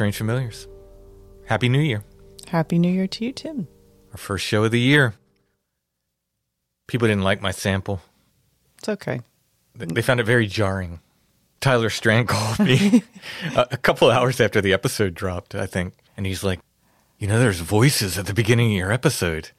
Strange 0.00 0.16
Familiars. 0.16 0.66
Happy 1.44 1.68
New 1.68 1.78
Year. 1.78 2.02
Happy 2.48 2.78
New 2.78 2.90
Year 2.90 3.06
to 3.06 3.22
you, 3.26 3.32
Tim. 3.32 3.68
Our 4.12 4.16
first 4.16 4.46
show 4.46 4.64
of 4.64 4.70
the 4.70 4.80
year. 4.80 5.12
People 6.86 7.06
didn't 7.06 7.22
like 7.22 7.42
my 7.42 7.50
sample. 7.50 8.00
It's 8.78 8.88
okay. 8.88 9.20
They- 9.74 10.00
found 10.00 10.18
it 10.18 10.24
very 10.24 10.46
jarring. 10.46 11.00
Tyler 11.60 11.90
Strand 11.90 12.28
called 12.28 12.60
me 12.60 13.02
a, 13.54 13.66
a 13.72 13.76
couple 13.76 14.10
hours 14.10 14.40
after 14.40 14.62
the 14.62 14.72
episode 14.72 15.12
dropped, 15.12 15.54
I 15.54 15.66
think. 15.66 15.92
And 16.16 16.24
he's 16.24 16.42
like, 16.42 16.60
You 17.18 17.26
know, 17.26 17.38
there's 17.38 17.60
voices 17.60 18.16
at 18.16 18.24
the 18.24 18.32
beginning 18.32 18.70
of 18.72 18.78
your 18.78 18.92
episode. 18.92 19.50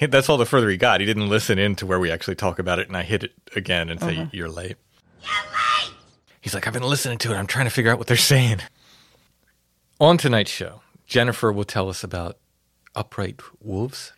That's 0.00 0.30
all 0.30 0.38
the 0.38 0.46
further 0.46 0.70
he 0.70 0.78
got. 0.78 1.00
He 1.00 1.06
didn't 1.06 1.28
listen 1.28 1.58
in 1.58 1.74
to 1.76 1.84
where 1.84 2.00
we 2.00 2.10
actually 2.10 2.36
talk 2.36 2.58
about 2.58 2.78
it. 2.78 2.88
And 2.88 2.96
I 2.96 3.02
hit 3.02 3.24
it 3.24 3.32
again 3.54 3.90
and 3.90 4.00
say, 4.00 4.30
You're 4.32 4.48
late. 4.48 4.78
You're 5.20 5.52
late. 5.52 5.94
He's 6.40 6.54
like, 6.54 6.66
I've 6.66 6.72
been 6.72 6.84
listening 6.84 7.18
to 7.18 7.34
it. 7.34 7.36
I'm 7.36 7.46
trying 7.46 7.66
to 7.66 7.70
figure 7.70 7.92
out 7.92 7.98
what 7.98 8.06
they're 8.06 8.16
saying. 8.16 8.62
On 10.00 10.16
tonight's 10.16 10.50
show, 10.50 10.80
Jennifer 11.06 11.52
will 11.52 11.64
tell 11.64 11.90
us 11.90 12.02
about 12.02 12.38
upright 12.94 13.40
wolves. 13.60 14.12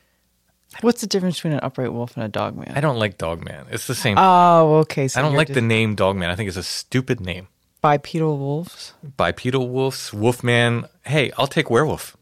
What's 0.81 1.01
the 1.01 1.07
difference 1.07 1.37
between 1.39 1.55
an 1.55 1.61
upright 1.63 1.93
wolf 1.93 2.17
and 2.17 2.25
a 2.25 2.29
dog 2.29 2.57
man? 2.57 2.73
I 2.75 2.81
don't 2.81 2.99
like 2.99 3.19
dog 3.19 3.45
man. 3.45 3.67
It's 3.71 3.89
the 3.89 3.95
same. 3.95 4.17
Oh, 4.17 4.77
okay. 4.83 5.09
So 5.09 5.19
I 5.19 5.23
don't 5.23 5.35
like 5.35 5.49
the 5.49 5.61
name 5.61 5.97
dog 5.97 6.17
man. 6.17 6.31
I 6.31 6.37
think 6.37 6.49
it's 6.49 6.57
a 6.57 6.63
stupid 6.63 7.21
name. 7.21 7.49
bipedal 7.83 8.39
wolves. 8.39 8.95
Bipedal 9.17 9.69
wolves, 9.69 10.13
Wolfman. 10.15 10.87
Hey, 11.05 11.33
I'll 11.37 11.49
take 11.49 11.69
werewolf. 11.69 12.17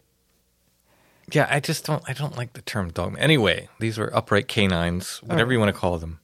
Yeah, 1.31 1.47
I 1.49 1.61
just 1.61 1.85
don't. 1.85 2.03
I 2.09 2.13
don't 2.13 2.37
like 2.37 2.55
the 2.55 2.63
term 2.63 2.91
dogman. 2.91 3.21
Anyway, 3.23 3.69
these 3.79 3.99
were 3.99 4.15
upright 4.17 4.49
canines, 4.49 5.19
whatever 5.23 5.53
you 5.53 5.61
want 5.61 5.73
to 5.73 5.79
call 5.79 5.99
them, 5.99 6.19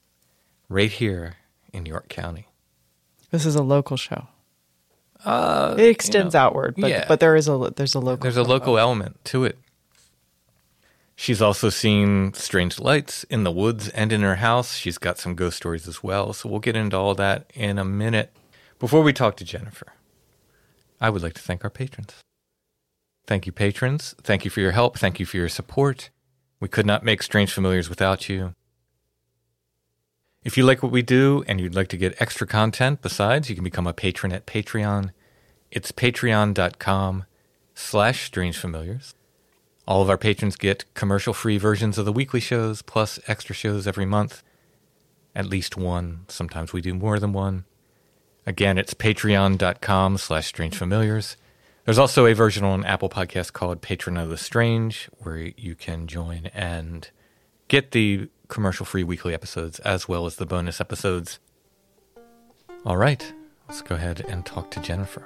right 0.69 0.91
here 0.91 1.35
in 1.73 1.87
York 1.87 2.09
County. 2.09 2.49
This 3.31 3.47
is 3.47 3.55
a 3.55 3.63
local 3.63 3.97
show. 3.97 4.27
Uh, 5.25 5.75
it 5.79 5.89
extends 5.89 6.35
know, 6.35 6.41
outward, 6.41 6.75
but 6.77 6.91
yeah. 6.91 7.05
but 7.09 7.21
there 7.21 7.37
is 7.37 7.49
a 7.49 7.73
there's 7.77 7.95
a 7.95 8.01
local. 8.01 8.23
There's 8.23 8.37
a 8.37 8.43
local 8.43 8.79
element 8.79 9.25
to 9.27 9.45
it. 9.45 9.59
She's 11.19 11.41
also 11.41 11.71
seen 11.71 12.35
strange 12.35 12.79
lights 12.79 13.25
in 13.25 13.43
the 13.43 13.51
woods 13.51 13.89
and 13.89 14.13
in 14.13 14.21
her 14.21 14.37
house. 14.37 14.77
She's 14.77 14.99
got 14.99 15.19
some 15.19 15.35
ghost 15.35 15.57
stories 15.57 15.89
as 15.89 16.03
well. 16.03 16.35
So 16.35 16.49
we'll 16.49 16.61
get 16.61 16.77
into 16.77 16.97
all 16.97 17.15
that 17.15 17.51
in 17.55 17.79
a 17.79 17.85
minute. 17.87 18.33
Before 18.79 19.03
we 19.03 19.15
talk 19.15 19.37
to 19.39 19.45
Jennifer, 19.45 19.95
I 21.01 21.09
would 21.09 21.23
like 21.23 21.33
to 21.35 21.41
thank 21.41 21.65
our 21.65 21.71
patrons. 21.71 22.23
Thank 23.27 23.47
you, 23.47 23.53
patrons. 23.53 24.15
Thank 24.23 24.45
you 24.45 24.51
for 24.51 24.61
your 24.61 24.73
help. 24.73 24.99
Thank 24.99 25.19
you 25.19 25.25
for 25.25 25.39
your 25.39 25.49
support. 25.49 26.11
We 26.61 26.69
could 26.69 26.87
not 26.87 27.03
make 27.03 27.23
Strange 27.23 27.53
Familiars 27.53 27.89
without 27.89 28.29
you. 28.29 28.55
If 30.47 30.57
you 30.57 30.63
like 30.63 30.81
what 30.81 30.93
we 30.93 31.03
do 31.03 31.43
and 31.49 31.61
you'd 31.61 31.75
like 31.75 31.89
to 31.89 31.97
get 31.97 32.23
extra 32.23 32.47
content 32.47 33.03
besides, 33.03 33.51
you 33.51 33.57
can 33.57 33.65
become 33.65 33.89
a 33.89 33.93
patron 33.93 34.33
at 34.33 34.47
Patreon. 34.47 35.11
It's 35.73 35.91
patreon.com 35.91 37.25
slash 37.75 38.27
strange 38.27 38.57
familiars. 38.57 39.17
All 39.89 40.03
of 40.03 40.09
our 40.09 40.17
patrons 40.17 40.55
get 40.55 40.85
commercial 40.95 41.35
free 41.35 41.59
versions 41.59 41.99
of 41.99 42.05
the 42.05 42.13
weekly 42.13 42.39
shows 42.39 42.81
plus 42.81 43.19
extra 43.27 43.57
shows 43.57 43.89
every 43.89 44.07
month. 44.07 44.45
At 45.35 45.47
least 45.47 45.77
one. 45.77 46.21
Sometimes 46.29 46.73
we 46.73 46.81
do 46.81 46.95
more 46.95 47.19
than 47.19 47.33
one. 47.33 47.65
Again, 48.47 48.79
it's 48.79 48.95
patreon.com 48.95 50.17
slash 50.17 50.47
strange 50.47 50.77
familiars. 50.77 51.37
There's 51.87 51.99
also 51.99 52.25
a 52.25 52.35
version 52.35 52.63
on 52.63 52.85
Apple 52.85 53.09
Podcast 53.11 53.53
called 53.53 53.83
Patron 53.83 54.17
of 54.17 54.29
the 54.29 54.37
Strange, 54.37 55.11
where 55.19 55.39
you 55.39 55.75
can 55.75 56.07
join 56.07 56.53
and 56.55 57.11
get 57.67 57.91
the 57.91 58.29
commercial 58.49 58.87
free 58.87 59.05
weekly 59.05 59.35
episodes 59.35 59.79
as 59.81 60.09
well 60.09 60.27
as 60.27 60.37
the 60.37 60.47
bonus 60.47 60.81
episodes. 60.81 61.39
All 62.85 62.97
right, 62.97 63.33
let's 63.69 63.83
go 63.83 63.95
ahead 63.95 64.25
and 64.29 64.47
talk 64.47 64.71
to 64.73 64.81
Jennifer. 64.81 65.25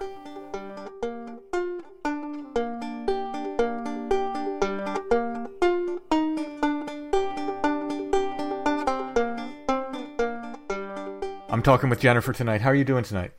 I'm 11.48 11.62
talking 11.62 11.90
with 11.90 12.00
Jennifer 12.00 12.32
tonight. 12.32 12.62
How 12.62 12.70
are 12.70 12.74
you 12.74 12.84
doing 12.84 13.04
tonight? 13.04 13.32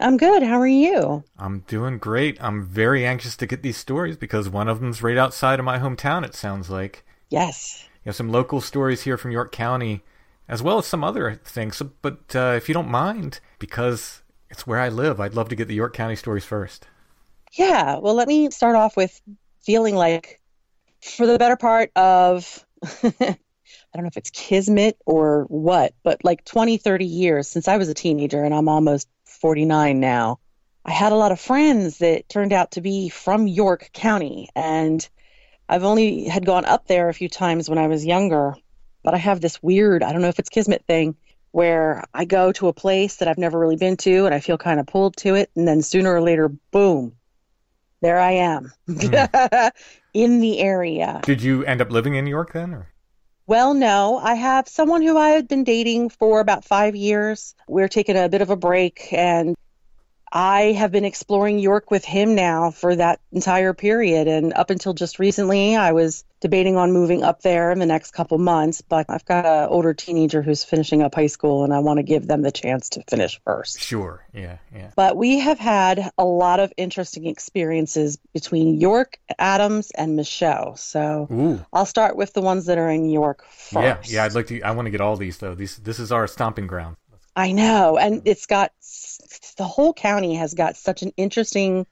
I'm 0.00 0.16
good. 0.16 0.42
How 0.42 0.58
are 0.60 0.66
you? 0.66 1.24
I'm 1.38 1.60
doing 1.60 1.98
great. 1.98 2.36
I'm 2.42 2.64
very 2.64 3.04
anxious 3.04 3.36
to 3.36 3.46
get 3.46 3.62
these 3.62 3.76
stories 3.76 4.16
because 4.16 4.48
one 4.48 4.68
of 4.68 4.80
them's 4.80 5.02
right 5.02 5.16
outside 5.16 5.58
of 5.58 5.64
my 5.64 5.78
hometown, 5.78 6.24
it 6.24 6.34
sounds 6.34 6.70
like. 6.70 7.04
Yes. 7.28 7.85
You 8.06 8.10
have 8.10 8.16
some 8.16 8.30
local 8.30 8.60
stories 8.60 9.02
here 9.02 9.16
from 9.16 9.32
York 9.32 9.50
County, 9.50 10.04
as 10.48 10.62
well 10.62 10.78
as 10.78 10.86
some 10.86 11.02
other 11.02 11.40
things. 11.44 11.78
So, 11.78 11.90
but 12.02 12.36
uh, 12.36 12.54
if 12.56 12.68
you 12.68 12.72
don't 12.72 12.88
mind, 12.88 13.40
because 13.58 14.22
it's 14.48 14.64
where 14.64 14.78
I 14.78 14.90
live, 14.90 15.20
I'd 15.20 15.34
love 15.34 15.48
to 15.48 15.56
get 15.56 15.66
the 15.66 15.74
York 15.74 15.92
County 15.92 16.14
stories 16.14 16.44
first. 16.44 16.86
Yeah. 17.54 17.98
Well, 17.98 18.14
let 18.14 18.28
me 18.28 18.52
start 18.52 18.76
off 18.76 18.96
with 18.96 19.20
feeling 19.64 19.96
like 19.96 20.40
for 21.02 21.26
the 21.26 21.36
better 21.36 21.56
part 21.56 21.90
of, 21.96 22.64
I 23.02 23.10
don't 23.92 24.02
know 24.04 24.06
if 24.06 24.16
it's 24.16 24.30
kismet 24.30 24.96
or 25.04 25.46
what, 25.48 25.92
but 26.04 26.22
like 26.22 26.44
20, 26.44 26.76
30 26.76 27.04
years 27.06 27.48
since 27.48 27.66
I 27.66 27.76
was 27.76 27.88
a 27.88 27.94
teenager 27.94 28.44
and 28.44 28.54
I'm 28.54 28.68
almost 28.68 29.08
49 29.24 29.98
now, 29.98 30.38
I 30.84 30.92
had 30.92 31.10
a 31.10 31.16
lot 31.16 31.32
of 31.32 31.40
friends 31.40 31.98
that 31.98 32.28
turned 32.28 32.52
out 32.52 32.70
to 32.72 32.80
be 32.80 33.08
from 33.08 33.48
York 33.48 33.90
County. 33.92 34.48
And 34.54 35.08
I've 35.68 35.84
only 35.84 36.24
had 36.24 36.46
gone 36.46 36.64
up 36.64 36.86
there 36.86 37.08
a 37.08 37.14
few 37.14 37.28
times 37.28 37.68
when 37.68 37.78
I 37.78 37.88
was 37.88 38.06
younger, 38.06 38.54
but 39.02 39.14
I 39.14 39.18
have 39.18 39.40
this 39.40 39.62
weird, 39.62 40.02
I 40.02 40.12
don't 40.12 40.22
know 40.22 40.28
if 40.28 40.38
it's 40.38 40.48
kismet 40.48 40.84
thing, 40.86 41.16
where 41.50 42.04
I 42.14 42.24
go 42.24 42.52
to 42.52 42.68
a 42.68 42.72
place 42.72 43.16
that 43.16 43.28
I've 43.28 43.38
never 43.38 43.58
really 43.58 43.76
been 43.76 43.96
to 43.98 44.26
and 44.26 44.34
I 44.34 44.40
feel 44.40 44.58
kind 44.58 44.78
of 44.78 44.86
pulled 44.86 45.16
to 45.18 45.34
it. 45.34 45.50
And 45.56 45.66
then 45.66 45.82
sooner 45.82 46.14
or 46.14 46.20
later, 46.20 46.48
boom, 46.48 47.12
there 48.00 48.18
I 48.18 48.32
am 48.32 48.72
in 50.14 50.40
the 50.40 50.60
area. 50.60 51.20
Did 51.24 51.42
you 51.42 51.64
end 51.64 51.80
up 51.80 51.90
living 51.90 52.14
in 52.14 52.24
New 52.24 52.30
York 52.30 52.52
then? 52.52 52.74
Or? 52.74 52.92
Well, 53.46 53.74
no, 53.74 54.18
I 54.18 54.34
have 54.34 54.68
someone 54.68 55.02
who 55.02 55.16
I 55.16 55.30
had 55.30 55.46
been 55.48 55.64
dating 55.64 56.10
for 56.10 56.40
about 56.40 56.64
five 56.64 56.96
years. 56.96 57.54
We're 57.68 57.88
taking 57.88 58.16
a 58.16 58.28
bit 58.28 58.42
of 58.42 58.50
a 58.50 58.56
break, 58.56 59.12
and 59.12 59.56
I 60.36 60.72
have 60.72 60.92
been 60.92 61.06
exploring 61.06 61.58
York 61.60 61.90
with 61.90 62.04
him 62.04 62.34
now 62.34 62.70
for 62.70 62.94
that 62.94 63.20
entire 63.32 63.72
period. 63.72 64.28
And 64.28 64.52
up 64.52 64.68
until 64.68 64.92
just 64.92 65.18
recently, 65.18 65.76
I 65.76 65.92
was 65.92 66.24
debating 66.40 66.76
on 66.76 66.92
moving 66.92 67.22
up 67.22 67.40
there 67.40 67.72
in 67.72 67.78
the 67.78 67.86
next 67.86 68.10
couple 68.10 68.36
months. 68.36 68.82
But 68.82 69.06
I've 69.08 69.24
got 69.24 69.46
an 69.46 69.70
older 69.70 69.94
teenager 69.94 70.42
who's 70.42 70.62
finishing 70.62 71.00
up 71.00 71.14
high 71.14 71.28
school, 71.28 71.64
and 71.64 71.72
I 71.72 71.78
want 71.78 72.00
to 72.00 72.02
give 72.02 72.26
them 72.26 72.42
the 72.42 72.52
chance 72.52 72.90
to 72.90 73.02
finish 73.08 73.40
first. 73.44 73.80
Sure. 73.80 74.26
Yeah. 74.34 74.58
Yeah. 74.74 74.90
But 74.94 75.16
we 75.16 75.38
have 75.38 75.58
had 75.58 76.10
a 76.18 76.24
lot 76.26 76.60
of 76.60 76.70
interesting 76.76 77.26
experiences 77.28 78.18
between 78.34 78.78
York, 78.78 79.18
Adams, 79.38 79.90
and 79.92 80.18
Michaux. 80.18 80.74
So 80.76 81.28
Ooh. 81.32 81.64
I'll 81.72 81.86
start 81.86 82.14
with 82.14 82.34
the 82.34 82.42
ones 82.42 82.66
that 82.66 82.76
are 82.76 82.90
in 82.90 83.08
York 83.08 83.42
first. 83.46 84.10
Yeah. 84.12 84.16
Yeah. 84.16 84.24
I'd 84.26 84.34
like 84.34 84.48
to. 84.48 84.60
I 84.60 84.72
want 84.72 84.84
to 84.84 84.90
get 84.90 85.00
all 85.00 85.16
these 85.16 85.38
though. 85.38 85.54
These. 85.54 85.78
This 85.78 85.98
is 85.98 86.12
our 86.12 86.26
stomping 86.26 86.66
ground. 86.66 86.96
I 87.36 87.52
know. 87.52 87.98
And 87.98 88.22
it's 88.24 88.46
got 88.46 88.72
the 89.58 89.64
whole 89.64 89.92
county 89.92 90.34
has 90.36 90.54
got 90.54 90.76
such 90.76 91.02
an 91.02 91.12
interesting 91.18 91.86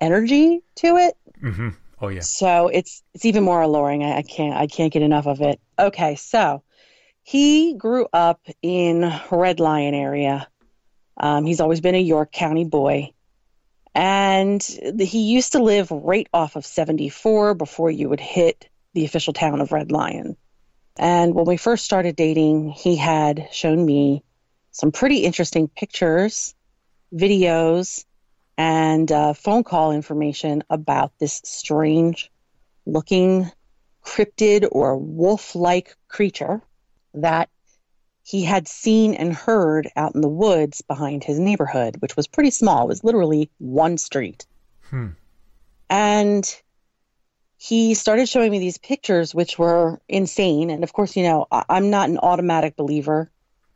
energy 0.00 0.62
to 0.76 0.96
it. 0.96 1.16
Mm-hmm. 1.42 1.70
Oh 2.00 2.08
yeah. 2.08 2.20
So 2.20 2.68
it's 2.68 3.02
it's 3.12 3.24
even 3.24 3.42
more 3.42 3.60
alluring. 3.60 4.04
I, 4.04 4.18
I 4.18 4.22
can't 4.22 4.54
I 4.54 4.68
can't 4.68 4.92
get 4.92 5.02
enough 5.02 5.26
of 5.26 5.40
it. 5.40 5.60
Okay, 5.78 6.14
so 6.14 6.62
he 7.24 7.74
grew 7.74 8.06
up 8.12 8.40
in 8.62 9.12
Red 9.30 9.60
Lion 9.60 9.94
area. 9.94 10.48
Um, 11.16 11.44
he's 11.44 11.60
always 11.60 11.80
been 11.80 11.94
a 11.94 12.00
York 12.00 12.32
County 12.32 12.64
boy, 12.64 13.12
and 13.94 14.62
he 14.62 15.32
used 15.32 15.52
to 15.52 15.62
live 15.62 15.90
right 15.90 16.28
off 16.32 16.56
of 16.56 16.66
74 16.66 17.54
before 17.54 17.90
you 17.90 18.08
would 18.08 18.20
hit 18.20 18.68
the 18.94 19.04
official 19.04 19.32
town 19.32 19.60
of 19.60 19.72
Red 19.72 19.92
Lion. 19.92 20.36
And 20.96 21.34
when 21.34 21.44
we 21.44 21.56
first 21.56 21.84
started 21.84 22.16
dating, 22.16 22.70
he 22.70 22.96
had 22.96 23.48
shown 23.52 23.84
me 23.84 24.24
some 24.72 24.90
pretty 24.90 25.18
interesting 25.18 25.68
pictures, 25.68 26.54
videos, 27.14 28.04
and 28.58 29.10
uh, 29.12 29.32
phone 29.34 29.64
call 29.64 29.92
information 29.92 30.64
about 30.68 31.12
this 31.18 31.40
strange 31.44 32.30
looking 32.86 33.50
cryptid 34.04 34.66
or 34.72 34.96
wolf 34.96 35.54
like 35.54 35.96
creature 36.08 36.60
that 37.14 37.48
he 38.24 38.42
had 38.42 38.66
seen 38.68 39.14
and 39.14 39.34
heard 39.34 39.88
out 39.96 40.14
in 40.14 40.20
the 40.20 40.28
woods 40.28 40.80
behind 40.82 41.24
his 41.24 41.38
neighborhood, 41.38 41.96
which 41.98 42.16
was 42.16 42.26
pretty 42.26 42.50
small. 42.50 42.84
It 42.84 42.88
was 42.88 43.04
literally 43.04 43.50
one 43.58 43.98
street. 43.98 44.46
Hmm. 44.90 45.08
And 45.90 46.62
he 47.56 47.94
started 47.94 48.28
showing 48.28 48.50
me 48.50 48.58
these 48.58 48.78
pictures, 48.78 49.34
which 49.34 49.58
were 49.58 50.00
insane. 50.08 50.70
And 50.70 50.82
of 50.82 50.92
course, 50.92 51.16
you 51.16 51.24
know, 51.24 51.46
I- 51.50 51.64
I'm 51.68 51.90
not 51.90 52.08
an 52.08 52.18
automatic 52.18 52.76
believer, 52.76 53.30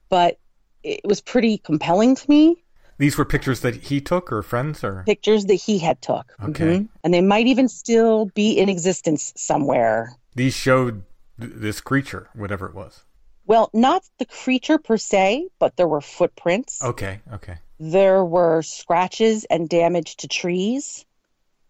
but 0.08 0.38
it 0.86 1.00
was 1.04 1.20
pretty 1.20 1.58
compelling 1.58 2.14
to 2.14 2.30
me. 2.30 2.62
These 2.98 3.18
were 3.18 3.24
pictures 3.26 3.60
that 3.60 3.74
he 3.74 4.00
took, 4.00 4.32
or 4.32 4.40
friends, 4.42 4.82
or 4.82 5.02
Pictures 5.04 5.44
that 5.46 5.54
he 5.54 5.78
had 5.78 6.00
took. 6.00 6.32
Okay. 6.42 6.64
Mhm. 6.78 6.88
And 7.04 7.12
they 7.12 7.20
might 7.20 7.46
even 7.46 7.68
still 7.68 8.26
be 8.34 8.52
in 8.52 8.68
existence 8.68 9.32
somewhere. 9.36 10.16
these 10.34 10.54
showed 10.54 11.02
th- 11.40 11.52
this 11.54 11.80
creature, 11.80 12.28
whatever 12.34 12.66
it 12.66 12.74
was. 12.74 13.04
Well, 13.46 13.70
not 13.72 14.02
the 14.18 14.26
creature 14.26 14.76
per 14.78 14.96
se, 14.98 15.48
but 15.58 15.76
there 15.76 15.88
were 15.88 16.00
footprints. 16.02 16.82
Okay. 16.82 17.20
Okay. 17.32 17.56
There 17.80 18.22
were 18.24 18.62
scratches 18.62 19.44
and 19.44 19.68
damage 19.68 20.16
to 20.16 20.28
trees. 20.28 21.04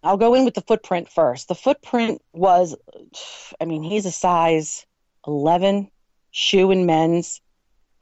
I'll 0.03 0.17
go 0.17 0.35
in 0.35 0.45
with 0.45 0.55
the 0.55 0.63
footprint 0.63 1.09
first. 1.09 1.49
The 1.49 1.55
footprint 1.55 2.23
was, 2.33 2.75
I 3.61 3.65
mean, 3.67 3.83
he's 3.83 4.07
a 4.07 4.13
size 4.13 4.87
11 5.27 5.91
shoe 6.31 6.71
in 6.71 6.87
men's, 6.87 7.41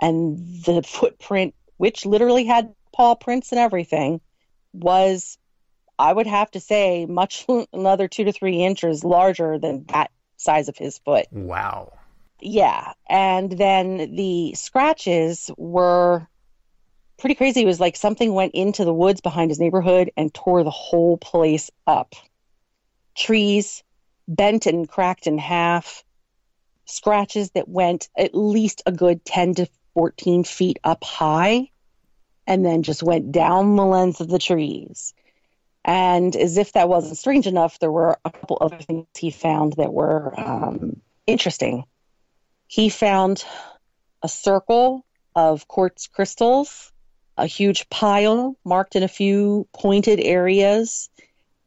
and 0.01 0.39
the 0.65 0.83
footprint, 0.83 1.55
which 1.77 2.07
literally 2.07 2.45
had 2.45 2.75
paw 2.93 3.15
prints 3.15 3.53
and 3.53 3.59
everything, 3.59 4.21
was, 4.73 5.39
I 5.99 6.13
would 6.13 6.27
have 6.27 6.51
to 6.53 6.61
say, 6.61 7.07
much 7.07 7.47
another 7.73 8.09
two 8.09 8.25
to 8.25 8.33
three 8.33 8.63
inches 8.63 9.05
larger 9.05 9.59
than 9.59 9.85
that 9.89 10.11
size 10.37 10.69
of 10.69 10.77
his 10.77 10.99
foot. 10.99 11.27
Wow. 11.31 11.93
Yeah. 12.41 12.93
And 13.09 13.51
then 13.53 14.15
the 14.17 14.55
scratches 14.55 15.51
were 15.57 16.27
pretty 17.19 17.35
crazy. 17.35 17.63
It 17.63 17.67
was 17.67 17.81
like 17.81 17.97
something 17.97 18.35
went 18.35 18.55
into 18.55 18.85
the 18.85 18.93
woods 18.93 19.21
behind 19.21 19.51
his 19.51 19.61
neighborhood 19.61 20.11
and 20.17 20.33
tore 20.35 20.65
the 20.65 20.71
whole 20.71 21.17
place 21.17 21.71
up. 21.87 22.15
Trees 23.17 23.83
bent 24.27 24.67
and 24.67 24.89
cracked 24.89 25.27
in 25.27 25.39
half, 25.39 26.05
scratches 26.87 27.51
that 27.53 27.69
went 27.69 28.09
at 28.17 28.35
least 28.35 28.83
a 28.87 28.93
good 28.93 29.25
10 29.25 29.55
to 29.55 29.69
14 29.95 30.45
feet 30.45 30.79
up 30.85 31.05
high, 31.05 31.71
and 32.47 32.65
then 32.65 32.83
just 32.83 33.03
went 33.03 33.33
down 33.33 33.77
the 33.77 33.85
length 33.85 34.21
of 34.21 34.29
the 34.29 34.39
trees. 34.39 35.15
And 35.85 36.35
as 36.35 36.57
if 36.57 36.73
that 36.73 36.89
wasn't 36.89 37.19
strange 37.19 37.47
enough, 37.47 37.79
there 37.79 37.93
were 37.93 38.19
a 38.25 38.31
couple 38.31 38.59
other 38.61 38.79
things 38.79 39.07
he 39.17 39.31
found 39.31 39.75
that 39.75 39.93
were 39.93 40.39
um, 40.39 41.01
interesting. 41.27 41.85
He 42.67 42.89
found 42.89 43.45
a 44.23 44.29
circle 44.29 45.05
of 45.37 45.69
quartz 45.69 46.07
crystals, 46.07 46.91
a 47.37 47.47
huge 47.47 47.91
pile 47.91 48.57
marked 48.65 48.97
in 48.97 49.03
a 49.03 49.09
few 49.09 49.69
pointed 49.75 50.21
areas. 50.21 51.11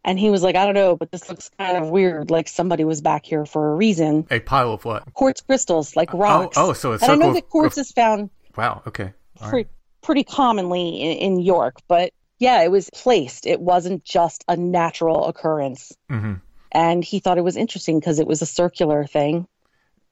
And 0.07 0.17
he 0.17 0.29
was 0.29 0.41
like, 0.41 0.55
I 0.55 0.63
don't 0.65 0.73
know, 0.73 0.95
but 0.95 1.11
this 1.11 1.27
looks 1.27 1.51
kind 1.57 1.77
of 1.77 1.89
weird. 1.89 2.31
Like 2.31 2.47
somebody 2.47 2.85
was 2.85 3.01
back 3.01 3.25
here 3.25 3.45
for 3.45 3.73
a 3.73 3.75
reason. 3.75 4.25
A 4.31 4.39
pile 4.39 4.71
of 4.71 4.85
what? 4.85 5.13
Quartz 5.13 5.41
crystals, 5.41 5.97
like 5.97 6.13
rocks. 6.13 6.57
oh, 6.57 6.71
so 6.71 6.93
it's 6.93 7.03
and 7.03 7.11
I 7.11 7.15
know 7.15 7.33
that 7.33 7.49
quartz 7.49 7.77
of- 7.77 7.81
is 7.81 7.91
found 7.91 8.29
Wow. 8.55 8.81
Okay. 8.87 9.13
Pre- 9.39 9.51
right. 9.51 9.67
pretty 10.01 10.23
commonly 10.23 11.01
in, 11.01 11.17
in 11.33 11.39
York, 11.41 11.75
but 11.89 12.13
yeah, 12.39 12.61
it 12.63 12.71
was 12.71 12.89
placed. 12.93 13.45
It 13.45 13.59
wasn't 13.59 14.05
just 14.05 14.45
a 14.47 14.55
natural 14.55 15.25
occurrence. 15.27 15.91
Mm-hmm. 16.09 16.35
And 16.71 17.03
he 17.03 17.19
thought 17.19 17.37
it 17.37 17.43
was 17.43 17.57
interesting 17.57 17.99
because 17.99 18.19
it 18.19 18.27
was 18.27 18.41
a 18.41 18.45
circular 18.45 19.05
thing. 19.05 19.45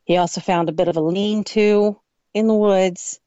He 0.03 0.18
also 0.18 0.42
found 0.42 0.68
a 0.68 0.74
bit 0.74 0.89
of 0.89 0.97
a 0.97 1.01
lean 1.01 1.44
to 1.45 2.00
in 2.33 2.47
the 2.47 2.53
woods. 2.53 3.19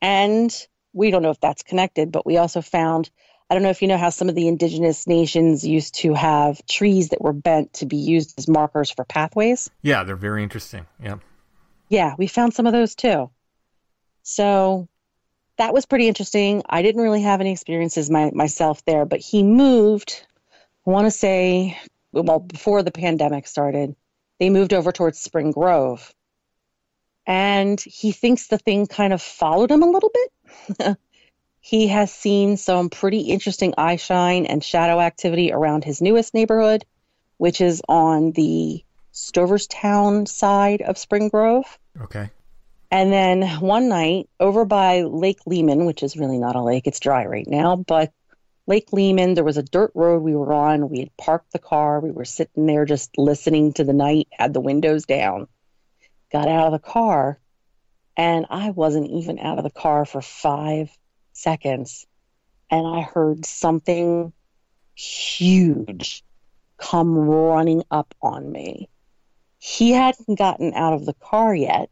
And 0.00 0.54
we 0.92 1.10
don't 1.10 1.22
know 1.22 1.30
if 1.30 1.40
that's 1.40 1.62
connected, 1.62 2.12
but 2.12 2.24
we 2.24 2.36
also 2.36 2.62
found 2.62 3.10
I 3.50 3.54
don't 3.54 3.62
know 3.62 3.70
if 3.70 3.82
you 3.82 3.88
know 3.88 3.98
how 3.98 4.10
some 4.10 4.28
of 4.28 4.34
the 4.34 4.48
indigenous 4.48 5.06
nations 5.06 5.66
used 5.66 5.96
to 5.96 6.14
have 6.14 6.64
trees 6.66 7.10
that 7.10 7.20
were 7.20 7.32
bent 7.32 7.74
to 7.74 7.86
be 7.86 7.96
used 7.96 8.38
as 8.38 8.48
markers 8.48 8.90
for 8.90 9.04
pathways. 9.04 9.70
Yeah, 9.82 10.04
they're 10.04 10.16
very 10.16 10.42
interesting. 10.42 10.86
Yeah. 11.02 11.16
Yeah, 11.88 12.14
we 12.16 12.26
found 12.26 12.54
some 12.54 12.66
of 12.66 12.72
those 12.72 12.94
too. 12.94 13.30
So 14.22 14.88
that 15.58 15.74
was 15.74 15.86
pretty 15.86 16.08
interesting. 16.08 16.62
I 16.68 16.82
didn't 16.82 17.02
really 17.02 17.22
have 17.22 17.40
any 17.40 17.52
experiences 17.52 18.10
my, 18.10 18.30
myself 18.32 18.84
there, 18.86 19.04
but 19.04 19.20
he 19.20 19.42
moved, 19.42 20.26
I 20.86 20.90
want 20.90 21.06
to 21.06 21.10
say, 21.10 21.78
well, 22.12 22.40
before 22.40 22.82
the 22.82 22.90
pandemic 22.90 23.46
started, 23.46 23.94
they 24.40 24.50
moved 24.50 24.72
over 24.72 24.90
towards 24.90 25.20
Spring 25.20 25.50
Grove. 25.50 26.12
And 27.26 27.80
he 27.80 28.12
thinks 28.12 28.48
the 28.48 28.58
thing 28.58 28.86
kind 28.86 29.12
of 29.12 29.22
followed 29.22 29.70
him 29.70 29.82
a 29.82 29.90
little 29.90 30.10
bit. 30.12 30.96
he 31.64 31.88
has 31.88 32.12
seen 32.12 32.58
some 32.58 32.90
pretty 32.90 33.20
interesting 33.20 33.72
eye 33.78 33.96
shine 33.96 34.44
and 34.44 34.62
shadow 34.62 35.00
activity 35.00 35.50
around 35.50 35.82
his 35.82 36.02
newest 36.02 36.34
neighborhood, 36.34 36.84
which 37.38 37.62
is 37.62 37.80
on 37.88 38.32
the 38.32 38.84
Stoverstown 39.14 40.28
side 40.28 40.82
of 40.82 40.98
Spring 40.98 41.30
Grove. 41.30 41.78
Okay. 41.98 42.28
And 42.90 43.10
then 43.10 43.48
one 43.60 43.88
night 43.88 44.28
over 44.38 44.66
by 44.66 45.04
Lake 45.04 45.38
Redman, 45.46 45.86
which 45.86 46.02
is 46.02 46.18
really 46.18 46.36
not 46.36 46.54
a 46.54 46.60
lake, 46.60 46.86
it's 46.86 47.00
dry 47.00 47.24
right 47.24 47.48
now, 47.48 47.76
but 47.76 48.12
Lake 48.66 48.88
Redman, 48.92 49.32
there 49.32 49.42
was 49.42 49.56
a 49.56 49.62
dirt 49.62 49.92
road 49.94 50.22
we 50.22 50.36
were 50.36 50.52
on. 50.52 50.90
We 50.90 50.98
had 50.98 51.16
parked 51.16 51.50
the 51.52 51.58
car. 51.58 51.98
We 51.98 52.10
were 52.10 52.26
sitting 52.26 52.66
there 52.66 52.84
just 52.84 53.16
listening 53.16 53.72
to 53.74 53.84
the 53.84 53.94
night, 53.94 54.28
had 54.32 54.52
the 54.52 54.60
windows 54.60 55.06
down. 55.06 55.48
Got 56.30 56.46
out 56.46 56.66
of 56.66 56.72
the 56.72 56.86
car, 56.90 57.38
and 58.18 58.44
I 58.50 58.68
wasn't 58.68 59.10
even 59.10 59.38
out 59.38 59.56
of 59.56 59.64
the 59.64 59.70
car 59.70 60.04
for 60.04 60.20
five 60.20 60.94
seconds. 61.36 62.06
And 62.70 62.86
I 62.86 63.02
heard 63.02 63.44
something 63.44 64.32
huge 64.94 66.24
come 66.76 67.16
running 67.16 67.82
up 67.90 68.14
on 68.22 68.50
me. 68.50 68.88
He 69.58 69.92
hadn't 69.92 70.38
gotten 70.38 70.74
out 70.74 70.92
of 70.92 71.06
the 71.06 71.14
car 71.14 71.54
yet. 71.54 71.90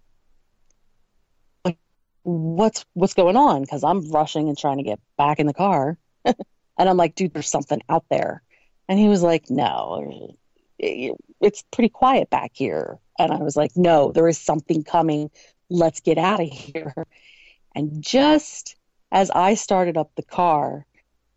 What's 2.25 2.85
what's 2.93 3.15
going 3.15 3.37
on? 3.37 3.63
Because 3.63 3.83
i'm 3.83 4.11
rushing 4.11 4.49
and 4.49 4.57
trying 4.57 4.77
to 4.77 4.85
get 4.85 5.01
back 5.17 5.39
in 5.41 5.47
the 5.47 5.55
car. 5.55 5.99
And 6.79 6.89
i'm 6.89 6.97
like 6.97 7.15
dude 7.15 7.35
there's 7.35 7.49
something 7.49 7.83
out 7.89 8.05
there. 8.11 8.43
And 8.89 8.99
he 8.99 9.09
was 9.09 9.23
like 9.23 9.51
no 9.51 10.35
it's 10.79 11.63
pretty 11.71 11.91
quiet 11.91 12.31
back 12.31 12.53
here. 12.55 12.99
And 13.19 13.31
i 13.31 13.37
was 13.37 13.57
like 13.57 13.73
no 13.77 14.11
there 14.13 14.29
is 14.29 14.39
something 14.39 14.83
coming. 14.83 15.31
Let's 15.69 16.01
get 16.01 16.19
out 16.19 16.41
of 16.41 16.49
here. 16.49 17.07
And 17.75 18.03
just 18.03 18.77
as 19.12 19.31
i 19.31 19.54
started 19.54 19.97
up 19.97 20.11
the 20.16 20.23
car 20.23 20.85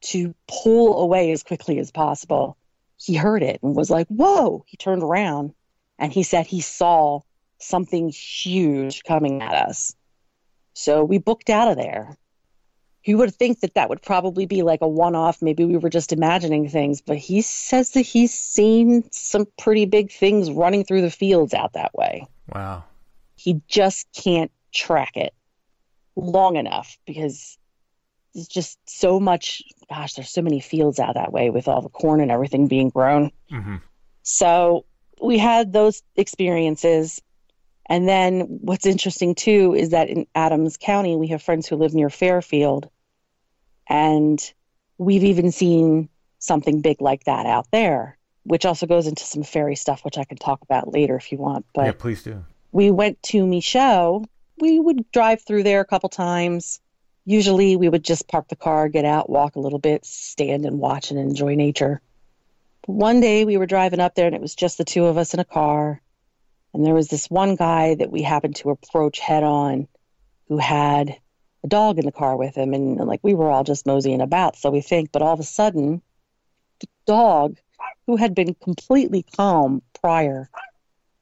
to 0.01 0.33
pull 0.47 0.99
away 0.99 1.31
as 1.31 1.43
quickly 1.43 1.77
as 1.77 1.91
possible 1.91 2.57
he 2.97 3.15
heard 3.15 3.43
it 3.43 3.59
and 3.61 3.75
was 3.75 3.91
like 3.91 4.07
whoa 4.07 4.63
he 4.67 4.77
turned 4.77 5.03
around 5.03 5.53
and 5.99 6.11
he 6.11 6.23
said 6.23 6.47
he 6.47 6.61
saw 6.61 7.19
something 7.59 8.09
huge 8.09 9.03
coming 9.03 9.43
at 9.43 9.53
us 9.53 9.95
so 10.75 11.03
we 11.03 11.17
booked 11.17 11.49
out 11.49 11.69
of 11.69 11.77
there. 11.77 12.17
you 13.05 13.17
would 13.17 13.33
think 13.33 13.61
that 13.61 13.75
that 13.75 13.87
would 13.89 14.01
probably 14.01 14.45
be 14.45 14.61
like 14.61 14.81
a 14.81 14.87
one 14.87 15.15
off. 15.15 15.41
Maybe 15.41 15.63
we 15.63 15.77
were 15.77 15.91
just 15.91 16.11
imagining 16.11 16.67
things, 16.69 17.01
but 17.01 17.17
he 17.17 17.41
says 17.41 17.91
that 17.91 18.01
he's 18.01 18.33
seen 18.33 19.09
some 19.11 19.47
pretty 19.57 19.85
big 19.85 20.11
things 20.11 20.51
running 20.51 20.83
through 20.83 21.01
the 21.01 21.11
fields 21.11 21.53
out 21.53 21.73
that 21.73 21.93
way. 21.93 22.27
Wow. 22.53 22.83
He 23.35 23.61
just 23.67 24.07
can't 24.11 24.51
track 24.73 25.15
it 25.15 25.33
long 26.15 26.55
enough 26.55 26.97
because 27.05 27.57
there's 28.35 28.47
just 28.47 28.77
so 28.87 29.19
much. 29.19 29.63
Gosh, 29.89 30.13
there's 30.13 30.29
so 30.29 30.41
many 30.43 30.59
fields 30.59 30.99
out 30.99 31.15
that 31.15 31.31
way 31.31 31.49
with 31.49 31.67
all 31.67 31.81
the 31.81 31.89
corn 31.89 32.21
and 32.21 32.29
everything 32.31 32.67
being 32.67 32.89
grown. 32.89 33.31
hmm 33.49 33.77
So 34.23 34.85
we 35.21 35.37
had 35.39 35.73
those 35.73 36.03
experiences. 36.15 37.21
And 37.87 38.07
then 38.07 38.41
what's 38.41 38.85
interesting 38.85 39.35
too 39.35 39.73
is 39.75 39.89
that 39.91 40.09
in 40.09 40.27
Adams 40.35 40.75
County, 40.77 41.15
we 41.15 41.27
have 41.27 41.41
friends 41.41 41.67
who 41.67 41.75
live 41.77 41.93
near 41.93 42.09
Fairfield. 42.09 42.89
And 43.87 44.39
we've 44.97 45.23
even 45.23 45.51
seen 45.51 46.09
something 46.39 46.81
big 46.81 47.01
like 47.01 47.23
that 47.25 47.45
out 47.45 47.67
there, 47.71 48.17
which 48.43 48.65
also 48.65 48.85
goes 48.87 49.07
into 49.07 49.23
some 49.23 49.43
fairy 49.43 49.75
stuff, 49.75 50.03
which 50.03 50.17
I 50.17 50.23
can 50.23 50.37
talk 50.37 50.61
about 50.61 50.91
later 50.91 51.15
if 51.15 51.31
you 51.31 51.37
want. 51.37 51.65
But 51.73 51.85
yeah, 51.85 51.91
please 51.93 52.23
do. 52.23 52.43
we 52.71 52.91
went 52.91 53.21
to 53.23 53.45
Michaux. 53.45 54.25
We 54.57 54.79
would 54.79 55.11
drive 55.11 55.41
through 55.45 55.63
there 55.63 55.81
a 55.81 55.85
couple 55.85 56.09
times. 56.09 56.79
Usually 57.25 57.75
we 57.75 57.89
would 57.89 58.03
just 58.03 58.27
park 58.27 58.47
the 58.47 58.55
car, 58.55 58.87
get 58.87 59.03
out, 59.03 59.29
walk 59.29 59.55
a 59.55 59.59
little 59.59 59.79
bit, 59.79 60.05
stand 60.05 60.65
and 60.65 60.79
watch 60.79 61.09
and 61.11 61.19
enjoy 61.19 61.55
nature. 61.55 62.01
One 62.85 63.19
day 63.19 63.45
we 63.45 63.57
were 63.57 63.65
driving 63.65 63.99
up 63.99 64.13
there 64.13 64.27
and 64.27 64.35
it 64.35 64.41
was 64.41 64.55
just 64.55 64.77
the 64.77 64.85
two 64.85 65.05
of 65.05 65.17
us 65.17 65.33
in 65.33 65.39
a 65.39 65.45
car. 65.45 66.01
And 66.73 66.85
there 66.85 66.93
was 66.93 67.07
this 67.07 67.29
one 67.29 67.55
guy 67.55 67.95
that 67.95 68.11
we 68.11 68.21
happened 68.21 68.57
to 68.57 68.69
approach 68.69 69.19
head 69.19 69.43
on 69.43 69.87
who 70.47 70.59
had 70.59 71.17
a 71.63 71.67
dog 71.67 71.97
in 71.97 72.05
the 72.05 72.11
car 72.11 72.37
with 72.37 72.55
him. 72.55 72.73
And 72.73 72.97
like 72.97 73.21
we 73.23 73.33
were 73.33 73.49
all 73.49 73.63
just 73.63 73.87
moseying 73.87 74.21
about, 74.21 74.55
so 74.57 74.69
we 74.69 74.81
think. 74.81 75.11
But 75.11 75.23
all 75.23 75.33
of 75.33 75.39
a 75.39 75.43
sudden, 75.43 76.01
the 76.79 76.87
dog, 77.07 77.57
who 78.05 78.17
had 78.17 78.35
been 78.35 78.53
completely 78.53 79.23
calm 79.23 79.81
prior, 79.99 80.49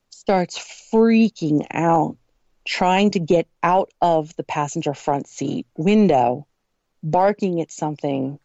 starts 0.10 0.58
freaking 0.92 1.66
out, 1.72 2.18
trying 2.66 3.12
to 3.12 3.20
get 3.20 3.48
out 3.62 3.92
of 4.02 4.36
the 4.36 4.44
passenger 4.44 4.94
front 4.94 5.28
seat 5.28 5.68
window, 5.78 6.48
barking 7.02 7.62
at 7.62 7.72
something 7.72 8.40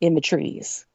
in 0.00 0.14
the 0.14 0.20
trees. 0.20 0.86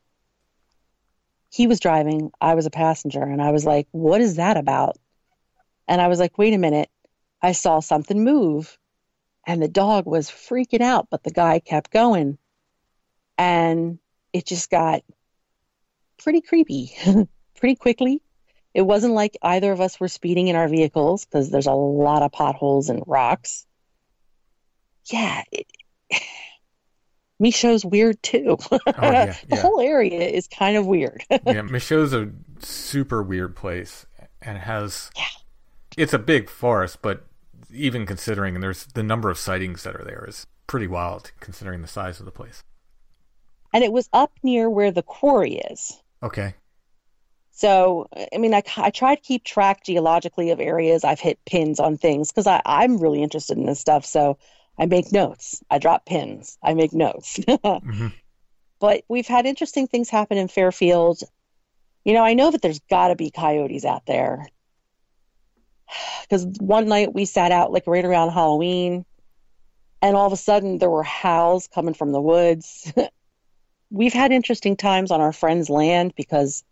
He 1.49 1.67
was 1.67 1.79
driving, 1.79 2.31
I 2.41 2.55
was 2.55 2.65
a 2.65 2.71
passenger, 2.71 3.21
and 3.21 3.41
I 3.41 3.51
was 3.51 3.65
like, 3.65 3.87
What 3.91 4.21
is 4.21 4.37
that 4.37 4.57
about? 4.57 4.97
And 5.87 6.01
I 6.01 6.07
was 6.07 6.19
like, 6.19 6.37
Wait 6.37 6.53
a 6.53 6.57
minute. 6.57 6.89
I 7.41 7.51
saw 7.51 7.79
something 7.79 8.23
move. 8.23 8.77
And 9.45 9.61
the 9.61 9.67
dog 9.67 10.05
was 10.05 10.29
freaking 10.29 10.81
out, 10.81 11.07
but 11.11 11.23
the 11.23 11.31
guy 11.31 11.59
kept 11.59 11.91
going. 11.91 12.37
And 13.37 13.99
it 14.31 14.45
just 14.45 14.69
got 14.69 15.03
pretty 16.17 16.41
creepy 16.41 16.95
pretty 17.59 17.75
quickly. 17.75 18.21
It 18.73 18.81
wasn't 18.81 19.13
like 19.13 19.37
either 19.41 19.71
of 19.71 19.81
us 19.81 19.99
were 19.99 20.07
speeding 20.07 20.47
in 20.47 20.55
our 20.55 20.67
vehicles 20.67 21.25
because 21.25 21.49
there's 21.51 21.67
a 21.67 21.73
lot 21.73 22.23
of 22.23 22.31
potholes 22.31 22.89
and 22.89 23.03
rocks. 23.05 23.65
Yeah, 25.11 25.43
it, 25.51 25.67
Michaux's 27.39 27.85
weird 27.85 28.21
too. 28.23 28.57
Oh, 28.71 28.79
yeah, 29.01 29.35
the 29.47 29.55
yeah. 29.55 29.61
whole 29.61 29.81
area 29.81 30.21
is 30.21 30.47
kind 30.47 30.77
of 30.77 30.85
weird. 30.85 31.23
yeah, 31.45 31.61
Michaux's 31.61 32.13
a 32.13 32.31
super 32.59 33.21
weird 33.21 33.55
place 33.55 34.05
and 34.41 34.57
has 34.57 35.09
Yeah. 35.17 35.23
it's 35.97 36.13
a 36.13 36.19
big 36.19 36.49
forest, 36.49 36.99
but 37.01 37.25
even 37.71 38.05
considering 38.05 38.59
there's 38.59 38.85
the 38.87 39.03
number 39.03 39.29
of 39.29 39.37
sightings 39.37 39.83
that 39.83 39.95
are 39.95 40.03
there 40.03 40.25
is 40.27 40.45
pretty 40.67 40.87
wild 40.87 41.31
considering 41.39 41.81
the 41.81 41.87
size 41.87 42.19
of 42.19 42.25
the 42.25 42.31
place. 42.31 42.63
and 43.73 43.83
it 43.83 43.91
was 43.91 44.07
up 44.13 44.31
near 44.43 44.69
where 44.69 44.91
the 44.91 45.01
quarry 45.03 45.55
is. 45.57 45.99
Okay. 46.21 46.53
So, 47.55 48.07
I 48.33 48.37
mean, 48.37 48.53
I, 48.53 48.63
I 48.77 48.89
try 48.89 49.15
to 49.15 49.21
keep 49.21 49.43
track 49.43 49.83
geologically 49.83 50.49
of 50.49 50.59
areas 50.59 51.03
I've 51.03 51.19
hit 51.19 51.39
pins 51.45 51.79
on 51.79 51.97
things 51.97 52.31
because 52.31 52.47
I'm 52.65 52.97
really 52.97 53.21
interested 53.21 53.57
in 53.57 53.65
this 53.65 53.79
stuff. 53.79 54.05
So 54.05 54.37
I 54.77 54.87
make 54.87 55.11
notes. 55.11 55.63
I 55.69 55.77
drop 55.77 56.05
pins. 56.05 56.57
I 56.63 56.73
make 56.73 56.93
notes. 56.93 57.39
hmm 57.63 58.07
but 58.83 59.05
we've 59.07 59.27
had 59.27 59.45
interesting 59.45 59.87
things 59.87 60.09
happen 60.09 60.37
in 60.37 60.49
Fairfield. 60.49 61.21
You 62.03 62.13
know, 62.13 62.21
I 62.21 62.33
know 62.33 62.51
that 62.51 62.61
there's 62.61 62.81
got 62.89 63.07
to 63.07 63.15
be 63.15 63.31
coyotes 63.31 63.85
out 63.85 64.05
there. 64.05 64.45
Because 66.23 66.45
one 66.59 66.89
night 66.89 67.13
we 67.13 67.23
sat 67.23 67.53
out 67.53 67.71
like 67.71 67.87
right 67.87 68.03
around 68.03 68.31
Halloween, 68.31 69.05
and 70.01 70.17
all 70.17 70.27
of 70.27 70.33
a 70.33 70.37
sudden 70.37 70.79
there 70.79 70.89
were 70.89 71.03
howls 71.03 71.69
coming 71.73 71.93
from 71.93 72.11
the 72.11 72.19
woods. 72.19 72.91
we've 73.89 74.11
had 74.11 74.33
interesting 74.33 74.75
times 74.75 75.11
on 75.11 75.21
our 75.21 75.31
friends' 75.31 75.69
land 75.69 76.13
because 76.17 76.65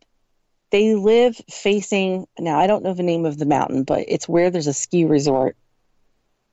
they 0.72 0.96
live 0.96 1.40
facing 1.50 2.26
now 2.40 2.60
I 2.60 2.68
don't 2.68 2.84
know 2.84 2.94
the 2.94 3.04
name 3.04 3.26
of 3.26 3.38
the 3.38 3.46
mountain, 3.46 3.84
but 3.84 4.06
it's 4.08 4.28
where 4.28 4.50
there's 4.50 4.68
a 4.68 4.74
ski 4.74 5.06
resort. 5.06 5.56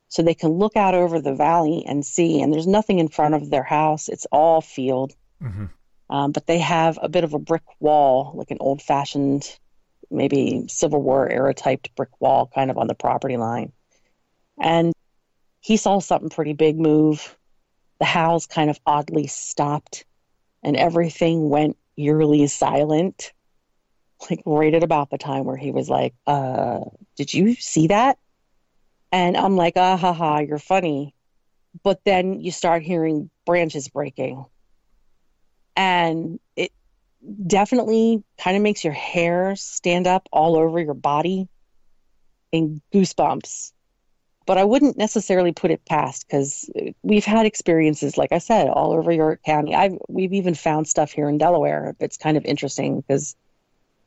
So 0.09 0.23
they 0.23 0.33
can 0.33 0.49
look 0.49 0.75
out 0.75 0.95
over 0.95 1.21
the 1.21 1.35
valley 1.35 1.83
and 1.87 2.03
see, 2.03 2.41
and 2.41 2.51
there's 2.51 2.65
nothing 2.67 2.97
in 2.97 3.09
front 3.09 3.35
of 3.35 3.49
their 3.49 3.63
house. 3.63 4.09
It's 4.09 4.25
all 4.31 4.61
field. 4.61 5.13
hmm 5.41 5.65
Um, 6.09 6.31
but 6.31 6.47
they 6.47 6.57
have 6.57 6.97
a 7.01 7.09
bit 7.09 7.23
of 7.23 7.33
a 7.35 7.39
brick 7.39 7.63
wall, 7.79 8.31
like 8.33 8.49
an 8.49 8.57
old 8.59 8.81
fashioned, 8.81 9.59
maybe 10.09 10.65
Civil 10.67 11.01
War 11.01 11.29
era 11.29 11.53
typed 11.53 11.95
brick 11.95 12.09
wall 12.19 12.49
kind 12.53 12.71
of 12.71 12.77
on 12.77 12.87
the 12.87 12.95
property 12.95 13.37
line. 13.37 13.71
And 14.59 14.93
he 15.61 15.77
saw 15.77 15.99
something 15.99 16.29
pretty 16.29 16.53
big 16.53 16.79
move. 16.79 17.37
The 17.99 18.05
howls 18.05 18.47
kind 18.47 18.69
of 18.69 18.79
oddly 18.85 19.27
stopped 19.27 20.05
and 20.63 20.75
everything 20.75 21.49
went 21.49 21.77
eerily 21.97 22.47
silent. 22.47 23.33
Like 24.29 24.41
right 24.45 24.73
at 24.73 24.83
about 24.83 25.09
the 25.09 25.17
time 25.17 25.45
where 25.45 25.57
he 25.57 25.71
was 25.71 25.89
like, 25.89 26.13
uh, 26.27 26.81
did 27.15 27.33
you 27.33 27.55
see 27.55 27.87
that? 27.87 28.17
And 29.11 29.37
I'm 29.37 29.55
like, 29.55 29.73
ah 29.77 29.95
ha 29.97 30.13
ha, 30.13 30.39
you're 30.39 30.59
funny. 30.59 31.15
But 31.83 32.01
then 32.03 32.41
you 32.41 32.51
start 32.51 32.83
hearing 32.83 33.29
branches 33.45 33.87
breaking 33.87 34.45
and 35.79 36.41
it 36.57 36.73
definitely 37.47 38.21
kind 38.37 38.57
of 38.57 38.63
makes 38.63 38.83
your 38.83 38.91
hair 38.91 39.55
stand 39.55 40.07
up 40.07 40.27
all 40.29 40.57
over 40.57 40.77
your 40.77 40.93
body 40.93 41.47
and 42.51 42.81
goosebumps. 42.93 43.71
But 44.45 44.57
I 44.57 44.65
wouldn't 44.65 44.97
necessarily 44.97 45.53
put 45.53 45.71
it 45.71 45.85
past 45.85 46.27
because 46.27 46.69
we've 47.01 47.23
had 47.23 47.45
experiences, 47.45 48.17
like 48.17 48.33
I 48.33 48.39
said, 48.39 48.67
all 48.67 48.91
over 48.91 49.09
York 49.09 49.41
County. 49.45 49.73
I've 49.73 49.97
we've 50.09 50.33
even 50.33 50.53
found 50.53 50.87
stuff 50.89 51.13
here 51.13 51.29
in 51.29 51.37
Delaware. 51.37 51.95
It's 52.01 52.17
kind 52.17 52.35
of 52.35 52.43
interesting 52.43 52.99
because 52.99 53.37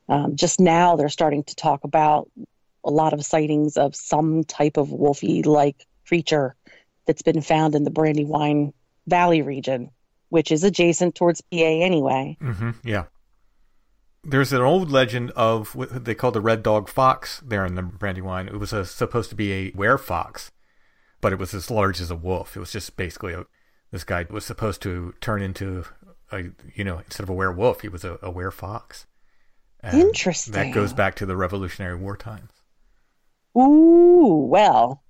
um, 0.09 0.35
just 0.35 0.59
now 0.59 0.95
they're 0.95 1.09
starting 1.09 1.43
to 1.43 1.55
talk 1.55 1.83
about 1.83 2.29
a 2.83 2.91
lot 2.91 3.13
of 3.13 3.25
sightings 3.25 3.77
of 3.77 3.95
some 3.95 4.43
type 4.43 4.77
of 4.77 4.89
wolfy-like 4.89 5.85
creature 6.05 6.55
that's 7.05 7.21
been 7.21 7.41
found 7.41 7.75
in 7.75 7.83
the 7.83 7.91
Brandywine 7.91 8.73
Valley 9.07 9.41
region 9.41 9.89
which 10.33 10.51
is 10.51 10.63
adjacent 10.63 11.13
towards 11.13 11.41
PA 11.41 11.57
anyway. 11.59 12.35
hmm 12.41 12.71
Yeah. 12.83 13.03
There's 14.23 14.51
an 14.51 14.61
old 14.61 14.89
legend 14.89 15.29
of 15.35 15.75
what 15.75 16.05
they 16.05 16.15
call 16.15 16.31
the 16.31 16.41
red 16.41 16.63
dog 16.63 16.89
fox 16.89 17.39
there 17.45 17.63
in 17.67 17.75
the 17.75 17.83
Brandywine. 17.83 18.47
It 18.47 18.57
was 18.57 18.73
a, 18.73 18.83
supposed 18.83 19.29
to 19.29 19.35
be 19.35 19.53
a 19.53 19.71
were 19.75 19.99
fox, 19.99 20.49
but 21.21 21.33
it 21.33 21.37
was 21.37 21.53
as 21.53 21.69
large 21.69 22.01
as 22.01 22.09
a 22.09 22.15
wolf. 22.15 22.57
It 22.57 22.61
was 22.61 22.71
just 22.71 22.97
basically 22.97 23.33
a, 23.33 23.45
this 23.91 24.03
guy 24.03 24.25
was 24.27 24.43
supposed 24.43 24.81
to 24.81 25.13
turn 25.21 25.43
into 25.43 25.85
a 26.31 26.45
you 26.73 26.83
know 26.83 26.97
instead 27.05 27.21
of 27.21 27.29
a 27.29 27.33
werewolf, 27.33 27.81
he 27.81 27.89
was 27.89 28.03
a, 28.03 28.17
a. 28.23 28.31
And 29.83 29.99
Interesting. 29.99 30.53
That 30.53 30.71
goes 30.71 30.93
back 30.93 31.15
to 31.15 31.25
the 31.25 31.35
Revolutionary 31.35 31.95
War 31.95 32.15
times. 32.15 32.51
Ooh, 33.57 34.47
well, 34.49 35.03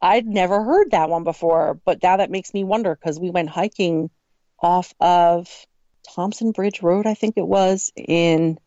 I'd 0.00 0.26
never 0.26 0.62
heard 0.62 0.92
that 0.92 1.10
one 1.10 1.24
before, 1.24 1.78
but 1.84 2.02
now 2.02 2.16
that 2.16 2.30
makes 2.30 2.54
me 2.54 2.64
wonder 2.64 2.94
because 2.94 3.18
we 3.18 3.30
went 3.30 3.50
hiking 3.50 4.10
off 4.60 4.94
of 5.00 5.48
Thompson 6.14 6.52
Bridge 6.52 6.82
Road, 6.82 7.06
I 7.06 7.14
think 7.14 7.34
it 7.36 7.46
was, 7.46 7.92
in 7.96 8.58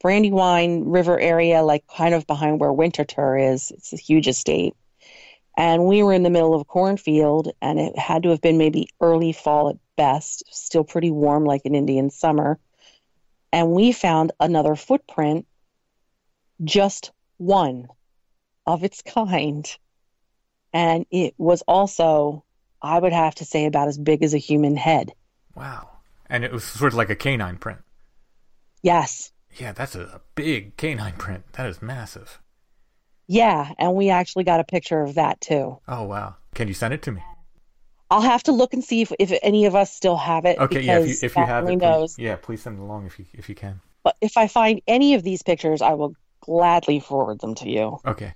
Brandywine 0.00 0.84
River 0.84 1.18
area, 1.18 1.62
like 1.62 1.86
kind 1.88 2.14
of 2.14 2.26
behind 2.26 2.60
where 2.60 2.72
Winterthur 2.72 3.52
is. 3.52 3.70
It's 3.72 3.92
a 3.92 3.96
huge 3.96 4.28
estate. 4.28 4.74
And 5.56 5.86
we 5.86 6.04
were 6.04 6.12
in 6.12 6.22
the 6.22 6.30
middle 6.30 6.54
of 6.54 6.60
a 6.60 6.64
cornfield, 6.64 7.50
and 7.60 7.80
it 7.80 7.98
had 7.98 8.22
to 8.22 8.28
have 8.28 8.40
been 8.40 8.58
maybe 8.58 8.88
early 9.00 9.32
fall 9.32 9.70
at 9.70 9.76
best, 9.96 10.44
still 10.54 10.84
pretty 10.84 11.10
warm 11.10 11.44
like 11.44 11.62
an 11.64 11.74
Indian 11.74 12.10
summer. 12.10 12.60
And 13.52 13.72
we 13.72 13.92
found 13.92 14.32
another 14.40 14.74
footprint, 14.74 15.46
just 16.62 17.12
one 17.38 17.88
of 18.66 18.84
its 18.84 19.02
kind. 19.02 19.66
And 20.72 21.06
it 21.10 21.34
was 21.38 21.62
also, 21.62 22.44
I 22.82 22.98
would 22.98 23.12
have 23.12 23.34
to 23.36 23.44
say, 23.44 23.64
about 23.64 23.88
as 23.88 23.98
big 23.98 24.22
as 24.22 24.34
a 24.34 24.38
human 24.38 24.76
head. 24.76 25.12
Wow. 25.54 25.90
And 26.28 26.44
it 26.44 26.52
was 26.52 26.64
sort 26.64 26.92
of 26.92 26.98
like 26.98 27.10
a 27.10 27.16
canine 27.16 27.56
print. 27.56 27.80
Yes. 28.82 29.32
Yeah, 29.56 29.72
that's 29.72 29.94
a, 29.94 30.20
big 30.34 30.76
canine 30.76 31.14
print. 31.14 31.44
That 31.54 31.66
is 31.66 31.82
massive. 31.82 32.38
Yeah. 33.26 33.72
And 33.78 33.94
we 33.94 34.10
actually 34.10 34.44
got 34.44 34.60
a 34.60 34.64
picture 34.64 35.00
of 35.00 35.14
that 35.14 35.40
too. 35.40 35.78
Oh 35.88 36.04
wow. 36.04 36.36
Can 36.54 36.68
you 36.68 36.74
send 36.74 36.94
it 36.94 37.02
to 37.02 37.12
me? 37.12 37.22
I'll 38.10 38.22
have 38.22 38.42
to 38.44 38.52
look 38.52 38.72
and 38.72 38.82
see 38.82 39.02
if, 39.02 39.12
if 39.18 39.32
any 39.42 39.66
of 39.66 39.74
us 39.74 39.94
still 39.94 40.16
have 40.16 40.44
it. 40.44 40.58
Okay, 40.58 40.80
yeah, 40.80 40.98
if 40.98 41.08
you, 41.08 41.14
if 41.22 41.36
you 41.36 41.44
have 41.44 41.68
it, 41.68 41.76
knows. 41.76 42.14
please, 42.14 42.24
yeah, 42.24 42.36
please 42.36 42.62
send 42.62 42.78
it 42.78 42.82
along 42.82 43.06
if 43.06 43.18
you 43.18 43.26
if 43.34 43.48
you 43.48 43.54
can. 43.54 43.80
But 44.02 44.16
if 44.20 44.36
I 44.36 44.48
find 44.48 44.80
any 44.86 45.14
of 45.14 45.22
these 45.22 45.42
pictures, 45.42 45.82
I 45.82 45.94
will 45.94 46.14
gladly 46.40 47.00
forward 47.00 47.40
them 47.40 47.54
to 47.56 47.68
you. 47.68 47.98
Okay. 48.06 48.34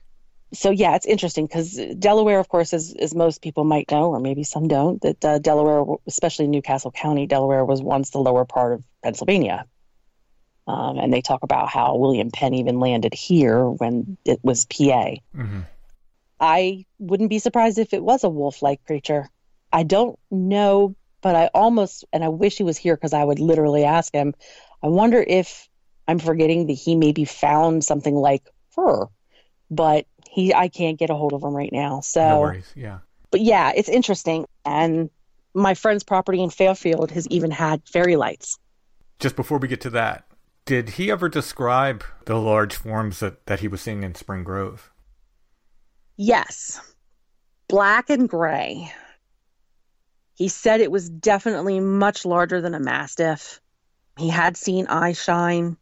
So 0.53 0.71
yeah, 0.71 0.97
it's 0.97 1.07
interesting 1.07 1.47
because 1.47 1.81
Delaware, 1.99 2.39
of 2.39 2.49
course, 2.49 2.75
as 2.75 2.95
as 2.99 3.15
most 3.15 3.41
people 3.41 3.65
might 3.65 3.91
know, 3.91 4.11
or 4.11 4.21
maybe 4.21 4.45
some 4.45 4.69
don't, 4.69 5.01
that 5.01 5.25
uh, 5.25 5.39
Delaware, 5.39 5.97
especially 6.07 6.47
Newcastle 6.47 6.91
County, 6.91 7.27
Delaware 7.27 7.65
was 7.65 7.81
once 7.83 8.11
the 8.11 8.19
lower 8.19 8.45
part 8.45 8.75
of 8.75 8.85
Pennsylvania. 9.03 9.65
Um, 10.67 10.99
and 10.99 11.13
they 11.13 11.23
talk 11.23 11.43
about 11.43 11.71
how 11.71 11.97
William 11.97 12.31
Penn 12.31 12.55
even 12.55 12.79
landed 12.79 13.15
here 13.15 13.65
when 13.65 14.17
it 14.25 14.41
was 14.43 14.67
PA. 14.67 15.15
hmm 15.35 15.61
I 16.39 16.87
wouldn't 16.99 17.31
be 17.31 17.39
surprised 17.39 17.79
if 17.79 17.95
it 17.95 18.03
was 18.03 18.25
a 18.25 18.29
wolf-like 18.29 18.85
creature. 18.85 19.31
I 19.73 19.83
don't 19.85 20.19
know, 20.31 20.95
but 21.21 21.35
I 21.35 21.47
almost 21.55 22.05
and 22.13 22.23
I 22.23 22.29
wish 22.29 22.59
he 22.59 22.65
was 22.65 22.77
here 22.77 22.97
because 22.97 23.13
I 23.13 23.25
would 23.25 23.39
literally 23.39 23.85
ask 23.85 24.13
him. 24.13 24.35
I 24.83 24.89
wonder 24.89 25.25
if 25.27 25.69
I'm 26.07 26.19
forgetting 26.19 26.67
that 26.67 26.75
he 26.75 26.97
maybe 26.97 27.25
found 27.25 27.85
something 27.85 28.15
like 28.15 28.43
her, 28.77 29.07
but 29.71 30.07
he 30.29 30.53
I 30.53 30.69
can't 30.69 30.99
get 30.99 31.11
a 31.11 31.15
hold 31.15 31.33
of 31.33 31.43
him 31.43 31.55
right 31.55 31.73
now. 31.73 32.01
So, 32.01 32.21
No 32.21 32.41
worries. 32.41 32.73
Yeah. 32.75 32.99
but 33.31 33.41
yeah, 33.41 33.73
it's 33.75 33.89
interesting. 33.89 34.47
And 34.65 35.11
my 35.55 35.75
friend's 35.75 36.03
property 36.05 36.43
in 36.43 36.51
Fairfield 36.51 37.11
has 37.11 37.27
even 37.29 37.51
had 37.51 37.83
fairy 37.87 38.17
lights. 38.17 38.59
Just 39.19 39.37
before 39.37 39.59
we 39.59 39.69
get 39.69 39.81
to 39.83 39.91
that, 39.91 40.25
did 40.65 40.91
he 40.91 41.11
ever 41.11 41.29
describe 41.29 42.05
the 42.25 42.37
large 42.37 42.75
forms 42.75 43.21
that, 43.21 43.47
that 43.47 43.61
he 43.61 43.69
was 43.69 43.81
seeing 43.81 44.03
in 44.03 44.15
Spring 44.15 44.45
Grove? 44.45 44.91
Yes, 46.17 46.81
black 47.69 48.11
and 48.11 48.29
gray. 48.29 48.93
He 50.43 50.49
said 50.49 50.81
it 50.81 50.91
was 50.91 51.09
definitely 51.09 51.79
much 51.79 52.25
larger 52.25 52.61
than 52.61 52.75
a 52.75 52.81
mastiff. 52.81 53.61
He 54.19 54.29
had 54.29 54.57
seen 54.57 54.89
eye 54.89 55.13
shine. 55.13 55.77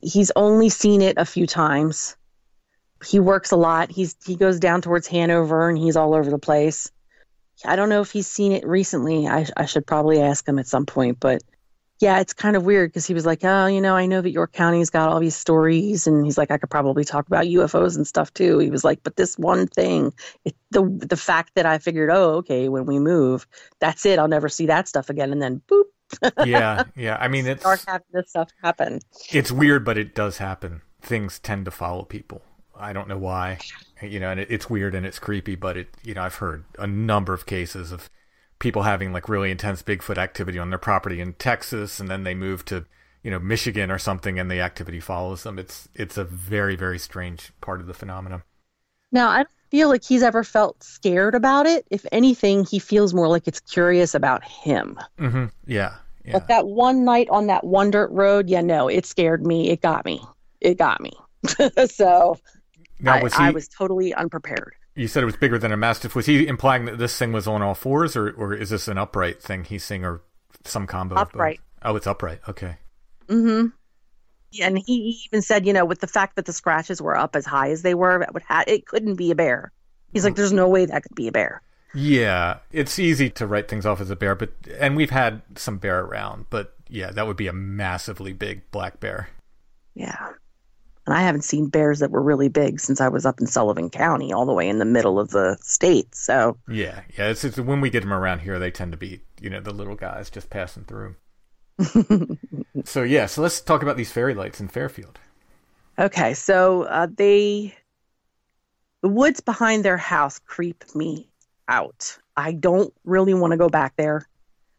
He's 0.00 0.30
only 0.36 0.68
seen 0.68 1.02
it 1.02 1.18
a 1.18 1.24
few 1.24 1.48
times. 1.48 2.16
He 3.04 3.18
works 3.18 3.50
a 3.50 3.56
lot. 3.56 3.90
He's 3.90 4.14
he 4.24 4.36
goes 4.36 4.60
down 4.60 4.82
towards 4.82 5.08
Hanover 5.08 5.68
and 5.68 5.76
he's 5.76 5.96
all 5.96 6.14
over 6.14 6.30
the 6.30 6.38
place. 6.38 6.92
I 7.64 7.74
don't 7.74 7.88
know 7.88 8.02
if 8.02 8.12
he's 8.12 8.28
seen 8.28 8.52
it 8.52 8.64
recently. 8.64 9.26
I 9.26 9.48
I 9.56 9.64
should 9.64 9.84
probably 9.84 10.20
ask 10.22 10.48
him 10.48 10.60
at 10.60 10.68
some 10.68 10.86
point, 10.86 11.18
but 11.18 11.42
yeah, 11.98 12.20
it's 12.20 12.34
kind 12.34 12.56
of 12.56 12.64
weird 12.64 12.90
because 12.90 13.06
he 13.06 13.14
was 13.14 13.24
like, 13.24 13.42
"Oh, 13.42 13.66
you 13.66 13.80
know, 13.80 13.96
I 13.96 14.06
know 14.06 14.20
that 14.20 14.30
York 14.30 14.52
County's 14.52 14.90
got 14.90 15.08
all 15.08 15.20
these 15.20 15.36
stories," 15.36 16.06
and 16.06 16.24
he's 16.24 16.36
like, 16.36 16.50
"I 16.50 16.58
could 16.58 16.70
probably 16.70 17.04
talk 17.04 17.26
about 17.26 17.46
UFOs 17.46 17.96
and 17.96 18.06
stuff 18.06 18.32
too." 18.34 18.58
He 18.58 18.70
was 18.70 18.84
like, 18.84 19.02
"But 19.02 19.16
this 19.16 19.38
one 19.38 19.66
thing, 19.66 20.12
it, 20.44 20.54
the 20.70 20.82
the 20.82 21.16
fact 21.16 21.54
that 21.54 21.64
I 21.64 21.78
figured, 21.78 22.10
oh, 22.10 22.34
okay, 22.36 22.68
when 22.68 22.84
we 22.84 22.98
move, 22.98 23.46
that's 23.80 24.04
it. 24.04 24.18
I'll 24.18 24.28
never 24.28 24.48
see 24.48 24.66
that 24.66 24.88
stuff 24.88 25.08
again." 25.08 25.32
And 25.32 25.40
then, 25.40 25.62
boop, 25.68 25.84
yeah, 26.44 26.84
yeah. 26.96 27.16
I 27.18 27.28
mean, 27.28 27.46
it's 27.46 27.62
start 27.62 27.84
having 27.86 28.06
this 28.12 28.28
stuff 28.28 28.50
happen. 28.62 29.00
it's 29.32 29.50
weird, 29.50 29.84
but 29.84 29.96
it 29.96 30.14
does 30.14 30.38
happen. 30.38 30.82
Things 31.00 31.38
tend 31.38 31.64
to 31.64 31.70
follow 31.70 32.04
people. 32.04 32.42
I 32.78 32.92
don't 32.92 33.08
know 33.08 33.16
why, 33.16 33.58
you 34.02 34.20
know, 34.20 34.30
and 34.30 34.40
it, 34.40 34.50
it's 34.50 34.68
weird 34.68 34.94
and 34.94 35.06
it's 35.06 35.18
creepy, 35.18 35.54
but 35.54 35.78
it, 35.78 35.88
you 36.02 36.12
know, 36.12 36.22
I've 36.22 36.34
heard 36.34 36.64
a 36.78 36.86
number 36.86 37.32
of 37.32 37.46
cases 37.46 37.90
of 37.90 38.10
people 38.58 38.82
having 38.82 39.12
like 39.12 39.28
really 39.28 39.50
intense 39.50 39.82
Bigfoot 39.82 40.18
activity 40.18 40.58
on 40.58 40.70
their 40.70 40.78
property 40.78 41.20
in 41.20 41.34
Texas, 41.34 42.00
and 42.00 42.08
then 42.08 42.24
they 42.24 42.34
move 42.34 42.64
to, 42.66 42.86
you 43.22 43.30
know, 43.30 43.38
Michigan 43.38 43.90
or 43.90 43.98
something, 43.98 44.38
and 44.38 44.50
the 44.50 44.60
activity 44.60 45.00
follows 45.00 45.42
them. 45.42 45.58
It's 45.58 45.88
it's 45.94 46.16
a 46.16 46.24
very 46.24 46.76
very 46.76 46.98
strange 46.98 47.52
part 47.60 47.80
of 47.80 47.86
the 47.86 47.94
phenomenon. 47.94 48.42
Now, 49.12 49.28
I 49.28 49.38
don't 49.38 49.48
feel 49.70 49.88
like 49.88 50.04
he's 50.04 50.22
ever 50.22 50.44
felt 50.44 50.82
scared 50.82 51.34
about 51.34 51.66
it. 51.66 51.86
If 51.90 52.04
anything, 52.12 52.64
he 52.64 52.78
feels 52.78 53.14
more 53.14 53.28
like 53.28 53.46
it's 53.46 53.60
curious 53.60 54.14
about 54.14 54.44
him. 54.44 54.98
Mm-hmm. 55.18 55.46
Yeah, 55.66 55.94
yeah. 56.24 56.32
But 56.32 56.48
that 56.48 56.66
one 56.66 57.04
night 57.04 57.28
on 57.30 57.46
that 57.46 57.64
one 57.64 57.90
dirt 57.90 58.10
road, 58.10 58.48
yeah, 58.48 58.62
no, 58.62 58.88
it 58.88 59.06
scared 59.06 59.46
me. 59.46 59.70
It 59.70 59.80
got 59.82 60.04
me. 60.04 60.22
It 60.60 60.78
got 60.78 61.00
me. 61.00 61.12
so 61.86 62.38
now 63.00 63.16
I, 63.16 63.22
was 63.22 63.34
he? 63.34 63.42
I 63.42 63.50
was 63.50 63.68
totally 63.68 64.14
unprepared. 64.14 64.74
You 64.96 65.06
said 65.06 65.22
it 65.22 65.26
was 65.26 65.36
bigger 65.36 65.58
than 65.58 65.72
a 65.72 65.76
mastiff. 65.76 66.14
Was 66.14 66.26
he 66.26 66.46
implying 66.46 66.86
that 66.86 66.98
this 66.98 67.16
thing 67.16 67.32
was 67.32 67.46
on 67.46 67.62
all 67.62 67.74
fours, 67.74 68.16
or 68.16 68.30
or 68.30 68.54
is 68.54 68.70
this 68.70 68.88
an 68.88 68.98
upright 68.98 69.42
thing 69.42 69.64
he's 69.64 69.84
seeing, 69.84 70.04
or 70.04 70.22
some 70.64 70.86
combo? 70.86 71.14
of? 71.14 71.28
Upright. 71.28 71.60
Oh, 71.82 71.96
it's 71.96 72.06
upright. 72.06 72.40
Okay. 72.48 72.78
Mm-hmm. 73.28 73.66
And 74.62 74.78
he 74.78 75.20
even 75.26 75.42
said, 75.42 75.66
you 75.66 75.72
know, 75.72 75.84
with 75.84 76.00
the 76.00 76.06
fact 76.06 76.36
that 76.36 76.46
the 76.46 76.52
scratches 76.52 77.02
were 77.02 77.16
up 77.16 77.36
as 77.36 77.44
high 77.44 77.70
as 77.70 77.82
they 77.82 77.94
were, 77.94 78.22
it 78.22 78.32
would 78.32 78.42
ha- 78.42 78.64
it 78.66 78.86
couldn't 78.86 79.16
be 79.16 79.30
a 79.30 79.34
bear. 79.34 79.70
He's 80.12 80.24
like, 80.24 80.34
there's 80.34 80.52
no 80.52 80.68
way 80.68 80.86
that 80.86 81.02
could 81.02 81.14
be 81.14 81.28
a 81.28 81.32
bear. 81.32 81.60
Yeah, 81.94 82.58
it's 82.72 82.98
easy 82.98 83.28
to 83.30 83.46
write 83.46 83.68
things 83.68 83.84
off 83.84 84.00
as 84.00 84.10
a 84.10 84.16
bear, 84.16 84.34
but 84.34 84.52
and 84.78 84.96
we've 84.96 85.10
had 85.10 85.42
some 85.56 85.78
bear 85.78 86.00
around, 86.00 86.46
but 86.48 86.74
yeah, 86.88 87.10
that 87.10 87.26
would 87.26 87.36
be 87.36 87.48
a 87.48 87.52
massively 87.52 88.32
big 88.32 88.70
black 88.70 89.00
bear. 89.00 89.28
Yeah. 89.94 90.28
And 91.06 91.14
I 91.14 91.22
haven't 91.22 91.42
seen 91.42 91.68
bears 91.68 92.00
that 92.00 92.10
were 92.10 92.22
really 92.22 92.48
big 92.48 92.80
since 92.80 93.00
I 93.00 93.08
was 93.08 93.24
up 93.24 93.40
in 93.40 93.46
Sullivan 93.46 93.90
County, 93.90 94.32
all 94.32 94.44
the 94.44 94.52
way 94.52 94.68
in 94.68 94.78
the 94.78 94.84
middle 94.84 95.20
of 95.20 95.30
the 95.30 95.56
state. 95.60 96.14
So, 96.14 96.58
Yeah, 96.68 97.02
yeah. 97.16 97.28
It's, 97.28 97.44
it's 97.44 97.58
when 97.58 97.80
we 97.80 97.90
get 97.90 98.00
them 98.00 98.12
around 98.12 98.40
here, 98.40 98.58
they 98.58 98.72
tend 98.72 98.92
to 98.92 98.98
be 98.98 99.20
you 99.40 99.50
know 99.50 99.60
the 99.60 99.72
little 99.72 99.94
guys 99.94 100.30
just 100.30 100.50
passing 100.50 100.84
through. 100.84 101.16
so 102.84 103.02
yeah, 103.02 103.26
so 103.26 103.42
let's 103.42 103.60
talk 103.60 103.82
about 103.82 103.96
these 103.96 104.10
fairy 104.10 104.34
lights 104.34 104.60
in 104.60 104.68
Fairfield. 104.68 105.18
okay. 105.98 106.34
So 106.34 106.82
uh, 106.82 107.06
they, 107.14 107.74
the 109.02 109.08
woods 109.08 109.40
behind 109.40 109.84
their 109.84 109.98
house 109.98 110.38
creep 110.38 110.84
me 110.94 111.28
out. 111.68 112.18
I 112.36 112.52
don't 112.52 112.92
really 113.04 113.34
want 113.34 113.52
to 113.52 113.56
go 113.56 113.68
back 113.68 113.94
there. 113.96 114.26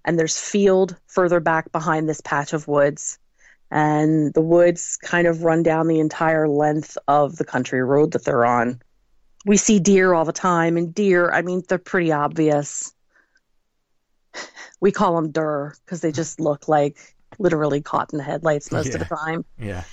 And 0.05 0.17
there's 0.17 0.39
field 0.39 0.95
further 1.07 1.39
back 1.39 1.71
behind 1.71 2.07
this 2.07 2.21
patch 2.21 2.53
of 2.53 2.67
woods. 2.67 3.19
And 3.69 4.33
the 4.33 4.41
woods 4.41 4.97
kind 5.01 5.27
of 5.27 5.43
run 5.43 5.61
down 5.63 5.87
the 5.87 5.99
entire 5.99 6.47
length 6.47 6.97
of 7.07 7.35
the 7.35 7.45
country 7.45 7.83
road 7.83 8.11
that 8.11 8.23
they're 8.23 8.45
on. 8.45 8.81
We 9.45 9.57
see 9.57 9.79
deer 9.79 10.13
all 10.13 10.25
the 10.25 10.33
time, 10.33 10.77
and 10.77 10.93
deer, 10.93 11.29
I 11.31 11.41
mean, 11.41 11.63
they're 11.67 11.77
pretty 11.77 12.11
obvious. 12.11 12.93
We 14.79 14.91
call 14.91 15.15
them 15.15 15.31
dur 15.31 15.73
because 15.85 16.01
they 16.01 16.11
just 16.11 16.39
look 16.39 16.67
like 16.67 17.15
literally 17.39 17.81
caught 17.81 18.13
in 18.13 18.17
the 18.17 18.23
headlights 18.23 18.71
most 18.71 18.93
of 18.93 18.99
the 18.99 19.05
time 19.05 19.43
Yeah, 19.59 19.83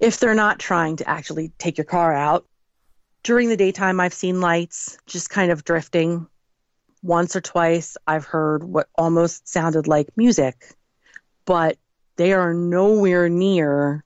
if 0.00 0.20
they're 0.20 0.34
not 0.34 0.58
trying 0.58 0.96
to 0.96 1.08
actually 1.08 1.52
take 1.58 1.78
your 1.78 1.84
car 1.84 2.12
out. 2.12 2.46
During 3.22 3.48
the 3.48 3.56
daytime, 3.56 4.00
I've 4.00 4.14
seen 4.14 4.40
lights 4.40 4.98
just 5.06 5.30
kind 5.30 5.50
of 5.50 5.64
drifting. 5.64 6.26
Once 7.02 7.36
or 7.36 7.40
twice, 7.40 7.96
I've 8.06 8.24
heard 8.24 8.64
what 8.64 8.88
almost 8.96 9.48
sounded 9.48 9.86
like 9.86 10.08
music, 10.16 10.74
but 11.44 11.78
they 12.18 12.32
are 12.32 12.52
nowhere 12.52 13.28
near 13.28 14.04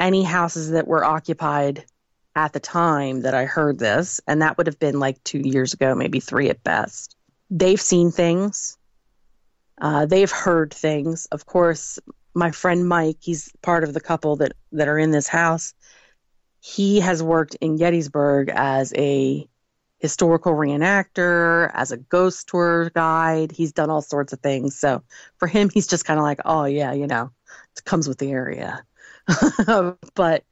any 0.00 0.24
houses 0.24 0.72
that 0.72 0.88
were 0.88 1.04
occupied 1.04 1.84
at 2.36 2.52
the 2.52 2.60
time 2.60 3.22
that 3.22 3.34
I 3.34 3.44
heard 3.44 3.78
this. 3.78 4.20
And 4.26 4.42
that 4.42 4.58
would 4.58 4.66
have 4.66 4.80
been 4.80 4.98
like 4.98 5.22
two 5.22 5.38
years 5.38 5.72
ago, 5.72 5.94
maybe 5.94 6.18
three 6.18 6.50
at 6.50 6.62
best. 6.64 7.16
They've 7.50 7.80
seen 7.80 8.10
things. 8.10 8.76
Uh, 9.80 10.06
they've 10.06 10.30
heard 10.30 10.74
things. 10.74 11.26
Of 11.26 11.46
course, 11.46 12.00
my 12.34 12.50
friend 12.50 12.88
Mike, 12.88 13.18
he's 13.20 13.50
part 13.62 13.84
of 13.84 13.94
the 13.94 14.00
couple 14.00 14.36
that 14.36 14.52
that 14.72 14.88
are 14.88 14.98
in 14.98 15.12
this 15.12 15.28
house. 15.28 15.72
He 16.60 16.98
has 16.98 17.22
worked 17.22 17.54
in 17.60 17.76
Gettysburg 17.76 18.50
as 18.52 18.92
a 18.96 19.48
historical 20.04 20.52
reenactor, 20.52 21.70
as 21.72 21.90
a 21.90 21.96
ghost 21.96 22.48
tour 22.48 22.90
guide. 22.90 23.50
He's 23.52 23.72
done 23.72 23.88
all 23.88 24.02
sorts 24.02 24.34
of 24.34 24.40
things. 24.40 24.78
So 24.78 25.02
for 25.38 25.48
him, 25.48 25.70
he's 25.70 25.86
just 25.86 26.04
kind 26.04 26.18
of 26.18 26.24
like, 26.24 26.40
oh 26.44 26.66
yeah, 26.66 26.92
you 26.92 27.06
know, 27.06 27.30
it 27.76 27.84
comes 27.84 28.06
with 28.06 28.18
the 28.18 28.30
area. 28.30 28.84
but 30.14 30.44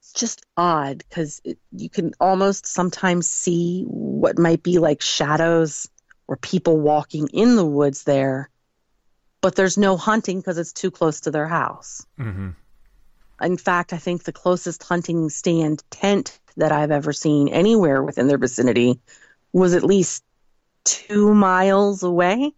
it's 0.00 0.12
just 0.14 0.46
odd 0.56 0.98
because 0.98 1.40
you 1.72 1.90
can 1.90 2.12
almost 2.20 2.66
sometimes 2.66 3.28
see 3.28 3.82
what 3.88 4.38
might 4.38 4.62
be 4.62 4.78
like 4.78 5.02
shadows 5.02 5.88
or 6.28 6.36
people 6.36 6.78
walking 6.78 7.28
in 7.32 7.56
the 7.56 7.66
woods 7.66 8.04
there 8.04 8.48
but 9.40 9.54
there's 9.54 9.78
no 9.78 9.96
hunting 9.96 10.38
because 10.38 10.58
it's 10.58 10.72
too 10.72 10.90
close 10.90 11.20
to 11.22 11.30
their 11.30 11.48
house. 11.48 12.04
hmm 12.16 12.50
In 13.40 13.56
fact, 13.56 13.92
I 13.92 13.98
think 13.98 14.24
the 14.24 14.32
closest 14.32 14.82
hunting 14.82 15.30
stand 15.30 15.82
tent 15.90 16.38
that 16.58 16.72
I've 16.72 16.90
ever 16.90 17.12
seen 17.12 17.48
anywhere 17.48 18.02
within 18.02 18.28
their 18.28 18.38
vicinity 18.38 19.00
was 19.52 19.74
at 19.74 19.82
least 19.84 20.22
two 20.84 21.34
miles 21.34 22.02
away. 22.02 22.52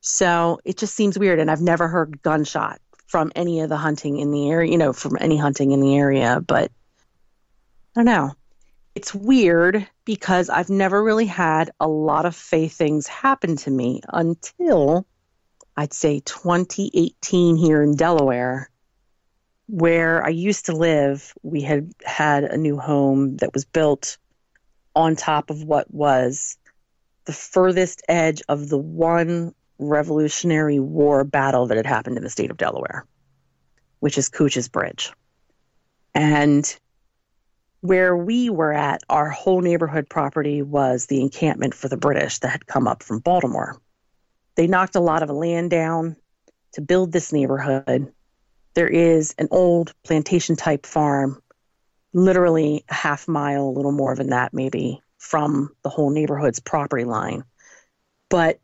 So 0.00 0.60
it 0.64 0.76
just 0.76 0.94
seems 0.94 1.18
weird. 1.18 1.40
And 1.40 1.50
I've 1.50 1.60
never 1.60 1.88
heard 1.88 2.22
gunshot 2.22 2.80
from 3.06 3.32
any 3.34 3.60
of 3.60 3.68
the 3.68 3.76
hunting 3.76 4.18
in 4.18 4.30
the 4.30 4.50
area, 4.50 4.70
you 4.70 4.78
know, 4.78 4.92
from 4.92 5.16
any 5.20 5.36
hunting 5.36 5.72
in 5.72 5.80
the 5.80 5.96
area. 5.96 6.40
But 6.46 6.70
I 7.96 8.00
don't 8.00 8.04
know. 8.04 8.34
It's 8.94 9.14
weird 9.14 9.86
because 10.04 10.50
I've 10.50 10.70
never 10.70 11.02
really 11.02 11.26
had 11.26 11.70
a 11.78 11.88
lot 11.88 12.26
of 12.26 12.34
faith 12.34 12.74
things 12.74 13.06
happen 13.06 13.56
to 13.56 13.70
me 13.70 14.00
until 14.08 15.06
I'd 15.76 15.92
say 15.92 16.20
2018 16.20 17.56
here 17.56 17.82
in 17.82 17.94
Delaware, 17.94 18.68
where 19.68 20.24
I 20.24 20.30
used 20.30 20.66
to 20.66 20.76
live. 20.76 21.32
We 21.42 21.60
had 21.60 21.92
had 22.04 22.44
a 22.44 22.56
new 22.56 22.78
home 22.78 23.36
that 23.36 23.52
was 23.54 23.64
built 23.64 24.18
on 24.96 25.14
top 25.14 25.50
of 25.50 25.62
what 25.62 25.92
was 25.92 26.56
the 27.26 27.32
furthest 27.32 28.02
edge 28.08 28.42
of 28.48 28.68
the 28.68 28.78
one 28.78 29.54
Revolutionary 29.78 30.80
War 30.80 31.22
battle 31.22 31.66
that 31.66 31.76
had 31.76 31.86
happened 31.86 32.16
in 32.16 32.24
the 32.24 32.30
state 32.30 32.50
of 32.50 32.56
Delaware, 32.56 33.04
which 34.00 34.18
is 34.18 34.28
Cooch's 34.28 34.68
Bridge. 34.68 35.12
And 36.14 36.76
where 37.80 38.16
we 38.16 38.50
were 38.50 38.72
at, 38.72 39.02
our 39.08 39.28
whole 39.28 39.60
neighborhood 39.60 40.08
property 40.08 40.62
was 40.62 41.06
the 41.06 41.20
encampment 41.20 41.74
for 41.74 41.88
the 41.88 41.96
British 41.96 42.38
that 42.38 42.48
had 42.48 42.66
come 42.66 42.88
up 42.88 43.02
from 43.02 43.20
Baltimore. 43.20 43.80
They 44.56 44.66
knocked 44.66 44.96
a 44.96 45.00
lot 45.00 45.22
of 45.22 45.30
land 45.30 45.70
down 45.70 46.16
to 46.72 46.80
build 46.80 47.12
this 47.12 47.32
neighborhood. 47.32 48.12
There 48.78 48.86
is 48.86 49.34
an 49.38 49.48
old 49.50 49.92
plantation 50.04 50.54
type 50.54 50.86
farm, 50.86 51.42
literally 52.12 52.84
a 52.88 52.94
half 52.94 53.26
mile, 53.26 53.64
a 53.64 53.74
little 53.74 53.90
more 53.90 54.14
than 54.14 54.28
that, 54.28 54.54
maybe, 54.54 55.02
from 55.18 55.74
the 55.82 55.88
whole 55.88 56.10
neighborhood's 56.10 56.60
property 56.60 57.02
line. 57.02 57.42
But 58.28 58.60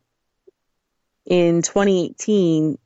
in 1.25 1.61
2018, 1.63 2.77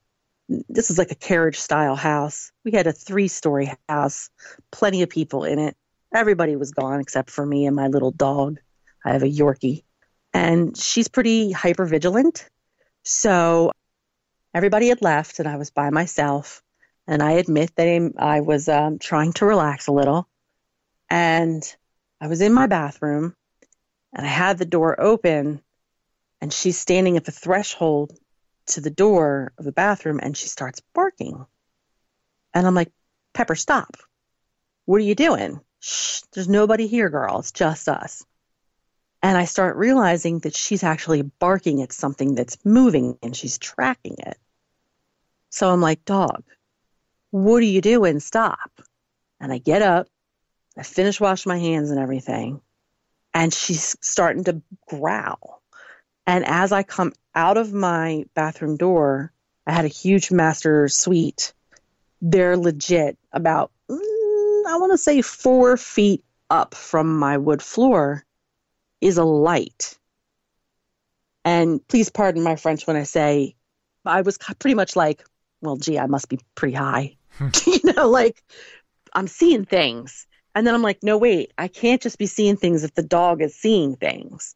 this 0.69 0.89
is 0.89 0.97
like 0.97 1.11
a 1.11 1.15
carriage 1.15 1.59
style 1.59 1.95
house. 1.95 2.51
We 2.65 2.71
had 2.71 2.87
a 2.87 2.91
three 2.91 3.27
story 3.27 3.77
house, 3.87 4.31
plenty 4.71 5.03
of 5.03 5.09
people 5.11 5.43
in 5.43 5.59
it. 5.59 5.77
Everybody 6.11 6.55
was 6.55 6.71
gone 6.71 6.99
except 6.99 7.29
for 7.29 7.45
me 7.45 7.67
and 7.67 7.75
my 7.75 7.89
little 7.89 8.09
dog. 8.09 8.57
I 9.05 9.11
have 9.11 9.21
a 9.21 9.27
Yorkie, 9.27 9.83
and 10.33 10.75
she's 10.75 11.07
pretty 11.07 11.51
hyper 11.51 11.85
vigilant. 11.85 12.49
So 13.03 13.71
everybody 14.51 14.87
had 14.87 15.03
left, 15.03 15.37
and 15.37 15.47
I 15.47 15.57
was 15.57 15.69
by 15.69 15.91
myself. 15.91 16.63
And 17.09 17.23
I 17.23 17.31
admit 17.33 17.75
that 17.75 18.13
I 18.19 18.41
was 18.41 18.69
um, 18.69 18.99
trying 18.99 19.33
to 19.33 19.45
relax 19.47 19.87
a 19.87 19.91
little. 19.91 20.29
And 21.09 21.63
I 22.21 22.27
was 22.27 22.39
in 22.39 22.53
my 22.53 22.67
bathroom, 22.67 23.35
and 24.13 24.27
I 24.27 24.29
had 24.29 24.59
the 24.59 24.65
door 24.65 25.01
open, 25.01 25.63
and 26.39 26.53
she's 26.53 26.77
standing 26.77 27.17
at 27.17 27.25
the 27.25 27.31
threshold 27.31 28.13
to 28.67 28.81
the 28.81 28.91
door 28.91 29.53
of 29.57 29.65
the 29.65 29.71
bathroom 29.71 30.19
and 30.21 30.37
she 30.37 30.47
starts 30.47 30.83
barking. 30.93 31.47
And 32.53 32.67
I'm 32.67 32.75
like, 32.75 32.91
Pepper, 33.33 33.55
stop. 33.55 33.97
What 34.85 34.97
are 34.97 35.05
you 35.05 35.15
doing? 35.15 35.61
Shh, 35.79 36.21
there's 36.33 36.47
nobody 36.47 36.85
here, 36.85 37.09
girl. 37.09 37.39
It's 37.39 37.51
just 37.51 37.89
us. 37.89 38.23
And 39.23 39.35
I 39.35 39.45
start 39.45 39.77
realizing 39.77 40.39
that 40.39 40.55
she's 40.55 40.83
actually 40.83 41.23
barking 41.23 41.81
at 41.81 41.91
something 41.91 42.35
that's 42.35 42.63
moving 42.63 43.17
and 43.23 43.35
she's 43.35 43.57
tracking 43.57 44.17
it. 44.19 44.37
So 45.49 45.71
I'm 45.71 45.81
like, 45.81 46.05
dog, 46.05 46.43
what 47.31 47.57
are 47.57 47.61
you 47.61 47.81
doing? 47.81 48.19
Stop. 48.19 48.81
And 49.39 49.51
I 49.51 49.57
get 49.57 49.81
up, 49.81 50.07
I 50.77 50.83
finish 50.83 51.19
washing 51.19 51.49
my 51.49 51.57
hands 51.57 51.91
and 51.91 51.99
everything, 51.99 52.61
and 53.33 53.53
she's 53.53 53.97
starting 54.01 54.43
to 54.45 54.61
growl. 54.87 55.61
And 56.27 56.45
as 56.45 56.71
I 56.71 56.83
come 56.83 57.13
out 57.33 57.57
of 57.57 57.73
my 57.73 58.25
bathroom 58.33 58.77
door, 58.77 59.31
I 59.65 59.71
had 59.71 59.85
a 59.85 59.89
huge 59.89 60.31
master 60.31 60.87
suite. 60.87 61.53
They're 62.21 62.57
legit 62.57 63.17
about, 63.31 63.71
mm, 63.89 64.65
I 64.67 64.77
want 64.77 64.91
to 64.91 64.97
say, 64.97 65.21
four 65.21 65.77
feet 65.77 66.23
up 66.49 66.75
from 66.75 67.17
my 67.17 67.37
wood 67.37 67.61
floor 67.61 68.25
is 69.01 69.17
a 69.17 69.23
light. 69.23 69.97
And 71.45 71.85
please 71.87 72.09
pardon 72.09 72.43
my 72.43 72.55
French 72.55 72.85
when 72.85 72.95
I 72.95 73.03
say 73.03 73.55
I 74.05 74.21
was 74.21 74.37
pretty 74.37 74.75
much 74.75 74.95
like, 74.95 75.23
well, 75.61 75.77
gee, 75.77 75.99
I 75.99 76.07
must 76.07 76.29
be 76.29 76.39
pretty 76.55 76.75
high. 76.75 77.17
you 77.65 77.93
know, 77.95 78.09
like 78.09 78.43
I'm 79.13 79.27
seeing 79.27 79.65
things. 79.65 80.27
And 80.55 80.65
then 80.65 80.73
I'm 80.73 80.81
like, 80.81 81.03
no, 81.03 81.17
wait, 81.17 81.53
I 81.57 81.67
can't 81.67 82.01
just 82.01 82.17
be 82.17 82.25
seeing 82.25 82.57
things 82.57 82.83
if 82.83 82.93
the 82.93 83.03
dog 83.03 83.41
is 83.41 83.55
seeing 83.55 83.95
things 83.95 84.55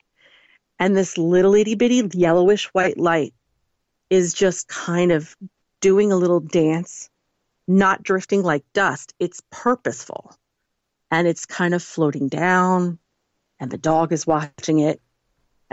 and 0.79 0.95
this 0.95 1.17
little 1.17 1.55
itty 1.55 1.75
bitty 1.75 2.09
yellowish 2.13 2.65
white 2.73 2.97
light 2.97 3.33
is 4.09 4.33
just 4.33 4.67
kind 4.67 5.11
of 5.11 5.35
doing 5.79 6.11
a 6.11 6.17
little 6.17 6.39
dance, 6.39 7.09
not 7.67 8.03
drifting 8.03 8.43
like 8.43 8.65
dust. 8.73 9.13
It's 9.19 9.41
purposeful 9.49 10.35
and 11.09 11.27
it's 11.27 11.45
kind 11.45 11.73
of 11.73 11.83
floating 11.83 12.27
down, 12.27 12.99
and 13.59 13.71
the 13.71 13.77
dog 13.77 14.11
is 14.11 14.27
watching 14.27 14.79
it. 14.79 15.01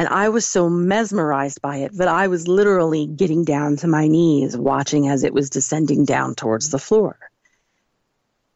And 0.01 0.09
I 0.09 0.31
was 0.31 0.47
so 0.47 0.71
mesmerized 0.71 1.61
by 1.61 1.77
it 1.77 1.93
that 1.99 2.09
I 2.09 2.29
was 2.29 2.49
literally 2.49 3.07
getting 3.07 3.45
down 3.45 3.77
to 3.77 3.87
my 3.87 4.09
knees 4.09 4.57
watching 4.57 5.09
as 5.09 5.25
it 5.25 5.35
was 5.35 5.51
descending 5.51 6.07
down 6.07 6.35
towards 6.35 6.71
the 6.71 6.79
floor. 6.79 7.19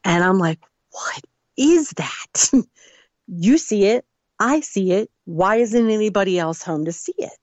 And 0.03 0.23
I'm 0.23 0.39
like, 0.39 0.59
what 0.89 1.21
is 1.55 1.91
that? 1.97 2.51
you 3.27 3.59
see 3.59 3.85
it. 3.85 4.05
I 4.39 4.61
see 4.61 4.91
it. 4.91 5.11
Why 5.25 5.57
isn't 5.57 5.87
anybody 5.91 6.39
else 6.39 6.63
home 6.63 6.85
to 6.85 6.91
see 6.91 7.13
it? 7.15 7.37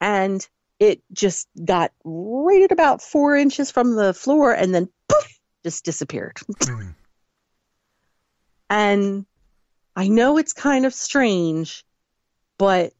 And 0.00 0.46
it 0.78 1.02
just 1.12 1.48
got 1.64 1.90
right 2.04 2.62
at 2.62 2.70
about 2.70 3.02
four 3.02 3.34
inches 3.34 3.68
from 3.68 3.96
the 3.96 4.14
floor 4.14 4.52
and 4.52 4.72
then 4.72 4.88
poof, 5.08 5.40
just 5.64 5.84
disappeared. 5.84 6.36
Mm. 6.60 6.94
and 8.70 9.26
I 9.96 10.08
know 10.08 10.36
it's 10.36 10.52
kind 10.52 10.84
of 10.84 10.92
strange, 10.92 11.85
but 12.58 12.92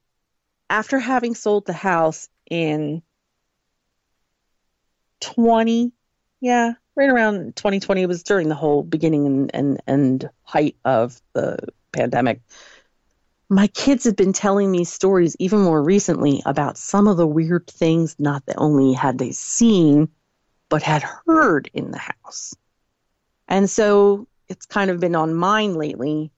after 0.69 0.99
having 0.99 1.35
sold 1.35 1.67
the 1.67 1.73
house 1.73 2.29
in 2.51 3.03
20, 5.21 5.93
yeah, 6.41 6.73
right 6.95 7.09
around 7.09 7.57
2020, 7.57 8.03
it 8.03 8.07
was 8.07 8.23
during 8.23 8.49
the 8.49 8.55
whole 8.55 8.83
beginning 8.83 9.27
and, 9.27 9.51
and, 9.55 9.83
and 9.87 10.31
height 10.45 10.77
of 10.85 11.21
the 11.33 11.59
pandemic 11.93 12.41
my 13.49 13.69
kids 13.69 14.05
have 14.05 14.17
been 14.17 14.33
telling 14.33 14.71
me 14.71 14.85
stories 14.85 15.37
even 15.39 15.61
more 15.61 15.83
recently 15.83 16.43
about 16.47 16.77
some 16.77 17.07
of 17.07 17.17
the 17.17 17.27
weird 17.27 17.67
things 17.69 18.17
not 18.19 18.45
that 18.47 18.57
only 18.59 18.93
had 18.93 19.19
they 19.19 19.31
seen 19.33 20.09
but 20.69 20.83
had 20.83 21.05
heard 21.27 21.71
in 21.75 21.93
the 21.93 21.99
house. 21.99 22.55
And 23.47 23.71
so 23.71 24.27
it's 24.49 24.67
kind 24.67 24.91
of 24.91 24.99
been 24.99 25.15
on 25.15 25.35
mine 25.35 25.75
lately 25.75 26.33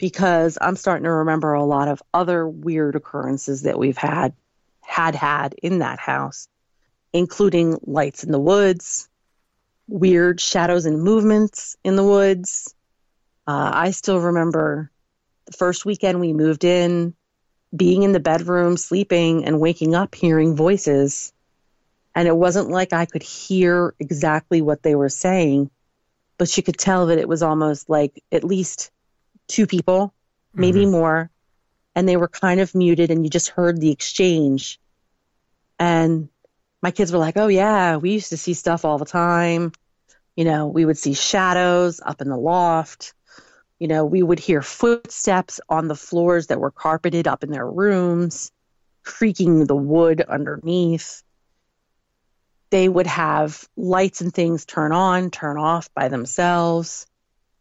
because 0.00 0.58
i'm 0.60 0.76
starting 0.76 1.04
to 1.04 1.12
remember 1.12 1.52
a 1.52 1.64
lot 1.64 1.88
of 1.88 2.02
other 2.12 2.48
weird 2.48 2.96
occurrences 2.96 3.62
that 3.62 3.78
we've 3.78 3.98
had 3.98 4.32
had 4.80 5.14
had 5.14 5.54
in 5.62 5.78
that 5.78 6.00
house 6.00 6.48
including 7.12 7.78
lights 7.84 8.24
in 8.24 8.32
the 8.32 8.40
woods 8.40 9.08
weird 9.86 10.40
shadows 10.40 10.86
and 10.86 11.02
movements 11.02 11.76
in 11.84 11.94
the 11.94 12.04
woods 12.04 12.74
uh, 13.46 13.70
i 13.72 13.92
still 13.92 14.18
remember 14.18 14.90
the 15.50 15.56
first 15.56 15.84
weekend 15.84 16.20
we 16.20 16.32
moved 16.32 16.64
in, 16.64 17.14
being 17.74 18.02
in 18.02 18.12
the 18.12 18.20
bedroom, 18.20 18.76
sleeping, 18.76 19.44
and 19.44 19.60
waking 19.60 19.94
up 19.94 20.14
hearing 20.14 20.56
voices. 20.56 21.32
And 22.14 22.26
it 22.26 22.36
wasn't 22.36 22.70
like 22.70 22.92
I 22.92 23.06
could 23.06 23.22
hear 23.22 23.94
exactly 23.98 24.62
what 24.62 24.82
they 24.82 24.94
were 24.94 25.08
saying, 25.08 25.70
but 26.38 26.56
you 26.56 26.62
could 26.62 26.78
tell 26.78 27.06
that 27.06 27.18
it 27.18 27.28
was 27.28 27.42
almost 27.42 27.88
like 27.88 28.22
at 28.32 28.44
least 28.44 28.90
two 29.50 29.66
people, 29.66 30.14
maybe 30.54 30.82
mm-hmm. 30.82 30.92
more. 30.92 31.30
And 31.94 32.08
they 32.08 32.16
were 32.16 32.28
kind 32.28 32.60
of 32.60 32.74
muted, 32.74 33.10
and 33.10 33.24
you 33.24 33.30
just 33.30 33.50
heard 33.50 33.80
the 33.80 33.90
exchange. 33.90 34.80
And 35.78 36.28
my 36.80 36.92
kids 36.92 37.12
were 37.12 37.18
like, 37.18 37.36
oh, 37.36 37.48
yeah, 37.48 37.96
we 37.96 38.12
used 38.12 38.30
to 38.30 38.36
see 38.36 38.54
stuff 38.54 38.84
all 38.84 38.96
the 38.96 39.04
time. 39.04 39.72
You 40.36 40.44
know, 40.44 40.66
we 40.68 40.84
would 40.84 40.96
see 40.96 41.14
shadows 41.14 42.00
up 42.04 42.20
in 42.20 42.28
the 42.28 42.36
loft. 42.36 43.12
You 43.78 43.88
know, 43.88 44.04
we 44.04 44.22
would 44.22 44.38
hear 44.38 44.62
footsteps 44.62 45.60
on 45.68 45.88
the 45.88 45.96
floors 45.96 46.46
that 46.46 46.60
were 46.60 46.70
carpeted 46.70 47.26
up 47.26 47.42
in 47.42 47.50
their 47.50 47.68
rooms, 47.68 48.52
creaking 49.02 49.66
the 49.66 49.76
wood 49.76 50.20
underneath. 50.20 51.22
They 52.70 52.88
would 52.88 53.08
have 53.08 53.68
lights 53.76 54.20
and 54.20 54.32
things 54.32 54.64
turn 54.64 54.92
on, 54.92 55.30
turn 55.30 55.58
off 55.58 55.92
by 55.92 56.08
themselves. 56.08 57.06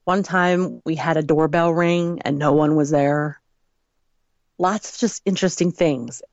One 0.10 0.24
time 0.24 0.82
we 0.86 0.95
had 0.95 1.17
a 1.17 1.22
doorbell 1.22 1.72
ring 1.72 2.19
and 2.26 2.39
no 2.39 2.52
one 2.52 2.76
was 2.76 2.89
there. 2.89 3.39
Lots 4.58 4.95
of 4.95 5.00
just 5.00 5.22
interesting 5.24 5.72
things. 5.72 6.24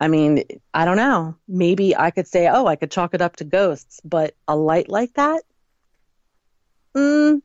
I 0.00 0.08
mean, 0.08 0.44
I 0.72 0.86
don't 0.86 0.96
know. 0.96 1.36
Maybe 1.46 1.94
I 1.94 2.10
could 2.10 2.26
say, 2.26 2.48
oh, 2.48 2.64
I 2.66 2.76
could 2.76 2.90
chalk 2.90 3.12
it 3.12 3.20
up 3.20 3.36
to 3.36 3.44
ghosts, 3.44 4.00
but 4.06 4.34
a 4.48 4.56
light 4.56 4.88
like 4.88 5.12
that? 5.16 5.42
Mm, 6.94 7.42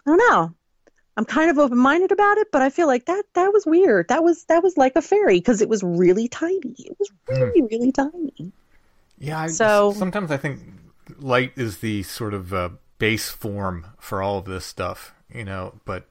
I 0.00 0.10
don't 0.10 0.18
know. 0.18 0.54
I'm 1.16 1.24
kind 1.24 1.50
of 1.50 1.58
open 1.58 1.78
minded 1.78 2.12
about 2.12 2.36
it, 2.36 2.48
but 2.52 2.60
I 2.60 2.68
feel 2.68 2.86
like 2.86 3.06
that 3.06 3.24
that 3.32 3.54
was 3.54 3.64
weird. 3.64 4.08
That 4.08 4.22
was 4.22 4.44
that 4.44 4.62
was 4.62 4.76
like 4.76 4.94
a 4.94 5.00
fairy 5.00 5.38
because 5.38 5.62
it 5.62 5.70
was 5.70 5.82
really 5.82 6.28
tiny. 6.28 6.74
It 6.80 6.98
was 6.98 7.10
hmm. 7.26 7.34
really 7.34 7.62
mm. 7.62 7.70
really 7.70 7.92
tiny. 7.92 8.52
Yeah. 9.16 9.40
I, 9.40 9.46
so 9.46 9.94
sometimes 9.94 10.30
I 10.30 10.36
think 10.36 10.60
light 11.18 11.52
is 11.56 11.78
the 11.78 12.02
sort 12.02 12.34
of 12.34 12.52
uh, 12.52 12.68
base 12.98 13.28
form 13.28 13.86
for 13.98 14.22
all 14.22 14.38
of 14.38 14.44
this 14.44 14.64
stuff, 14.64 15.14
you 15.32 15.44
know. 15.44 15.80
But 15.84 16.08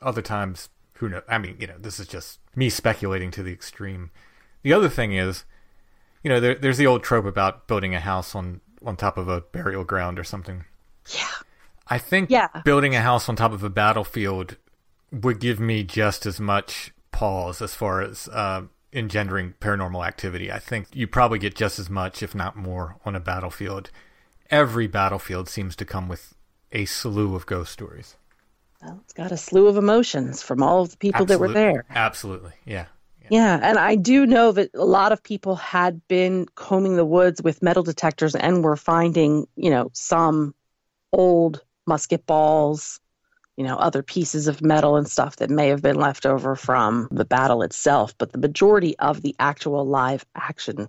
other 0.00 0.22
times, 0.22 0.68
who 0.94 1.08
knows? 1.08 1.22
I 1.28 1.38
mean, 1.38 1.56
you 1.58 1.66
know, 1.66 1.78
this 1.78 1.98
is 1.98 2.06
just 2.06 2.40
me 2.54 2.68
speculating 2.70 3.30
to 3.32 3.42
the 3.42 3.52
extreme. 3.52 4.10
The 4.62 4.72
other 4.72 4.88
thing 4.88 5.12
is, 5.12 5.44
you 6.22 6.30
know, 6.30 6.40
there, 6.40 6.54
there's 6.54 6.78
the 6.78 6.86
old 6.86 7.02
trope 7.02 7.26
about 7.26 7.66
building 7.66 7.94
a 7.94 8.00
house 8.00 8.34
on 8.34 8.60
on 8.84 8.96
top 8.96 9.16
of 9.16 9.28
a 9.28 9.40
burial 9.40 9.84
ground 9.84 10.18
or 10.18 10.24
something. 10.24 10.64
Yeah. 11.14 11.28
I 11.88 11.98
think 11.98 12.30
yeah. 12.30 12.48
building 12.64 12.94
a 12.94 13.00
house 13.00 13.28
on 13.28 13.36
top 13.36 13.52
of 13.52 13.62
a 13.62 13.70
battlefield 13.70 14.56
would 15.12 15.38
give 15.38 15.60
me 15.60 15.84
just 15.84 16.26
as 16.26 16.40
much 16.40 16.92
pause 17.12 17.62
as 17.62 17.74
far 17.74 18.00
as 18.00 18.28
uh, 18.28 18.62
engendering 18.92 19.54
paranormal 19.60 20.06
activity. 20.06 20.50
I 20.50 20.58
think 20.58 20.88
you 20.92 21.06
probably 21.06 21.38
get 21.38 21.54
just 21.54 21.78
as 21.78 21.90
much, 21.90 22.22
if 22.22 22.34
not 22.34 22.56
more, 22.56 22.96
on 23.04 23.14
a 23.14 23.20
battlefield. 23.20 23.90
Every 24.54 24.86
battlefield 24.86 25.48
seems 25.48 25.74
to 25.74 25.84
come 25.84 26.06
with 26.06 26.32
a 26.70 26.84
slew 26.84 27.34
of 27.34 27.44
ghost 27.44 27.72
stories. 27.72 28.16
Well, 28.80 29.00
it's 29.02 29.12
got 29.12 29.32
a 29.32 29.36
slew 29.36 29.66
of 29.66 29.76
emotions 29.76 30.42
from 30.42 30.62
all 30.62 30.82
of 30.82 30.90
the 30.92 30.96
people 30.96 31.26
that 31.26 31.40
were 31.40 31.52
there. 31.52 31.84
Absolutely, 31.90 32.52
yeah. 32.64 32.86
Yeah, 33.30 33.58
and 33.60 33.78
I 33.78 33.96
do 33.96 34.26
know 34.26 34.52
that 34.52 34.70
a 34.74 34.84
lot 34.84 35.10
of 35.10 35.24
people 35.24 35.56
had 35.56 36.06
been 36.06 36.46
combing 36.54 36.94
the 36.94 37.04
woods 37.04 37.42
with 37.42 37.64
metal 37.64 37.82
detectors 37.82 38.36
and 38.36 38.62
were 38.62 38.76
finding, 38.76 39.48
you 39.56 39.70
know, 39.70 39.90
some 39.92 40.54
old 41.12 41.60
musket 41.84 42.24
balls, 42.24 43.00
you 43.56 43.64
know, 43.64 43.76
other 43.76 44.04
pieces 44.04 44.46
of 44.46 44.62
metal 44.62 44.94
and 44.94 45.08
stuff 45.08 45.36
that 45.36 45.50
may 45.50 45.66
have 45.68 45.82
been 45.82 45.96
left 45.96 46.26
over 46.26 46.54
from 46.54 47.08
the 47.10 47.24
battle 47.24 47.62
itself. 47.62 48.14
But 48.18 48.30
the 48.30 48.38
majority 48.38 48.96
of 49.00 49.22
the 49.22 49.34
actual 49.40 49.84
live 49.84 50.24
action 50.36 50.86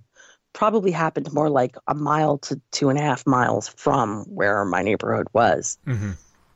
probably 0.56 0.92
happened 0.92 1.32
more 1.34 1.50
like 1.50 1.76
a 1.86 1.94
mile 1.94 2.38
to 2.40 2.60
two 2.72 2.90
and 2.90 2.98
a 2.98 3.02
half 3.02 3.28
miles 3.28 3.68
from 3.68 4.24
where 4.24 4.64
my 4.64 4.82
neighborhood 4.82 5.28
was. 5.34 5.78
hmm 5.86 6.12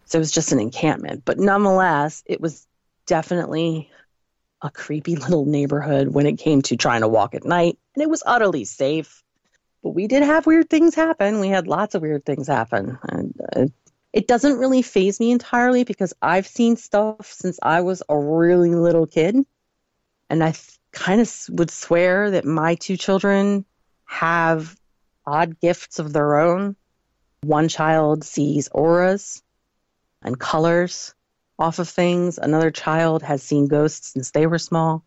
So 0.05 0.17
it 0.17 0.21
was 0.21 0.31
just 0.31 0.53
an 0.53 0.59
encampment. 0.59 1.23
But 1.25 1.37
nonetheless, 1.37 2.23
it 2.25 2.41
was 2.41 2.65
definitely 3.05 3.91
a 4.61 4.71
creepy 4.71 5.15
little 5.27 5.45
neighborhood 5.45 6.07
when 6.07 6.25
it 6.25 6.39
came 6.39 6.61
to 6.63 6.77
trying 6.77 7.01
to 7.01 7.09
walk 7.09 7.35
at 7.35 7.45
night. 7.45 7.77
And 7.93 8.01
it 8.01 8.09
was 8.09 8.23
utterly 8.25 8.63
safe. 8.63 9.21
But 9.83 9.91
we 9.91 10.07
did 10.07 10.23
have 10.23 10.45
weird 10.45 10.69
things 10.69 10.95
happen. 10.95 11.41
We 11.41 11.49
had 11.49 11.67
lots 11.67 11.93
of 11.93 12.01
weird 12.01 12.25
things 12.25 12.47
happen. 12.47 12.97
And 13.03 13.33
uh, 13.55 13.65
it 14.13 14.27
doesn't 14.27 14.57
really 14.57 14.81
phase 14.81 15.19
me 15.19 15.31
entirely 15.31 15.83
because 15.83 16.13
I've 16.21 16.47
seen 16.47 16.77
stuff 16.77 17.31
since 17.31 17.59
I 17.61 17.81
was 17.81 18.01
a 18.07 18.17
really 18.17 18.75
little 18.75 19.07
kid. 19.07 19.35
And 20.29 20.43
I 20.43 20.51
th- 20.51 20.77
kind 20.91 21.19
of 21.19 21.33
would 21.49 21.69
swear 21.69 22.31
that 22.31 22.45
my 22.45 22.75
two 22.75 22.95
children 22.95 23.65
have 24.09 24.75
odd 25.23 25.59
gifts 25.59 25.99
of 25.99 26.11
their 26.11 26.39
own. 26.39 26.75
One 27.41 27.69
child 27.69 28.23
sees 28.23 28.67
auras 28.69 29.43
and 30.23 30.37
colors 30.37 31.13
off 31.59 31.77
of 31.77 31.87
things. 31.87 32.39
Another 32.39 32.71
child 32.71 33.21
has 33.21 33.43
seen 33.43 33.67
ghosts 33.67 34.13
since 34.13 34.31
they 34.31 34.47
were 34.47 34.57
small. 34.57 35.05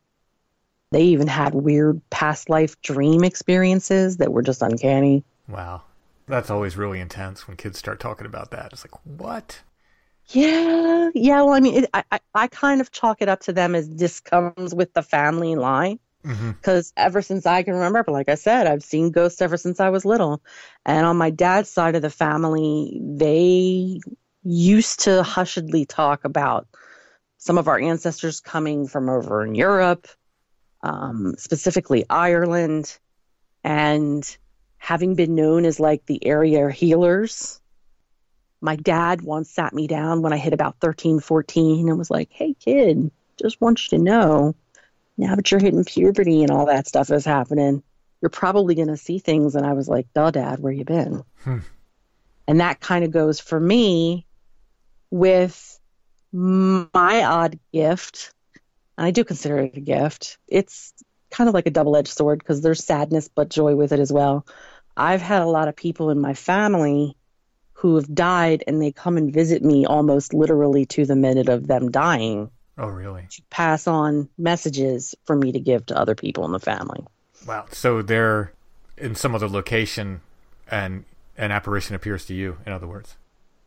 They 0.93 1.03
even 1.03 1.27
had 1.27 1.53
weird 1.53 2.01
past 2.11 2.49
life 2.49 2.81
dream 2.81 3.25
experiences 3.25 4.19
that 4.19 4.33
were 4.33 4.43
just 4.43 4.63
uncanny. 4.63 5.25
Wow. 5.49 5.83
That's 6.29 6.51
always 6.51 6.77
really 6.77 7.01
intense 7.01 7.49
when 7.49 7.57
kids 7.57 7.79
start 7.79 7.99
talking 7.99 8.27
about 8.27 8.53
that. 8.53 8.73
It's 8.73 8.85
like, 8.85 9.05
what? 9.05 9.63
Yeah, 10.29 11.11
yeah. 11.13 11.43
Well, 11.43 11.55
I 11.55 11.61
mean, 11.61 11.83
it, 11.83 11.91
I, 11.93 12.05
I, 12.13 12.21
I 12.35 12.47
kind 12.47 12.81
of 12.81 12.93
chalk 12.93 13.21
it 13.21 13.29
up 13.29 13.41
to 13.41 13.53
them 13.53 13.75
as 13.75 13.89
this 13.89 14.21
comes 14.21 14.73
with 14.73 14.95
the 14.95 15.03
family 15.03 15.57
line. 15.57 15.99
Hmm 16.25 16.51
Because 16.53 16.93
ever 16.97 17.23
since 17.23 17.47
I 17.47 17.63
can 17.63 17.75
remember, 17.75 18.03
but 18.05 18.13
like 18.13 18.29
I 18.29 18.37
said, 18.37 18.67
I've 18.67 18.83
seen 18.83 19.11
ghosts 19.11 19.43
ever 19.43 19.57
since 19.57 19.81
I 19.81 19.89
was 19.89 20.05
little. 20.05 20.43
And 20.85 21.07
on 21.07 21.17
my 21.17 21.31
dad's 21.31 21.71
side 21.71 21.97
of 21.97 22.03
the 22.03 22.11
family, 22.11 23.01
they 23.03 24.01
used 24.45 25.01
to 25.01 25.23
hushedly 25.23 25.87
talk 25.89 26.25
about 26.25 26.67
some 27.39 27.59
of 27.59 27.69
our 27.69 27.79
ancestors 27.79 28.41
coming 28.41 28.87
from 28.87 29.09
over 29.09 29.45
in 29.45 29.55
Europe, 29.55 30.07
um, 30.83 31.35
specifically 31.39 32.05
Ireland, 32.09 32.99
and 33.65 34.25
having 34.79 35.15
been 35.15 35.35
known 35.35 35.65
as 35.65 35.81
like 35.81 36.07
the 36.07 36.25
area 36.25 36.71
healers. 36.71 37.61
My 38.61 38.77
dad 38.77 39.23
once 39.23 39.51
sat 39.51 39.73
me 39.73 39.89
down 39.89 40.23
when 40.23 40.33
I 40.33 40.37
hit 40.37 40.53
about 40.53 40.79
13, 40.81 41.19
14 41.19 41.89
and 41.89 41.99
was 41.99 42.11
like, 42.11 42.29
hey, 42.31 42.55
kid, 42.55 43.11
just 43.41 43.61
want 43.61 43.81
you 43.85 43.99
to 43.99 44.05
know 44.05 44.55
now 45.17 45.35
that 45.35 45.51
you're 45.51 45.61
hitting 45.61 45.85
puberty 45.85 46.43
and 46.43 46.51
all 46.51 46.67
that 46.67 46.87
stuff 46.87 47.11
is 47.11 47.25
happening, 47.25 47.83
you're 48.21 48.31
probably 48.31 48.75
going 48.75 48.89
to 48.89 48.97
see 48.97 49.19
things. 49.19 49.55
And 49.55 49.67
I 49.67 49.73
was 49.73 49.89
like, 49.89 50.13
duh, 50.15 50.31
dad, 50.31 50.59
where 50.61 50.73
you 50.73 50.85
been? 50.85 51.23
Hmm. 51.45 51.59
And 52.47 52.61
that 52.61 52.81
kind 52.81 53.05
of 53.05 53.11
goes 53.11 53.41
for 53.41 53.59
me 53.59 54.27
with 55.11 55.79
my 56.33 57.25
odd 57.25 57.59
gift. 57.73 58.33
And 58.97 59.07
I 59.07 59.11
do 59.11 59.25
consider 59.25 59.59
it 59.59 59.77
a 59.77 59.81
gift. 59.81 60.39
It's 60.49 60.93
kind 61.31 61.49
of 61.49 61.55
like 61.55 61.67
a 61.67 61.71
double 61.71 61.97
edged 61.97 62.09
sword 62.09 62.39
because 62.39 62.61
there's 62.61 62.85
sadness 62.85 63.29
but 63.29 63.49
joy 63.49 63.75
with 63.75 63.93
it 63.93 64.01
as 64.01 64.13
well. 64.13 64.47
I've 64.97 65.23
had 65.23 65.43
a 65.43 65.47
lot 65.47 65.69
of 65.69 65.77
people 65.77 66.11
in 66.11 66.21
my 66.21 66.35
family 66.35 67.17
who 67.75 67.97
have 67.97 68.15
died 68.15 68.65
and 68.67 68.81
they 68.81 68.93
come 68.93 69.17
and 69.17 69.33
visit 69.33 69.63
me 69.63 69.87
almost 69.87 70.35
literally 70.35 70.87
to 70.87 71.05
the 71.05 71.17
minute 71.17 71.49
of 71.49 71.67
them 71.67 71.91
dying 71.91 72.51
Oh, 72.83 72.89
really? 72.89 73.29
to 73.31 73.43
pass 73.49 73.87
on 73.87 74.29
messages 74.37 75.15
for 75.25 75.37
me 75.37 75.53
to 75.53 75.61
give 75.61 75.87
to 75.87 75.97
other 75.97 76.17
people 76.17 76.45
in 76.45 76.51
the 76.51 76.59
family. 76.59 77.05
Wow. 77.47 77.67
So 77.71 78.03
they're 78.03 78.53
in 78.99 79.15
some 79.15 79.37
other 79.37 79.49
location 79.49 80.21
and 80.69 81.05
an 81.39 81.53
apparition 81.53 81.95
appears 81.95 82.27
to 82.27 82.35
you, 82.35 82.59
in 82.67 82.73
other 82.73 82.89
words. 82.89 83.17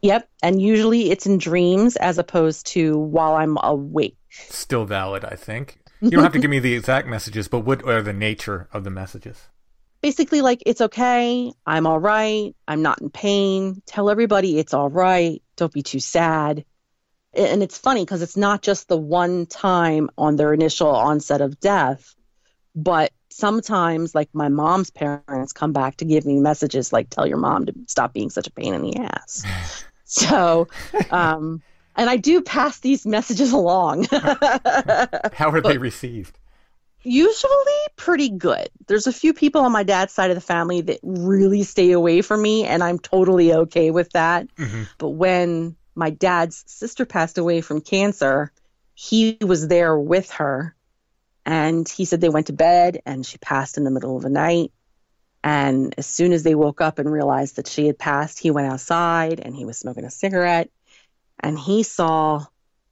Yep. 0.01 0.27
And 0.43 0.61
usually 0.61 1.11
it's 1.11 1.25
in 1.25 1.37
dreams 1.37 1.95
as 1.95 2.17
opposed 2.17 2.67
to 2.67 2.97
while 2.97 3.35
I'm 3.35 3.57
awake. 3.63 4.17
Still 4.29 4.83
valid, 4.83 5.23
I 5.23 5.35
think. 5.35 5.79
You 6.01 6.11
don't 6.11 6.23
have 6.23 6.33
to 6.33 6.39
give 6.39 6.51
me 6.51 6.59
the 6.59 6.73
exact 6.73 7.07
messages, 7.07 7.47
but 7.47 7.61
what 7.61 7.83
are 7.85 8.01
the 8.01 8.13
nature 8.13 8.67
of 8.73 8.83
the 8.83 8.89
messages? 8.89 9.47
Basically, 10.01 10.41
like, 10.41 10.61
it's 10.65 10.81
okay. 10.81 11.53
I'm 11.65 11.87
all 11.87 11.99
right. 11.99 12.53
I'm 12.67 12.81
not 12.81 13.01
in 13.01 13.09
pain. 13.09 13.81
Tell 13.87 14.09
everybody 14.09 14.59
it's 14.59 14.73
all 14.73 14.89
right. 14.89 15.41
Don't 15.55 15.73
be 15.73 15.81
too 15.81 16.01
sad. 16.01 16.65
And 17.35 17.61
it's 17.61 17.77
funny 17.77 18.03
because 18.03 18.21
it's 18.21 18.37
not 18.37 18.61
just 18.61 18.87
the 18.87 18.97
one 18.97 19.45
time 19.45 20.09
on 20.17 20.35
their 20.35 20.53
initial 20.53 20.89
onset 20.89 21.41
of 21.41 21.59
death, 21.59 22.15
but 22.75 23.11
sometimes, 23.29 24.15
like, 24.15 24.29
my 24.33 24.49
mom's 24.49 24.89
parents 24.89 25.53
come 25.53 25.73
back 25.73 25.97
to 25.97 26.05
give 26.05 26.25
me 26.25 26.39
messages 26.39 26.93
like, 26.93 27.09
tell 27.09 27.27
your 27.27 27.37
mom 27.37 27.65
to 27.65 27.73
stop 27.87 28.13
being 28.13 28.29
such 28.29 28.47
a 28.47 28.51
pain 28.51 28.73
in 28.73 28.81
the 28.81 28.97
ass. 28.97 29.85
so, 30.05 30.67
um, 31.11 31.61
and 31.95 32.09
I 32.09 32.17
do 32.17 32.41
pass 32.41 32.79
these 32.79 33.05
messages 33.05 33.51
along. 33.51 34.07
How 34.11 35.49
are 35.51 35.61
they 35.61 35.77
received? 35.77 36.37
usually 37.05 37.51
pretty 37.95 38.29
good. 38.29 38.67
There's 38.87 39.07
a 39.07 39.13
few 39.13 39.33
people 39.33 39.61
on 39.61 39.71
my 39.71 39.83
dad's 39.83 40.13
side 40.13 40.31
of 40.31 40.35
the 40.35 40.41
family 40.41 40.81
that 40.81 40.99
really 41.03 41.63
stay 41.63 41.91
away 41.91 42.21
from 42.21 42.41
me, 42.41 42.65
and 42.65 42.83
I'm 42.83 42.99
totally 42.99 43.53
okay 43.53 43.91
with 43.91 44.09
that. 44.11 44.47
Mhm. 44.55 44.87
But 44.97 45.09
when 45.09 45.75
my 45.95 46.09
dad's 46.09 46.63
sister 46.67 47.05
passed 47.05 47.37
away 47.37 47.61
from 47.61 47.81
cancer, 47.81 48.51
he 48.93 49.37
was 49.41 49.67
there 49.67 49.97
with 49.97 50.31
her, 50.31 50.75
and 51.45 51.87
he 51.87 52.05
said 52.05 52.21
they 52.21 52.29
went 52.29 52.47
to 52.47 52.53
bed, 52.53 53.01
and 53.05 53.25
she 53.25 53.37
passed 53.37 53.77
in 53.77 53.83
the 53.83 53.91
middle 53.91 54.17
of 54.17 54.23
the 54.23 54.29
night. 54.29 54.71
And 55.43 55.93
as 55.97 56.07
soon 56.07 56.33
as 56.33 56.43
they 56.43 56.55
woke 56.55 56.81
up 56.81 56.97
and 56.97 57.11
realized 57.11 57.57
that 57.57 57.67
she 57.67 57.85
had 57.85 57.99
passed, 57.99 58.39
he 58.39 58.51
went 58.51 58.71
outside 58.71 59.39
and 59.39 59.55
he 59.55 59.63
was 59.63 59.77
smoking 59.77 60.05
a 60.05 60.11
cigarette, 60.11 60.69
and 61.39 61.57
he 61.57 61.83
saw 61.83 62.45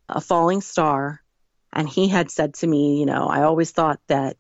a 0.09 0.21
falling 0.21 0.61
star 0.61 1.23
and 1.71 1.89
he 1.89 2.07
had 2.07 2.29
said 2.29 2.53
to 2.53 2.67
me, 2.67 2.99
you 2.99 3.05
know, 3.05 3.27
I 3.27 3.41
always 3.41 3.71
thought 3.71 3.99
that 4.07 4.37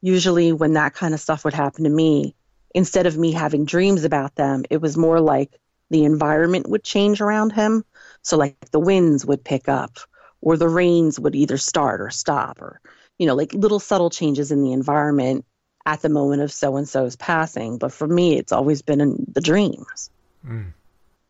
usually 0.00 0.52
when 0.52 0.74
that 0.74 0.94
kind 0.94 1.14
of 1.14 1.20
stuff 1.20 1.44
would 1.44 1.54
happen 1.54 1.84
to 1.84 1.90
me, 1.90 2.34
instead 2.74 3.06
of 3.06 3.18
me 3.18 3.32
having 3.32 3.64
dreams 3.64 4.04
about 4.04 4.36
them, 4.36 4.64
it 4.70 4.80
was 4.80 4.96
more 4.96 5.20
like 5.20 5.50
the 5.90 6.04
environment 6.04 6.68
would 6.68 6.84
change 6.84 7.20
around 7.20 7.50
him. 7.50 7.84
So, 8.26 8.36
like 8.36 8.56
the 8.72 8.80
winds 8.80 9.24
would 9.24 9.44
pick 9.44 9.68
up, 9.68 10.00
or 10.40 10.56
the 10.56 10.68
rains 10.68 11.20
would 11.20 11.36
either 11.36 11.56
start 11.56 12.00
or 12.00 12.10
stop, 12.10 12.60
or, 12.60 12.80
you 13.18 13.26
know, 13.28 13.36
like 13.36 13.54
little 13.54 13.78
subtle 13.78 14.10
changes 14.10 14.50
in 14.50 14.64
the 14.64 14.72
environment 14.72 15.44
at 15.86 16.02
the 16.02 16.08
moment 16.08 16.42
of 16.42 16.50
so 16.50 16.76
and 16.76 16.88
so's 16.88 17.14
passing. 17.14 17.78
But 17.78 17.92
for 17.92 18.08
me, 18.08 18.36
it's 18.36 18.50
always 18.50 18.82
been 18.82 19.00
in 19.00 19.26
the 19.32 19.40
dreams. 19.40 20.10
Mm. 20.44 20.72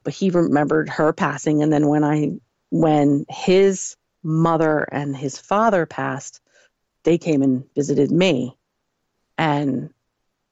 But 0.04 0.14
he 0.14 0.30
remembered 0.30 0.88
her 0.88 1.12
passing. 1.12 1.62
And 1.62 1.70
then 1.70 1.86
when 1.86 2.02
I, 2.02 2.32
when 2.70 3.26
his 3.28 3.94
mother 4.22 4.88
and 4.90 5.14
his 5.14 5.38
father 5.38 5.84
passed, 5.84 6.40
they 7.02 7.18
came 7.18 7.42
and 7.42 7.64
visited 7.74 8.10
me. 8.10 8.56
And 9.36 9.90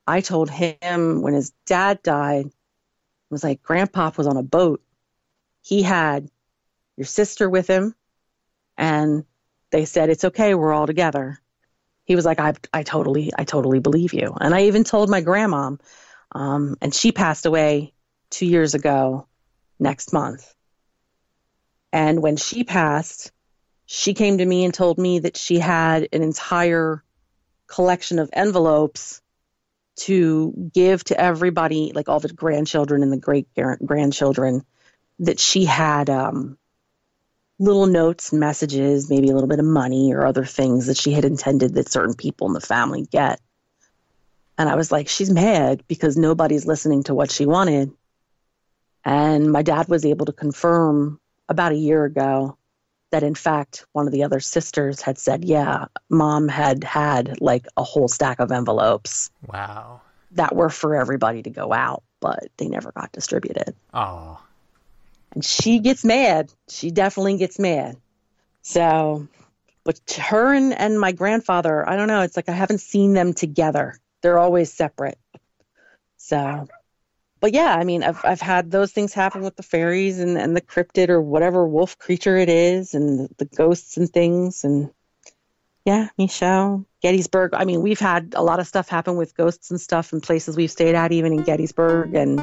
I 0.07 0.21
told 0.21 0.51
him 0.51 1.23
when 1.23 1.33
his 1.33 1.53
dad 1.65 2.03
died, 2.03 2.45
it 2.45 2.53
was 3.31 3.43
like 3.43 3.63
grandpa 3.63 4.11
was 4.15 4.27
on 4.27 4.37
a 4.37 4.43
boat. 4.43 4.83
He 5.63 5.81
had 5.81 6.29
your 6.97 7.07
sister 7.07 7.49
with 7.49 7.67
him, 7.67 7.95
and 8.77 9.25
they 9.71 9.85
said, 9.85 10.11
It's 10.11 10.25
okay, 10.25 10.55
we're 10.55 10.73
all 10.73 10.87
together. 10.87 11.41
He 12.05 12.17
was 12.17 12.25
like, 12.25 12.39
I, 12.39 12.55
I 12.73 12.83
totally, 12.83 13.33
I 13.37 13.45
totally 13.45 13.81
believe 13.81 14.13
you. 14.13 14.37
And 14.39 14.55
I 14.55 14.65
even 14.65 14.85
told 14.85 15.09
my 15.09 15.23
grandma, 15.23 15.73
um, 16.33 16.77
and 16.81 16.95
she 16.95 17.13
passed 17.13 17.47
away 17.47 17.95
two 18.31 18.47
years 18.47 18.75
ago 18.75 19.27
next 19.79 20.13
month. 20.13 20.53
And 21.93 22.23
when 22.23 22.37
she 22.37 22.65
passed, 22.65 23.33
she 23.87 24.15
came 24.15 24.39
to 24.39 24.45
me 24.45 24.65
and 24.65 24.75
told 24.75 24.99
me 24.99 25.21
that 25.21 25.37
she 25.37 25.59
had 25.59 26.09
an 26.13 26.23
entire 26.23 27.03
collection 27.67 28.19
of 28.19 28.31
envelopes 28.33 29.23
to 29.97 30.71
give 30.73 31.05
to 31.05 31.21
everybody, 31.21 31.93
like 31.95 32.09
all 32.09 32.21
the 32.21 32.33
grandchildren 32.33 33.03
and 33.03 33.13
the 33.13 33.17
great 33.17 33.47
grandchildren, 33.85 34.65
that 35.21 35.39
she 35.39 35.65
had 35.65 36.11
um, 36.11 36.59
little 37.59 37.87
notes 37.87 38.33
and 38.33 38.40
messages, 38.40 39.09
maybe 39.09 39.29
a 39.29 39.33
little 39.33 39.49
bit 39.49 39.61
of 39.61 39.64
money 39.64 40.12
or 40.12 40.27
other 40.27 40.45
things 40.45 40.87
that 40.87 40.97
she 40.97 41.12
had 41.12 41.25
intended 41.25 41.75
that 41.75 41.88
certain 41.88 42.14
people 42.14 42.47
in 42.47 42.53
the 42.53 42.61
family 42.61 43.07
get. 43.11 43.40
And 44.59 44.69
I 44.69 44.75
was 44.75 44.90
like, 44.93 45.09
she's 45.09 45.31
mad 45.31 45.83
because 45.88 46.17
nobody's 46.17 46.67
listening 46.67 47.05
to 47.05 47.14
what 47.14 47.31
she 47.31 47.47
wanted. 47.47 47.93
And 49.05 49.51
my 49.53 49.62
dad 49.62 49.88
was 49.88 50.05
able 50.05 50.27
to 50.27 50.33
confirm 50.33 51.21
about 51.49 51.73
a 51.73 51.77
year 51.77 52.05
ago 52.05 52.57
that, 53.11 53.23
in 53.23 53.35
fact, 53.35 53.85
one 53.93 54.07
of 54.07 54.12
the 54.12 54.25
other 54.25 54.40
sisters 54.40 55.01
had 55.01 55.19
said, 55.19 55.45
yeah, 55.45 55.87
mom 56.09 56.49
had 56.49 56.83
had 56.83 57.40
like 57.40 57.67
a 57.77 57.85
whole 57.85 58.09
stack 58.09 58.40
of 58.40 58.51
envelopes 58.51 59.31
Wow. 59.47 60.01
that 60.33 60.57
were 60.57 60.71
for 60.71 60.97
everybody 60.97 61.43
to 61.43 61.51
go 61.51 61.73
out, 61.73 62.03
but 62.21 62.49
they 62.57 62.67
never 62.69 62.90
got 62.93 63.12
distributed. 63.12 63.75
Oh. 63.93 64.40
And 65.35 65.44
she 65.44 65.81
gets 65.81 66.05
mad. 66.05 66.53
She 66.68 66.90
definitely 66.90 67.37
gets 67.38 67.59
mad. 67.59 67.97
So, 68.62 69.29
but 69.85 70.01
her 70.18 70.55
and, 70.55 70.73
and 70.73 70.99
my 70.99 71.12
grandfather, 71.12 71.87
I 71.88 71.97
don't 71.97 72.09
know. 72.09 72.23
It's 72.23 72.37
like 72.37 72.49
I 72.49 72.53
haven't 72.53 72.81
seen 72.81 73.12
them 73.12 73.35
together. 73.35 73.99
They're 74.23 74.38
always 74.38 74.73
separate. 74.73 75.18
So, 76.16 76.66
but 77.40 77.53
yeah, 77.53 77.75
I 77.75 77.85
mean, 77.85 78.03
I've, 78.03 78.25
I've 78.25 78.40
had 78.40 78.70
those 78.70 78.92
things 78.92 79.12
happen 79.12 79.42
with 79.42 79.57
the 79.57 79.62
fairies 79.62 80.18
and, 80.18 80.38
and 80.38 80.57
the 80.57 80.62
cryptid 80.62 81.11
or 81.11 81.20
whatever 81.20 81.66
wolf 81.66 81.99
creature 81.99 82.38
it 82.38 82.49
is 82.49 82.94
and 82.94 83.18
the, 83.18 83.29
the 83.37 83.44
ghosts 83.44 83.99
and 83.99 84.09
things. 84.09 84.64
And 84.64 84.90
yeah, 85.85 86.09
Michaux, 86.18 86.87
Gettysburg. 87.03 87.53
I 87.53 87.66
mean, 87.66 87.83
we've 87.83 88.01
had 88.01 88.33
a 88.35 88.42
lot 88.42 88.61
of 88.61 88.66
stuff 88.66 88.88
happen 88.88 89.16
with 89.16 89.37
ghosts 89.37 89.70
and 89.70 89.79
stuff 89.79 90.14
in 90.14 90.23
places 90.23 90.57
we've 90.57 90.70
stayed 90.70 90.94
at, 90.94 91.12
even 91.12 91.35
in 91.35 91.42
Gettysburg. 91.42 92.14
And 92.14 92.42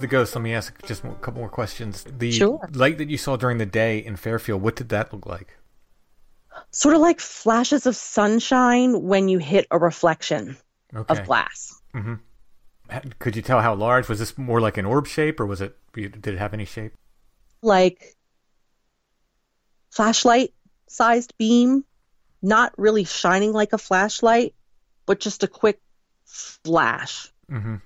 To 0.00 0.06
the 0.06 0.10
ghost, 0.10 0.34
let 0.34 0.42
me 0.42 0.54
ask 0.54 0.80
just 0.86 1.04
a 1.04 1.10
couple 1.14 1.40
more 1.40 1.48
questions. 1.48 2.04
The 2.08 2.32
Sure. 2.32 2.68
light 2.72 2.98
that 2.98 3.08
you 3.08 3.18
saw 3.18 3.36
during 3.36 3.58
the 3.58 3.66
day 3.66 3.98
in 3.98 4.16
Fairfield, 4.16 4.62
what 4.62 4.76
did 4.76 4.88
that 4.90 5.12
look 5.12 5.26
like? 5.26 5.56
sort 6.72 6.94
of 6.94 7.00
like 7.00 7.20
flashes 7.20 7.86
of 7.86 7.96
sunshine 7.96 9.02
when 9.02 9.28
you 9.28 9.38
hit 9.38 9.66
a 9.70 9.78
reflection 9.78 10.56
Okay. 10.94 11.18
of 11.20 11.24
glass. 11.26 11.80
Ha- 11.94 13.00
Could 13.18 13.34
you 13.36 13.42
tell 13.42 13.60
how 13.60 13.74
large? 13.74 14.08
Was 14.08 14.18
this 14.18 14.36
more 14.36 14.60
like 14.60 14.76
an 14.76 14.84
orb 14.84 15.06
shape, 15.06 15.38
or 15.40 15.46
was 15.46 15.60
it? 15.60 15.76
Did 15.94 16.26
it 16.26 16.38
have 16.38 16.52
any 16.52 16.64
shape? 16.64 16.92
Like 17.62 18.16
flashlight 19.90 20.52
sized 20.88 21.36
beam, 21.38 21.84
not 22.42 22.72
really 22.76 23.04
shining 23.04 23.52
like 23.52 23.72
a 23.72 23.78
flashlight, 23.78 24.54
but 25.06 25.20
just 25.20 25.42
a 25.44 25.48
quick 25.48 25.80
flash. 26.24 27.32
Mm-hmm. 27.50 27.76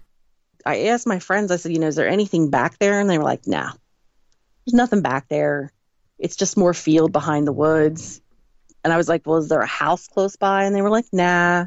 I 0.65 0.87
asked 0.87 1.07
my 1.07 1.19
friends, 1.19 1.51
I 1.51 1.57
said, 1.57 1.73
you 1.73 1.79
know, 1.79 1.89
is 1.89 1.97
there 1.97 2.09
anything 2.09 2.51
back 2.51 2.79
there? 2.79 3.01
And 3.01 3.09
they 3.09 3.19
were 3.19 3.25
like, 3.25 3.47
nah, 3.47 3.73
there's 4.65 4.75
nothing 4.75 5.03
back 5.03 5.29
there. 5.29 5.73
It's 6.19 6.37
just 6.37 6.57
more 6.57 6.75
field 6.75 7.13
behind 7.13 7.47
the 7.47 7.53
woods. 7.53 8.21
And 8.83 8.93
I 8.93 8.97
was 8.97 9.09
like, 9.09 9.27
well, 9.27 9.39
is 9.39 9.49
there 9.49 9.61
a 9.61 9.67
house 9.67 10.09
close 10.09 10.37
by? 10.37 10.65
And 10.65 10.75
they 10.75 10.83
were 10.83 10.91
like, 10.91 11.07
nah. 11.13 11.67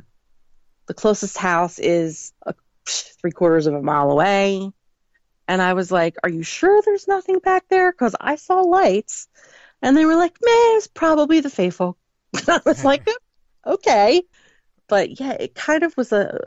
The 0.87 0.93
closest 0.93 1.37
house 1.37 1.79
is 1.79 2.31
a, 2.45 2.53
three 2.87 3.31
quarters 3.31 3.67
of 3.67 3.73
a 3.73 3.81
mile 3.81 4.11
away. 4.11 4.71
And 5.47 5.61
I 5.61 5.73
was 5.73 5.91
like, 5.91 6.15
are 6.23 6.29
you 6.29 6.43
sure 6.43 6.81
there's 6.81 7.07
nothing 7.07 7.39
back 7.39 7.65
there? 7.69 7.91
Because 7.91 8.15
I 8.19 8.35
saw 8.35 8.61
lights. 8.61 9.27
And 9.81 9.95
they 9.95 10.05
were 10.05 10.15
like, 10.15 10.37
man, 10.43 10.77
it's 10.77 10.87
probably 10.87 11.39
the 11.39 11.49
faithful. 11.49 11.97
And 12.33 12.49
I 12.49 12.59
was 12.65 12.83
like, 12.83 13.07
okay. 13.65 14.23
But 14.87 15.19
yeah, 15.19 15.33
it 15.33 15.55
kind 15.55 15.83
of 15.83 15.95
was 15.97 16.11
a 16.11 16.39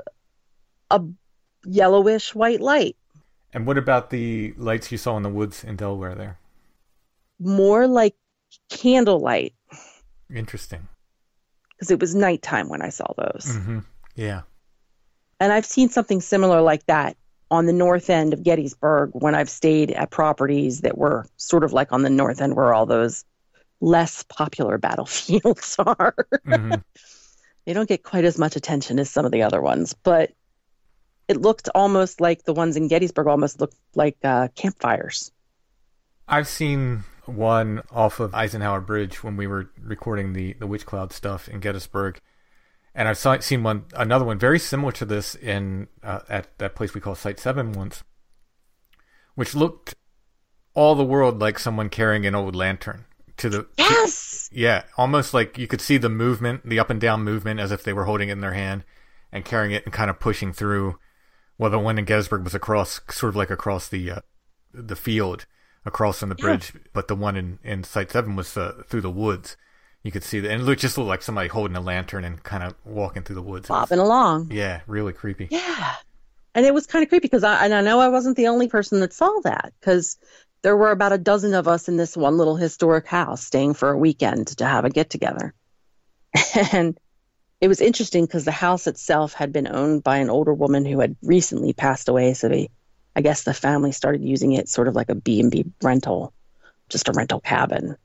a 0.91 1.03
yellowish 1.65 2.35
white 2.35 2.61
light, 2.61 2.97
And 3.53 3.67
what 3.67 3.77
about 3.79 4.11
the 4.11 4.55
lights 4.57 4.91
you 4.93 4.99
saw 4.99 5.17
in 5.17 5.23
the 5.23 5.29
woods 5.29 5.65
in 5.65 5.77
Delaware? 5.77 6.15
There, 6.15 6.39
more 7.39 7.87
like 7.87 8.15
candlelight 8.69 9.55
interesting. 10.35 10.89
because 11.71 11.91
it 11.91 12.01
was 12.01 12.15
nighttime 12.15 12.69
when 12.69 12.83
I 12.83 12.89
saw 12.91 13.13
those. 13.17 13.47
Mm-hmm. 13.47 13.79
Yeah. 14.17 14.43
And 15.41 15.53
I've 15.53 15.65
seen 15.67 15.89
something 15.89 16.21
similar 16.21 16.61
like 16.61 16.85
that 16.87 17.17
on 17.51 17.67
the 17.67 17.73
north 17.73 18.11
end 18.11 18.33
of 18.33 18.43
Gettysburg 18.43 19.11
when 19.15 19.35
I've 19.35 19.51
stayed 19.51 19.91
at 19.91 20.11
properties 20.11 20.83
that 20.83 20.97
were 20.99 21.27
sort 21.37 21.65
of 21.65 21.73
like 21.73 21.93
on 21.93 22.03
the 22.03 22.11
north 22.11 22.41
end 22.41 22.55
where 22.55 22.75
all 22.75 22.87
those 22.87 23.25
less 23.81 24.23
popular 24.25 24.79
battlefields 24.79 25.77
are. 25.87 26.15
hmm 26.45 26.75
they 27.67 27.75
don't 27.75 27.89
get 27.89 28.03
quite 28.03 28.25
as 28.25 28.39
much 28.39 28.57
attention 28.57 28.99
as 28.99 29.11
some 29.11 29.27
of 29.27 29.33
the 29.33 29.43
other 29.43 29.61
ones, 29.61 29.93
but 29.93 30.33
it 31.31 31.41
looked 31.41 31.69
almost 31.77 32.21
like 32.21 32.43
the 32.43 32.53
ones 32.53 32.77
in 32.77 32.89
Gettysburg 32.89 33.29
almost 33.29 33.61
looked 33.61 33.77
like 33.95 34.17
uh, 34.25 34.49
campfires. 34.57 35.31
I've 36.27 36.49
seen 36.49 37.05
one 37.25 37.83
off 37.93 38.19
of 38.19 38.35
Eisenhower 38.35 38.81
Bridge 38.81 39.23
when 39.23 39.37
we 39.37 39.47
were 39.47 39.71
recording 39.81 40.33
the 40.33 40.55
the 40.55 40.67
Witch 40.67 40.85
Cloud 40.85 41.13
stuff 41.13 41.49
in 41.49 41.61
Gettysburg, 41.61 42.21
and 42.97 43.07
I've 43.07 43.17
saw, 43.17 43.39
seen 43.39 43.63
one 43.63 43.85
another 43.95 44.25
one 44.25 44.41
very 44.41 44.59
similar 44.59 44.91
to 44.93 45.05
this 45.05 45.37
in 45.37 45.87
uh, 46.03 46.21
at 46.29 46.59
that 46.59 46.75
place 46.75 46.95
we 46.95 47.01
call 47.01 47.15
Site 47.15 47.39
Seven 47.39 47.71
once, 47.73 48.03
which 49.37 49.55
looked 49.55 49.95
all 50.75 50.97
the 50.97 51.05
world 51.05 51.39
like 51.39 51.61
someone 51.61 51.91
carrying 51.91 52.27
an 52.27 52.35
old 52.35 52.57
lantern 52.57 53.05
to 53.37 53.49
the 53.49 53.67
Yes. 53.79 54.51
yeah, 54.53 54.83
almost 54.97 55.33
like 55.33 55.59
you 55.59 55.69
could 55.69 55.81
see 55.81 55.97
the 55.97 56.09
movement, 56.09 56.69
the 56.69 56.81
up 56.81 56.91
and 56.91 57.01
down 57.01 57.23
movement, 57.23 57.61
as 57.61 57.71
if 57.71 57.85
they 57.85 57.93
were 57.93 58.07
holding 58.07 58.31
it 58.31 58.33
in 58.33 58.41
their 58.41 58.55
hand 58.55 58.83
and 59.31 59.45
carrying 59.45 59.71
it 59.71 59.85
and 59.85 59.93
kind 59.93 60.11
of 60.11 60.19
pushing 60.19 60.53
through. 60.53 60.99
Well, 61.61 61.71
the 61.71 61.79
one 61.79 61.99
in 61.99 62.07
Gettysburg 62.07 62.43
was 62.43 62.55
across, 62.55 63.01
sort 63.11 63.29
of 63.31 63.37
like 63.37 63.51
across 63.51 63.87
the 63.89 64.11
uh, 64.11 64.21
the 64.73 64.97
field, 64.97 65.45
across 65.85 66.21
from 66.21 66.31
the 66.31 66.37
Yeah. 66.39 66.43
bridge. 66.45 66.73
But 66.95 67.09
the 67.09 67.15
one 67.15 67.37
in 67.37 67.59
in 67.63 67.85
Site 67.85 68.11
Seven 68.11 68.35
was 68.35 68.57
uh, 68.57 68.83
through 68.89 69.03
the 69.03 69.11
woods. 69.11 69.57
You 70.03 70.11
could 70.11 70.25
see 70.25 70.41
that, 70.41 70.51
and 70.51 70.67
it 70.67 70.79
just 70.79 70.97
looked 70.97 71.09
like 71.09 71.21
somebody 71.21 71.49
holding 71.49 71.77
a 71.77 71.81
lantern 71.83 72.25
and 72.25 72.43
kind 72.43 72.63
of 72.63 72.75
walking 72.85 73.23
through 73.23 73.35
the 73.37 73.43
woods. 73.43 73.69
It 73.69 73.73
was- 73.73 73.81
Bobbing 73.91 73.99
along. 73.99 74.51
yeah, 74.51 74.81
really 74.87 75.13
creepy. 75.13 75.49
Yeah. 75.51 75.95
And 76.55 76.65
it 76.65 76.73
was 76.73 76.87
kind 76.87 77.03
of 77.03 77.11
creepy 77.11 77.27
because 77.27 77.45
I, 77.45 77.65
and 77.67 77.75
I 77.75 77.83
know 77.83 78.01
I 78.01 78.09
wasn't 78.09 78.37
the 78.39 78.49
only 78.49 78.67
person 78.67 79.01
that 79.01 79.13
saw 79.13 79.31
that 79.45 79.73
because 79.79 80.17
there 80.63 80.77
were 80.77 80.91
about 80.91 81.13
a 81.13 81.19
dozen 81.19 81.53
of 81.55 81.69
us 81.69 81.89
in 81.89 81.97
this 81.99 82.17
one 82.17 82.39
little 82.39 82.57
historic 82.57 83.07
house 83.07 83.45
staying 83.45 83.75
for 83.75 83.91
a 83.91 83.99
weekend 83.99 84.47
to 84.59 84.67
have 84.67 84.85
a 84.87 84.91
get 84.91 85.11
together. 85.11 85.53
And 86.73 86.99
it 87.61 87.69
was 87.69 87.81
interesting 87.81 88.25
because 88.25 88.45
the 88.45 88.51
house 88.51 88.87
itself 88.87 89.33
had 89.35 89.53
been 89.53 89.69
owned 89.69 90.03
by 90.03 90.19
an 90.19 90.31
older 90.31 90.55
woman 90.55 90.85
who 90.85 91.01
had 91.01 91.17
recently 91.23 91.73
passed 91.73 92.09
away. 92.09 92.35
So 92.35 92.49
they, 92.49 92.71
I 93.15 93.21
guess 93.21 93.43
the 93.43 93.55
family 93.55 93.93
started 93.93 94.23
using 94.23 94.53
it 94.53 94.69
sort 94.69 94.89
of 94.89 94.95
like 94.95 95.11
a 95.11 95.15
B&B 95.15 95.67
rental, 95.83 96.33
just 96.89 97.09
a 97.09 97.13
rental 97.13 97.41
cabin. 97.41 97.97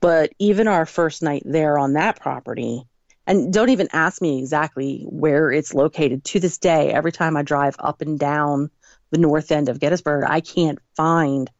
But 0.00 0.32
even 0.38 0.68
our 0.68 0.86
first 0.86 1.22
night 1.22 1.42
there 1.44 1.78
on 1.78 1.94
that 1.94 2.20
property, 2.20 2.84
and 3.26 3.52
don't 3.52 3.70
even 3.70 3.88
ask 3.92 4.22
me 4.22 4.38
exactly 4.38 5.04
where 5.08 5.50
it's 5.50 5.74
located 5.74 6.24
to 6.24 6.40
this 6.40 6.58
day 6.58 6.92
every 6.92 7.12
time 7.12 7.36
i 7.36 7.42
drive 7.42 7.76
up 7.78 8.00
and 8.00 8.18
down 8.18 8.70
the 9.10 9.18
north 9.18 9.50
end 9.50 9.68
of 9.68 9.80
gettysburg 9.80 10.24
i 10.28 10.40
can't 10.40 10.78
find 10.96 11.50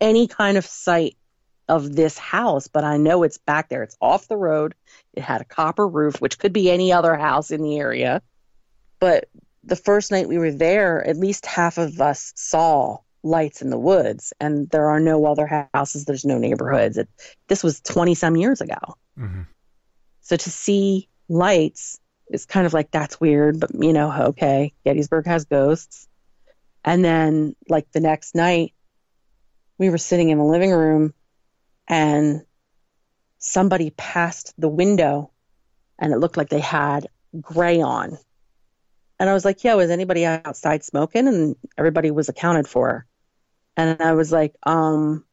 any 0.00 0.26
kind 0.26 0.56
of 0.56 0.64
sight 0.64 1.16
of 1.68 1.94
this 1.94 2.16
house 2.16 2.68
but 2.68 2.84
i 2.84 2.96
know 2.96 3.22
it's 3.22 3.38
back 3.38 3.68
there. 3.68 3.82
It's 3.82 3.96
off 4.00 4.28
the 4.28 4.36
road. 4.36 4.74
It 5.14 5.22
had 5.22 5.40
a 5.40 5.44
copper 5.44 5.86
roof 5.86 6.20
which 6.20 6.38
could 6.38 6.52
be 6.52 6.70
any 6.70 6.92
other 6.92 7.16
house 7.16 7.50
in 7.50 7.62
the 7.62 7.78
area. 7.78 8.22
But 9.00 9.28
the 9.64 9.76
first 9.76 10.10
night 10.10 10.28
we 10.28 10.38
were 10.38 10.52
there 10.52 11.06
at 11.06 11.16
least 11.16 11.46
half 11.46 11.78
of 11.78 12.00
us 12.00 12.32
saw 12.36 12.98
lights 13.22 13.62
in 13.62 13.70
the 13.70 13.78
woods 13.78 14.32
and 14.38 14.68
there 14.70 14.90
are 14.90 15.00
no 15.00 15.24
other 15.26 15.68
houses. 15.74 16.04
There's 16.04 16.24
no 16.24 16.38
neighborhoods. 16.38 16.96
It, 16.96 17.08
this 17.48 17.62
was 17.62 17.80
20 17.80 18.14
some 18.14 18.36
years 18.36 18.60
ago. 18.60 18.96
Hmm 19.16 19.42
So 20.20 20.36
to 20.36 20.50
see 20.50 21.08
lights 21.28 21.98
is 22.30 22.46
kind 22.46 22.66
of 22.66 22.74
like 22.74 22.90
that's 22.90 23.20
weird, 23.20 23.60
but 23.60 23.70
you 23.74 23.92
know, 23.92 24.12
okay, 24.30 24.72
Gettysburg 24.84 25.26
has 25.26 25.44
ghosts. 25.44 26.08
And 26.84 27.04
then 27.04 27.56
like 27.68 27.90
the 27.92 28.00
next 28.00 28.34
night, 28.34 28.72
we 29.78 29.90
were 29.90 29.98
sitting 29.98 30.30
in 30.30 30.38
the 30.38 30.44
living 30.44 30.70
room 30.70 31.12
and 31.88 32.42
somebody 33.38 33.90
passed 33.90 34.54
the 34.58 34.68
window 34.68 35.30
and 35.98 36.12
it 36.12 36.18
looked 36.18 36.36
like 36.36 36.48
they 36.48 36.60
had 36.60 37.08
gray 37.40 37.80
on. 37.80 38.18
And 39.18 39.30
I 39.30 39.32
was 39.32 39.44
like, 39.44 39.64
yeah, 39.64 39.74
was 39.74 39.90
anybody 39.90 40.26
outside 40.26 40.84
smoking? 40.84 41.26
And 41.26 41.56
everybody 41.78 42.10
was 42.10 42.28
accounted 42.28 42.68
for. 42.68 43.06
And 43.76 44.00
I 44.02 44.12
was 44.12 44.30
like, 44.30 44.54
um, 44.64 45.24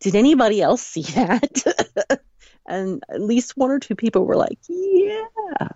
did 0.00 0.14
anybody 0.14 0.60
else 0.60 0.82
see 0.86 1.02
that? 1.02 2.20
and 2.66 3.02
at 3.08 3.20
least 3.20 3.56
one 3.56 3.70
or 3.70 3.78
two 3.78 3.94
people 3.94 4.26
were 4.26 4.36
like, 4.36 4.58
yeah. 4.68 5.68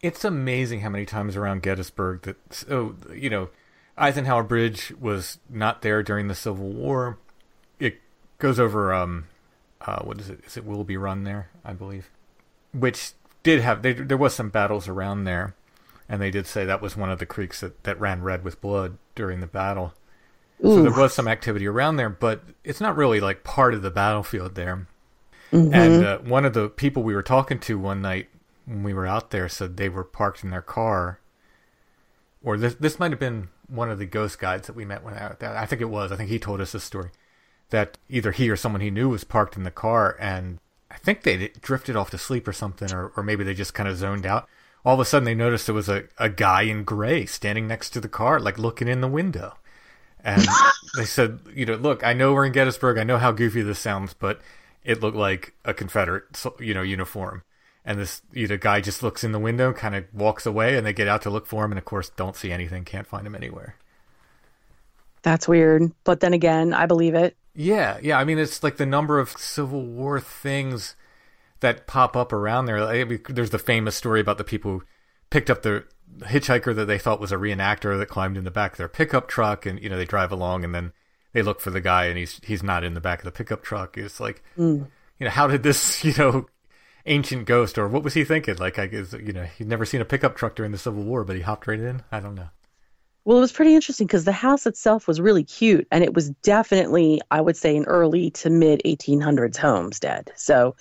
It's 0.00 0.24
amazing 0.24 0.80
how 0.80 0.90
many 0.90 1.04
times 1.04 1.34
around 1.34 1.62
Gettysburg 1.62 2.22
that, 2.22 2.64
oh, 2.70 2.94
you 3.12 3.30
know, 3.30 3.48
Eisenhower 3.96 4.44
Bridge 4.44 4.92
was 5.00 5.38
not 5.50 5.82
there 5.82 6.04
during 6.04 6.28
the 6.28 6.36
Civil 6.36 6.68
War. 6.68 7.18
Goes 8.38 8.60
over, 8.60 8.92
um, 8.92 9.26
uh, 9.80 10.02
what 10.02 10.20
is 10.20 10.30
it? 10.30 10.40
Is 10.46 10.56
it 10.56 10.64
Willoughby 10.64 10.96
Run 10.96 11.24
there? 11.24 11.50
I 11.64 11.72
believe, 11.72 12.08
which 12.72 13.12
did 13.42 13.60
have 13.60 13.82
they, 13.82 13.92
there 13.92 14.16
was 14.16 14.32
some 14.32 14.48
battles 14.48 14.86
around 14.86 15.24
there, 15.24 15.56
and 16.08 16.22
they 16.22 16.30
did 16.30 16.46
say 16.46 16.64
that 16.64 16.80
was 16.80 16.96
one 16.96 17.10
of 17.10 17.18
the 17.18 17.26
creeks 17.26 17.60
that 17.60 17.82
that 17.82 17.98
ran 17.98 18.22
red 18.22 18.44
with 18.44 18.60
blood 18.60 18.96
during 19.16 19.40
the 19.40 19.48
battle. 19.48 19.92
Ooh. 20.64 20.76
So 20.76 20.82
there 20.82 20.92
was 20.92 21.12
some 21.12 21.26
activity 21.26 21.66
around 21.66 21.96
there, 21.96 22.08
but 22.08 22.44
it's 22.62 22.80
not 22.80 22.96
really 22.96 23.18
like 23.18 23.42
part 23.42 23.74
of 23.74 23.82
the 23.82 23.90
battlefield 23.90 24.54
there. 24.54 24.86
Mm-hmm. 25.52 25.74
And 25.74 26.04
uh, 26.04 26.18
one 26.18 26.44
of 26.44 26.52
the 26.52 26.68
people 26.68 27.02
we 27.02 27.14
were 27.14 27.22
talking 27.22 27.58
to 27.60 27.78
one 27.78 28.02
night 28.02 28.28
when 28.66 28.84
we 28.84 28.94
were 28.94 29.06
out 29.06 29.30
there 29.30 29.48
said 29.48 29.76
they 29.76 29.88
were 29.88 30.04
parked 30.04 30.44
in 30.44 30.50
their 30.50 30.62
car, 30.62 31.18
or 32.42 32.56
this 32.56 32.76
this 32.76 33.00
might 33.00 33.10
have 33.10 33.20
been 33.20 33.48
one 33.66 33.90
of 33.90 33.98
the 33.98 34.06
ghost 34.06 34.38
guides 34.38 34.68
that 34.68 34.76
we 34.76 34.84
met 34.84 35.02
when 35.02 35.14
out 35.14 35.40
there. 35.40 35.56
I 35.56 35.66
think 35.66 35.82
it 35.82 35.90
was. 35.90 36.12
I 36.12 36.16
think 36.16 36.30
he 36.30 36.38
told 36.38 36.60
us 36.60 36.70
this 36.70 36.84
story 36.84 37.10
that 37.70 37.98
either 38.08 38.32
he 38.32 38.50
or 38.50 38.56
someone 38.56 38.80
he 38.80 38.90
knew 38.90 39.08
was 39.08 39.24
parked 39.24 39.56
in 39.56 39.64
the 39.64 39.70
car, 39.70 40.16
and 40.20 40.58
I 40.90 40.96
think 40.96 41.22
they 41.22 41.48
drifted 41.60 41.96
off 41.96 42.10
to 42.10 42.18
sleep 42.18 42.48
or 42.48 42.52
something, 42.52 42.92
or 42.92 43.12
or 43.16 43.22
maybe 43.22 43.44
they 43.44 43.54
just 43.54 43.74
kind 43.74 43.88
of 43.88 43.96
zoned 43.96 44.26
out. 44.26 44.48
All 44.84 44.94
of 44.94 45.00
a 45.00 45.04
sudden, 45.04 45.24
they 45.24 45.34
noticed 45.34 45.66
there 45.66 45.74
was 45.74 45.88
a, 45.88 46.04
a 46.18 46.28
guy 46.28 46.62
in 46.62 46.84
gray 46.84 47.26
standing 47.26 47.66
next 47.66 47.90
to 47.90 48.00
the 48.00 48.08
car, 48.08 48.40
like 48.40 48.58
looking 48.58 48.88
in 48.88 49.00
the 49.00 49.08
window. 49.08 49.56
And 50.24 50.46
they 50.96 51.04
said, 51.04 51.40
you 51.54 51.66
know, 51.66 51.74
look, 51.74 52.04
I 52.04 52.12
know 52.12 52.32
we're 52.32 52.46
in 52.46 52.52
Gettysburg. 52.52 52.98
I 52.98 53.04
know 53.04 53.18
how 53.18 53.32
goofy 53.32 53.62
this 53.62 53.78
sounds, 53.78 54.14
but 54.14 54.40
it 54.84 55.02
looked 55.02 55.16
like 55.16 55.54
a 55.64 55.74
Confederate, 55.74 56.24
you 56.60 56.74
know, 56.74 56.82
uniform. 56.82 57.42
And 57.84 57.98
this, 57.98 58.22
you 58.32 58.46
know, 58.46 58.56
guy 58.56 58.80
just 58.80 59.02
looks 59.02 59.24
in 59.24 59.32
the 59.32 59.38
window, 59.38 59.72
kind 59.72 59.94
of 59.94 60.04
walks 60.12 60.46
away, 60.46 60.76
and 60.76 60.86
they 60.86 60.92
get 60.92 61.08
out 61.08 61.22
to 61.22 61.30
look 61.30 61.46
for 61.46 61.64
him, 61.64 61.72
and 61.72 61.78
of 61.78 61.84
course, 61.84 62.10
don't 62.10 62.36
see 62.36 62.52
anything, 62.52 62.84
can't 62.84 63.06
find 63.06 63.26
him 63.26 63.34
anywhere. 63.34 63.76
That's 65.22 65.48
weird, 65.48 65.90
but 66.04 66.20
then 66.20 66.32
again, 66.32 66.74
I 66.74 66.86
believe 66.86 67.14
it. 67.14 67.36
Yeah, 67.58 67.98
yeah. 68.00 68.18
I 68.18 68.24
mean, 68.24 68.38
it's 68.38 68.62
like 68.62 68.76
the 68.76 68.86
number 68.86 69.18
of 69.18 69.30
Civil 69.30 69.84
War 69.84 70.20
things 70.20 70.94
that 71.58 71.88
pop 71.88 72.16
up 72.16 72.32
around 72.32 72.66
there. 72.66 73.18
There's 73.28 73.50
the 73.50 73.58
famous 73.58 73.96
story 73.96 74.20
about 74.20 74.38
the 74.38 74.44
people 74.44 74.70
who 74.70 74.84
picked 75.28 75.50
up 75.50 75.62
the 75.62 75.84
hitchhiker 76.20 76.72
that 76.76 76.84
they 76.84 76.98
thought 76.98 77.20
was 77.20 77.32
a 77.32 77.36
reenactor 77.36 77.98
that 77.98 78.06
climbed 78.06 78.36
in 78.36 78.44
the 78.44 78.52
back 78.52 78.72
of 78.72 78.78
their 78.78 78.88
pickup 78.88 79.26
truck, 79.26 79.66
and 79.66 79.82
you 79.82 79.88
know 79.88 79.96
they 79.96 80.04
drive 80.04 80.30
along, 80.30 80.62
and 80.62 80.72
then 80.72 80.92
they 81.32 81.42
look 81.42 81.60
for 81.60 81.70
the 81.70 81.80
guy 81.80 82.04
and 82.04 82.16
he's 82.16 82.40
he's 82.44 82.62
not 82.62 82.84
in 82.84 82.94
the 82.94 83.00
back 83.00 83.18
of 83.18 83.24
the 83.24 83.32
pickup 83.32 83.62
truck. 83.62 83.98
It's 83.98 84.20
like, 84.20 84.42
mm. 84.56 84.86
you 85.18 85.24
know, 85.24 85.30
how 85.30 85.48
did 85.48 85.64
this, 85.64 86.04
you 86.04 86.14
know, 86.16 86.46
ancient 87.06 87.46
ghost 87.46 87.76
or 87.76 87.88
what 87.88 88.04
was 88.04 88.14
he 88.14 88.24
thinking? 88.24 88.56
Like, 88.56 88.78
I 88.78 88.86
guess, 88.86 89.12
you 89.12 89.32
know, 89.32 89.44
he'd 89.44 89.68
never 89.68 89.84
seen 89.84 90.00
a 90.00 90.04
pickup 90.04 90.36
truck 90.36 90.54
during 90.54 90.72
the 90.72 90.78
Civil 90.78 91.02
War, 91.02 91.24
but 91.24 91.34
he 91.34 91.42
hopped 91.42 91.66
right 91.66 91.80
in. 91.80 92.02
I 92.12 92.20
don't 92.20 92.34
know. 92.34 92.50
Well, 93.28 93.36
it 93.36 93.42
was 93.42 93.52
pretty 93.52 93.74
interesting 93.74 94.06
because 94.06 94.24
the 94.24 94.32
house 94.32 94.64
itself 94.64 95.06
was 95.06 95.20
really 95.20 95.44
cute, 95.44 95.86
and 95.92 96.02
it 96.02 96.14
was 96.14 96.30
definitely, 96.30 97.20
I 97.30 97.42
would 97.42 97.58
say, 97.58 97.76
an 97.76 97.84
early 97.84 98.30
to 98.30 98.48
mid 98.48 98.80
1800s 98.86 99.58
homestead. 99.58 100.32
So 100.34 100.76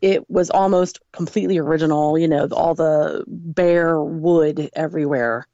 it 0.00 0.28
was 0.28 0.50
almost 0.50 0.98
completely 1.12 1.58
original. 1.58 2.18
You 2.18 2.26
know, 2.26 2.48
all 2.50 2.74
the 2.74 3.22
bare 3.28 4.02
wood 4.02 4.68
everywhere. 4.74 5.46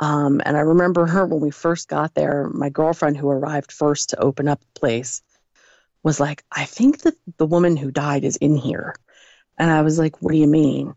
Um, 0.00 0.40
and 0.46 0.56
I 0.56 0.60
remember 0.60 1.04
her 1.04 1.26
when 1.26 1.42
we 1.42 1.50
first 1.50 1.88
got 1.88 2.14
there, 2.14 2.48
my 2.54 2.70
girlfriend 2.70 3.18
who 3.18 3.28
arrived 3.28 3.70
first 3.70 4.08
to 4.10 4.18
open 4.18 4.48
up 4.48 4.60
the 4.60 4.80
place 4.80 5.20
was 6.02 6.18
like, 6.18 6.42
I 6.50 6.64
think 6.64 7.02
that 7.02 7.16
the 7.36 7.44
woman 7.44 7.76
who 7.76 7.90
died 7.90 8.24
is 8.24 8.36
in 8.36 8.56
here. 8.56 8.96
And 9.58 9.70
I 9.70 9.82
was 9.82 9.98
like, 9.98 10.22
What 10.22 10.32
do 10.32 10.38
you 10.38 10.46
mean? 10.46 10.94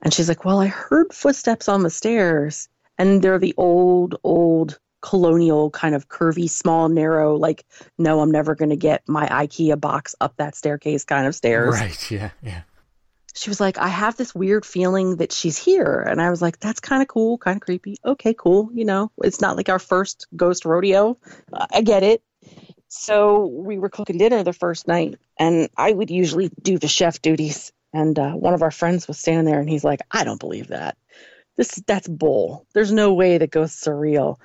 And 0.00 0.12
she's 0.12 0.28
like, 0.28 0.44
Well, 0.44 0.58
I 0.58 0.66
heard 0.66 1.12
footsteps 1.12 1.68
on 1.68 1.84
the 1.84 1.90
stairs, 1.90 2.68
and 2.98 3.22
they're 3.22 3.38
the 3.38 3.54
old, 3.56 4.16
old 4.22 4.78
colonial 5.00 5.70
kind 5.70 5.94
of 5.94 6.08
curvy, 6.08 6.48
small, 6.48 6.88
narrow, 6.88 7.36
like, 7.36 7.64
no, 7.98 8.20
I'm 8.20 8.30
never 8.30 8.54
going 8.54 8.70
to 8.70 8.76
get 8.76 9.02
my 9.08 9.26
IKEA 9.26 9.80
box 9.80 10.14
up 10.20 10.36
that 10.36 10.54
staircase 10.54 11.04
kind 11.04 11.26
of 11.26 11.34
stairs. 11.34 11.74
Right. 11.74 12.10
Yeah. 12.10 12.30
Yeah 12.42 12.62
she 13.34 13.50
was 13.50 13.60
like, 13.60 13.78
I 13.78 13.88
have 13.88 14.16
this 14.16 14.34
weird 14.34 14.66
feeling 14.66 15.16
that 15.16 15.32
she's 15.32 15.56
here. 15.56 16.00
And 16.00 16.20
I 16.20 16.30
was 16.30 16.42
like, 16.42 16.58
that's 16.58 16.80
kind 16.80 17.02
of 17.02 17.08
cool, 17.08 17.38
kind 17.38 17.56
of 17.56 17.62
creepy. 17.62 17.96
Okay, 18.04 18.34
cool. 18.34 18.68
You 18.72 18.84
know, 18.84 19.10
it's 19.22 19.40
not 19.40 19.56
like 19.56 19.68
our 19.68 19.78
first 19.78 20.26
ghost 20.36 20.64
rodeo. 20.64 21.16
I 21.52 21.80
get 21.80 22.02
it. 22.02 22.22
So 22.88 23.46
we 23.46 23.78
were 23.78 23.88
cooking 23.88 24.18
dinner 24.18 24.42
the 24.42 24.52
first 24.52 24.86
night, 24.86 25.14
and 25.38 25.70
I 25.76 25.92
would 25.92 26.10
usually 26.10 26.50
do 26.60 26.76
the 26.78 26.88
chef 26.88 27.22
duties. 27.22 27.72
And 27.94 28.18
uh, 28.18 28.32
one 28.32 28.52
of 28.52 28.62
our 28.62 28.70
friends 28.70 29.08
was 29.08 29.18
standing 29.18 29.46
there, 29.46 29.60
and 29.60 29.68
he's 29.68 29.84
like, 29.84 30.00
I 30.10 30.24
don't 30.24 30.40
believe 30.40 30.68
that. 30.68 30.98
This 31.56 31.82
that's 31.86 32.08
bull. 32.08 32.66
There's 32.72 32.92
no 32.92 33.12
way 33.14 33.38
that 33.38 33.50
ghosts 33.50 33.86
are 33.86 33.96
real. 33.96 34.40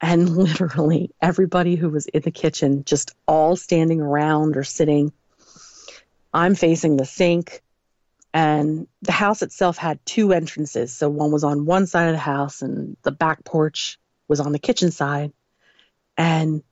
And 0.00 0.28
literally 0.36 1.10
everybody 1.20 1.76
who 1.76 1.88
was 1.88 2.06
in 2.06 2.22
the 2.22 2.30
kitchen, 2.30 2.84
just 2.84 3.14
all 3.26 3.56
standing 3.56 4.00
around 4.00 4.56
or 4.56 4.64
sitting. 4.64 5.12
I'm 6.34 6.54
facing 6.54 6.96
the 6.96 7.04
sink 7.04 7.62
and 8.34 8.86
the 9.02 9.12
house 9.12 9.42
itself 9.42 9.76
had 9.76 10.04
two 10.06 10.32
entrances. 10.32 10.92
So 10.92 11.08
one 11.08 11.32
was 11.32 11.44
on 11.44 11.66
one 11.66 11.86
side 11.86 12.08
of 12.08 12.14
the 12.14 12.18
house, 12.18 12.62
and 12.62 12.96
the 13.02 13.12
back 13.12 13.44
porch 13.44 13.98
was 14.26 14.40
on 14.40 14.52
the 14.52 14.58
kitchen 14.58 14.90
side. 14.90 15.32
And 16.16 16.62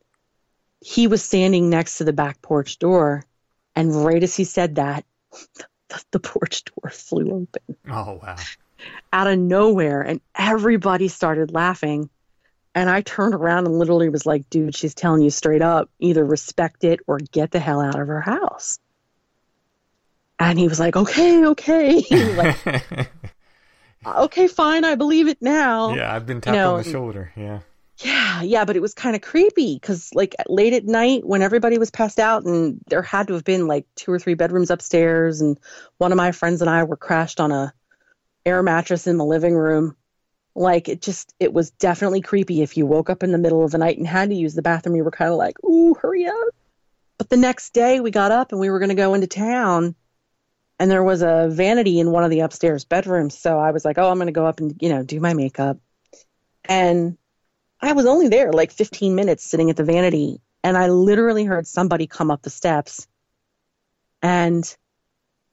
he 0.80 1.06
was 1.06 1.22
standing 1.22 1.68
next 1.68 1.98
to 1.98 2.04
the 2.04 2.12
back 2.12 2.40
porch 2.40 2.78
door. 2.78 3.24
And 3.76 4.04
right 4.04 4.22
as 4.22 4.34
he 4.34 4.44
said 4.44 4.76
that, 4.76 5.04
the, 5.88 6.04
the 6.12 6.20
porch 6.20 6.64
door 6.64 6.90
flew 6.90 7.30
open. 7.30 7.76
Oh, 7.90 8.20
wow. 8.22 8.36
Out 9.12 9.26
of 9.26 9.38
nowhere. 9.38 10.02
And 10.02 10.20
everybody 10.34 11.08
started 11.08 11.52
laughing. 11.52 12.10
And 12.74 12.88
I 12.88 13.00
turned 13.00 13.34
around 13.34 13.66
and 13.66 13.78
literally 13.78 14.08
was 14.08 14.26
like, 14.26 14.48
dude, 14.48 14.76
she's 14.76 14.94
telling 14.94 15.22
you 15.22 15.30
straight 15.30 15.62
up 15.62 15.90
either 15.98 16.24
respect 16.24 16.84
it 16.84 17.00
or 17.06 17.18
get 17.18 17.50
the 17.50 17.58
hell 17.58 17.80
out 17.80 17.98
of 17.98 18.06
her 18.06 18.20
house. 18.20 18.78
And 20.38 20.58
he 20.58 20.68
was 20.68 20.80
like, 20.80 20.96
okay, 20.96 21.44
okay. 21.46 22.02
like, 22.36 23.10
okay, 24.06 24.46
fine, 24.46 24.84
I 24.84 24.94
believe 24.94 25.28
it 25.28 25.42
now. 25.42 25.94
Yeah, 25.94 26.14
I've 26.14 26.26
been 26.26 26.40
tapped 26.40 26.54
you 26.54 26.62
know, 26.62 26.76
on 26.76 26.82
the 26.82 26.90
shoulder. 26.90 27.32
Yeah. 27.36 27.60
Yeah, 28.02 28.40
yeah, 28.42 28.64
but 28.64 28.76
it 28.76 28.80
was 28.80 28.94
kind 28.94 29.14
of 29.14 29.20
creepy 29.20 29.74
because, 29.74 30.10
like, 30.14 30.34
late 30.48 30.72
at 30.72 30.86
night 30.86 31.26
when 31.26 31.42
everybody 31.42 31.76
was 31.76 31.90
passed 31.90 32.18
out, 32.18 32.44
and 32.44 32.80
there 32.86 33.02
had 33.02 33.28
to 33.28 33.34
have 33.34 33.44
been 33.44 33.66
like 33.66 33.84
two 33.94 34.10
or 34.10 34.18
three 34.18 34.32
bedrooms 34.32 34.70
upstairs, 34.70 35.42
and 35.42 35.60
one 35.98 36.10
of 36.10 36.16
my 36.16 36.32
friends 36.32 36.62
and 36.62 36.70
I 36.70 36.84
were 36.84 36.96
crashed 36.96 37.40
on 37.40 37.52
a 37.52 37.74
air 38.46 38.62
mattress 38.62 39.06
in 39.06 39.16
the 39.16 39.24
living 39.24 39.54
room. 39.54 39.96
Like, 40.54 40.88
it 40.88 41.00
just, 41.00 41.34
it 41.38 41.52
was 41.52 41.70
definitely 41.70 42.20
creepy. 42.20 42.62
If 42.62 42.76
you 42.76 42.86
woke 42.86 43.08
up 43.08 43.22
in 43.22 43.32
the 43.32 43.38
middle 43.38 43.64
of 43.64 43.70
the 43.70 43.78
night 43.78 43.98
and 43.98 44.06
had 44.06 44.30
to 44.30 44.34
use 44.34 44.54
the 44.54 44.62
bathroom, 44.62 44.96
you 44.96 45.04
were 45.04 45.10
kind 45.10 45.30
of 45.30 45.38
like, 45.38 45.62
"Ooh, 45.64 45.94
hurry 45.94 46.26
up!" 46.26 46.54
But 47.18 47.28
the 47.28 47.36
next 47.36 47.72
day, 47.72 48.00
we 48.00 48.10
got 48.10 48.32
up 48.32 48.50
and 48.50 48.60
we 48.60 48.70
were 48.70 48.78
going 48.78 48.88
to 48.88 48.94
go 48.94 49.14
into 49.14 49.26
town, 49.26 49.94
and 50.80 50.90
there 50.90 51.04
was 51.04 51.20
a 51.20 51.48
vanity 51.50 52.00
in 52.00 52.10
one 52.10 52.24
of 52.24 52.30
the 52.30 52.40
upstairs 52.40 52.86
bedrooms. 52.86 53.38
So 53.38 53.58
I 53.58 53.70
was 53.70 53.84
like, 53.84 53.98
oh, 53.98 54.08
I'm 54.08 54.16
going 54.16 54.28
to 54.28 54.32
go 54.32 54.46
up 54.46 54.60
and, 54.60 54.74
you 54.80 54.88
know, 54.88 55.02
do 55.02 55.20
my 55.20 55.34
makeup. 55.34 55.76
And 56.64 57.18
I 57.82 57.92
was 57.92 58.06
only 58.06 58.28
there 58.28 58.50
like 58.50 58.72
15 58.72 59.14
minutes 59.14 59.44
sitting 59.44 59.68
at 59.68 59.76
the 59.76 59.84
vanity. 59.84 60.40
And 60.64 60.78
I 60.78 60.88
literally 60.88 61.44
heard 61.44 61.66
somebody 61.66 62.06
come 62.06 62.30
up 62.30 62.40
the 62.40 62.48
steps. 62.48 63.06
And 64.22 64.64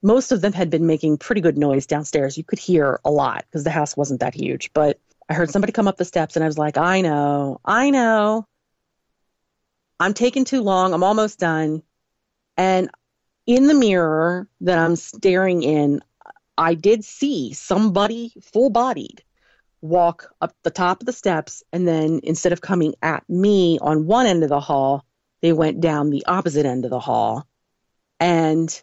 most 0.01 0.31
of 0.31 0.41
them 0.41 0.53
had 0.53 0.69
been 0.69 0.85
making 0.85 1.17
pretty 1.17 1.41
good 1.41 1.57
noise 1.57 1.85
downstairs. 1.85 2.37
You 2.37 2.43
could 2.43 2.59
hear 2.59 2.99
a 3.03 3.11
lot 3.11 3.45
because 3.47 3.63
the 3.63 3.71
house 3.71 3.97
wasn't 3.97 4.19
that 4.19 4.35
huge. 4.35 4.71
But 4.73 4.99
I 5.29 5.33
heard 5.33 5.49
somebody 5.49 5.73
come 5.73 5.87
up 5.87 5.97
the 5.97 6.05
steps 6.05 6.35
and 6.35 6.43
I 6.43 6.47
was 6.47 6.57
like, 6.57 6.77
I 6.77 7.01
know, 7.01 7.59
I 7.65 7.89
know. 7.89 8.45
I'm 9.99 10.13
taking 10.13 10.45
too 10.45 10.61
long. 10.61 10.93
I'm 10.93 11.03
almost 11.03 11.39
done. 11.39 11.81
And 12.55 12.89
in 13.45 13.67
the 13.67 13.73
mirror 13.73 14.47
that 14.61 14.77
I'm 14.77 14.95
staring 14.95 15.63
in, 15.63 16.01
I 16.57 16.75
did 16.75 17.03
see 17.03 17.53
somebody 17.53 18.33
full 18.41 18.69
bodied 18.69 19.23
walk 19.81 20.33
up 20.41 20.55
the 20.63 20.71
top 20.71 21.01
of 21.01 21.05
the 21.05 21.13
steps. 21.13 21.63
And 21.71 21.87
then 21.87 22.19
instead 22.23 22.53
of 22.53 22.61
coming 22.61 22.95
at 23.01 23.27
me 23.29 23.79
on 23.79 24.07
one 24.07 24.25
end 24.25 24.43
of 24.43 24.49
the 24.49 24.59
hall, 24.59 25.05
they 25.41 25.53
went 25.53 25.81
down 25.81 26.09
the 26.09 26.25
opposite 26.25 26.65
end 26.65 26.85
of 26.85 26.91
the 26.91 26.99
hall. 26.99 27.47
And 28.19 28.81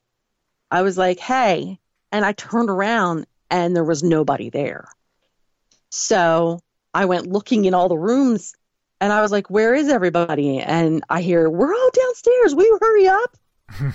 I 0.70 0.82
was 0.82 0.98
like, 0.98 1.18
hey, 1.20 1.78
And 2.12 2.24
I 2.24 2.32
turned 2.32 2.70
around 2.70 3.26
and 3.50 3.74
there 3.74 3.84
was 3.84 4.02
nobody 4.02 4.50
there. 4.50 4.88
So 5.90 6.60
I 6.92 7.04
went 7.06 7.26
looking 7.26 7.64
in 7.64 7.74
all 7.74 7.88
the 7.88 7.98
rooms 7.98 8.54
and 9.00 9.12
I 9.12 9.20
was 9.20 9.32
like, 9.32 9.50
where 9.50 9.74
is 9.74 9.88
everybody? 9.88 10.60
And 10.60 11.04
I 11.10 11.20
hear, 11.20 11.50
we're 11.50 11.74
all 11.74 11.90
downstairs. 11.92 12.54
Will 12.54 12.64
you 12.64 12.78
hurry 12.80 13.08
up? 13.08 13.36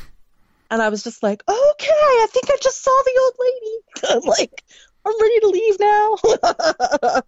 and 0.70 0.82
I 0.82 0.90
was 0.90 1.04
just 1.04 1.24
like, 1.24 1.42
okay, 1.48 1.88
I 1.90 2.28
think 2.30 2.50
I 2.50 2.58
just 2.62 2.84
saw 2.84 3.02
the 3.06 3.20
old 3.22 3.34
lady. 3.40 4.24
I'm 4.24 4.30
like, 4.30 4.64
I'm 5.06 5.22
ready 5.22 5.40
to 5.40 5.48
leave 5.48 5.80
now. 5.80 7.22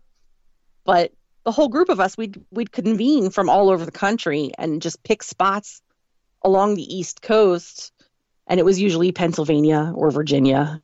but 0.85 1.11
the 1.43 1.51
whole 1.51 1.69
group 1.69 1.89
of 1.89 1.99
us, 1.99 2.17
we'd, 2.17 2.39
we'd 2.51 2.71
convene 2.71 3.29
from 3.31 3.49
all 3.49 3.69
over 3.69 3.83
the 3.83 3.91
country 3.91 4.51
and 4.57 4.81
just 4.81 5.03
pick 5.03 5.23
spots 5.23 5.81
along 6.43 6.75
the 6.75 6.95
East 6.95 7.21
Coast. 7.21 7.91
And 8.51 8.59
it 8.59 8.65
was 8.65 8.81
usually 8.81 9.13
Pennsylvania 9.13 9.93
or 9.95 10.11
Virginia 10.11 10.81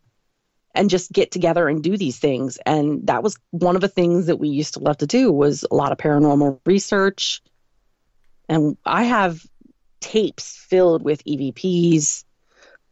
and 0.73 0.89
just 0.89 1.11
get 1.11 1.31
together 1.31 1.67
and 1.67 1.83
do 1.83 1.97
these 1.97 2.17
things. 2.17 2.57
And 2.65 3.05
that 3.07 3.23
was 3.23 3.37
one 3.49 3.75
of 3.75 3.81
the 3.81 3.89
things 3.89 4.27
that 4.27 4.37
we 4.37 4.47
used 4.47 4.75
to 4.75 4.79
love 4.79 4.99
to 4.99 5.05
do 5.05 5.33
was 5.33 5.65
a 5.69 5.75
lot 5.75 5.91
of 5.91 5.97
paranormal 5.97 6.61
research. 6.65 7.41
And 8.47 8.77
i 8.85 9.03
have 9.03 9.45
tapes 9.99 10.55
filled 10.55 11.03
with 11.03 11.25
evps 11.25 12.23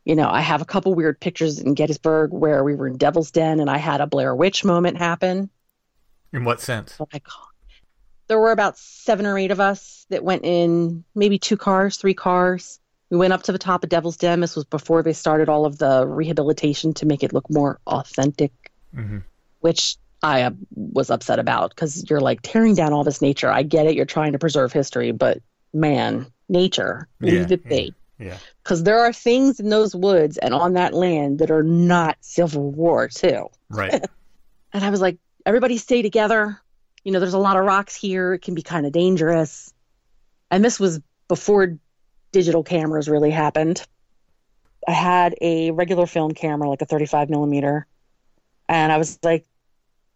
you 0.04 0.16
know 0.16 0.28
i 0.28 0.42
have 0.42 0.62
a 0.62 0.66
couple 0.66 0.94
weird 0.94 1.20
pictures 1.20 1.60
in 1.60 1.76
gettysburg 1.76 2.34
where 2.34 2.64
we 2.64 2.74
were 2.76 2.88
in 2.88 2.98
devil's 2.98 3.30
den 3.30 3.60
and 3.60 3.70
i 3.70 3.78
had 3.78 4.02
a 4.02 4.08
blair 4.08 4.36
witch 4.36 4.66
moment 4.66 4.98
happen. 4.98 5.50
In 6.34 6.44
what 6.44 6.60
sense? 6.60 6.98
Oh 7.00 7.08
like 7.14 7.28
there 8.28 8.40
were 8.40 8.52
about 8.52 8.78
seven 8.78 9.26
or 9.26 9.38
eight 9.38 9.52
of 9.52 9.62
us 9.62 10.06
that 10.10 10.24
went 10.24 10.44
in 10.44 11.06
maybe 11.14 11.40
two 11.40 11.56
cars 11.56 11.96
three 11.96 12.16
cars 12.16 12.82
we 13.16 13.20
went 13.20 13.32
up 13.32 13.44
to 13.44 13.54
the 13.54 13.58
top 13.58 13.86
of 13.86 13.90
Devil's 13.90 14.18
Den. 14.18 14.42
This 14.42 14.58
was 14.58 14.66
before 14.66 15.02
they 15.02 15.14
started 15.14 15.48
all 15.48 15.66
of 15.66 15.78
the 15.78 16.06
rehabilitation 16.06 16.94
to 16.96 17.06
make 17.06 17.24
it 17.24 17.32
look 17.32 17.50
more 17.50 17.80
authentic, 17.88 18.52
mm-hmm. 18.94 19.20
which 19.62 19.96
I 20.22 20.42
uh, 20.42 20.52
was 20.76 21.10
upset 21.10 21.40
about 21.40 21.70
because 21.70 22.10
you're 22.10 22.20
like 22.20 22.42
tearing 22.42 22.76
down 22.76 22.92
all 22.92 23.06
this 23.06 23.22
nature. 23.22 23.50
I 23.50 23.64
get 23.64 23.88
it. 23.88 23.96
You're 23.96 24.04
trying 24.04 24.34
to 24.34 24.38
preserve 24.38 24.74
history, 24.74 25.14
but 25.14 25.38
man, 25.74 26.26
nature, 26.50 27.08
leave 27.22 27.54
it 27.54 27.66
be. 27.70 27.94
Yeah. 28.20 28.38
Because 28.62 28.84
there 28.84 29.00
are 29.00 29.14
things 29.14 29.62
in 29.62 29.70
those 29.70 29.96
woods 29.96 30.38
and 30.38 30.54
on 30.54 30.74
that 30.74 30.94
land 30.94 31.40
that 31.40 31.52
are 31.52 31.64
not 31.64 32.18
Civil 32.20 32.70
War, 32.70 33.08
too. 33.08 33.48
Right. 33.70 33.94
and 34.74 34.84
I 34.84 34.90
was 34.90 35.00
like, 35.00 35.20
everybody 35.46 35.78
stay 35.78 36.02
together. 36.02 36.62
You 37.06 37.14
know, 37.14 37.22
there's 37.22 37.34
a 37.34 37.40
lot 37.40 37.56
of 37.56 37.64
rocks 37.64 37.96
here. 37.96 38.34
It 38.34 38.42
can 38.42 38.56
be 38.56 38.62
kind 38.62 38.86
of 38.86 38.92
dangerous. 38.92 39.74
And 40.52 40.66
this 40.66 40.82
was 40.82 41.00
before 41.30 41.78
digital 42.36 42.64
cameras 42.64 43.08
really 43.08 43.32
happened. 43.32 43.82
I 44.86 44.92
had 44.92 45.36
a 45.40 45.72
regular 45.72 46.06
film 46.06 46.34
camera, 46.34 46.70
like 46.70 46.82
a 46.82 46.86
35 46.86 47.30
millimeter, 47.30 47.88
and 48.68 48.92
I 48.92 48.98
was 48.98 49.18
like, 49.24 49.46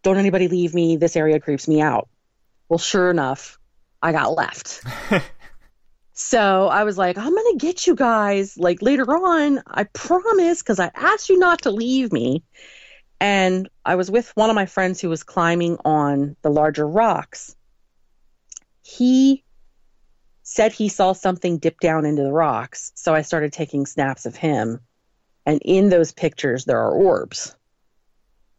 don't 0.02 0.18
anybody 0.18 0.46
leave 0.46 0.74
me. 0.74 0.98
This 0.98 1.16
area 1.16 1.40
creeps 1.40 1.66
me 1.66 1.80
out. 1.80 2.10
Well, 2.68 2.78
sure 2.78 3.10
enough, 3.10 3.58
I 4.02 4.12
got 4.12 4.36
left. 4.36 4.82
so 6.12 6.68
I 6.68 6.84
was 6.84 6.98
like, 6.98 7.16
I'm 7.16 7.34
going 7.34 7.58
to 7.58 7.66
get 7.66 7.86
you 7.86 7.94
guys 7.94 8.58
like 8.58 8.82
later 8.82 9.10
on. 9.10 9.62
I 9.66 9.84
promise, 9.84 10.60
because 10.60 10.78
I 10.78 10.90
asked 10.94 11.30
you 11.30 11.38
not 11.38 11.62
to 11.62 11.70
leave 11.70 12.12
me. 12.12 12.42
And 13.18 13.66
I 13.82 13.94
was 13.94 14.10
with 14.10 14.30
one 14.36 14.50
of 14.50 14.56
my 14.56 14.66
friends 14.66 15.00
who 15.00 15.08
was 15.08 15.22
climbing 15.22 15.78
on 15.86 16.36
the 16.42 16.50
larger 16.50 16.86
rocks. 16.86 17.56
He 18.82 19.42
said 20.50 20.72
he 20.72 20.88
saw 20.88 21.12
something 21.12 21.58
dip 21.58 21.78
down 21.78 22.04
into 22.04 22.24
the 22.24 22.32
rocks. 22.32 22.90
So 22.96 23.14
I 23.14 23.22
started 23.22 23.52
taking 23.52 23.86
snaps 23.86 24.26
of 24.26 24.34
him. 24.34 24.80
And 25.46 25.62
in 25.64 25.90
those 25.90 26.10
pictures, 26.10 26.64
there 26.64 26.80
are 26.80 26.90
orbs. 26.90 27.54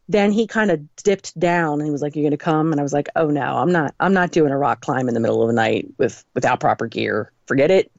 Then 0.08 0.32
he 0.32 0.48
kind 0.48 0.72
of 0.72 0.96
dipped 0.96 1.38
down 1.38 1.80
and 1.80 1.84
he 1.84 1.92
was 1.92 2.02
like, 2.02 2.16
You're 2.16 2.24
going 2.24 2.32
to 2.32 2.38
come? 2.38 2.72
And 2.72 2.80
I 2.80 2.84
was 2.84 2.94
like, 2.94 3.10
Oh 3.18 3.28
no, 3.28 3.42
I'm 3.42 3.74
not. 3.74 3.94
I'm 4.00 4.14
not 4.14 4.32
doing 4.32 4.54
a 4.54 4.58
rock 4.58 4.80
climb 4.80 5.10
in 5.10 5.14
the 5.14 5.20
middle 5.20 5.42
of 5.42 5.50
the 5.50 5.54
night 5.54 5.86
with 5.98 6.24
without 6.34 6.62
proper 6.62 6.88
gear. 6.88 7.34
Forget 7.46 7.72
it. 7.72 7.92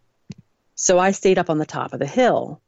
So 0.75 0.99
I 0.99 1.11
stayed 1.11 1.39
up 1.39 1.51
on 1.51 1.59
the 1.59 1.67
top 1.67 1.93
of 1.93 1.99
the 1.99 2.07
hill. 2.07 2.63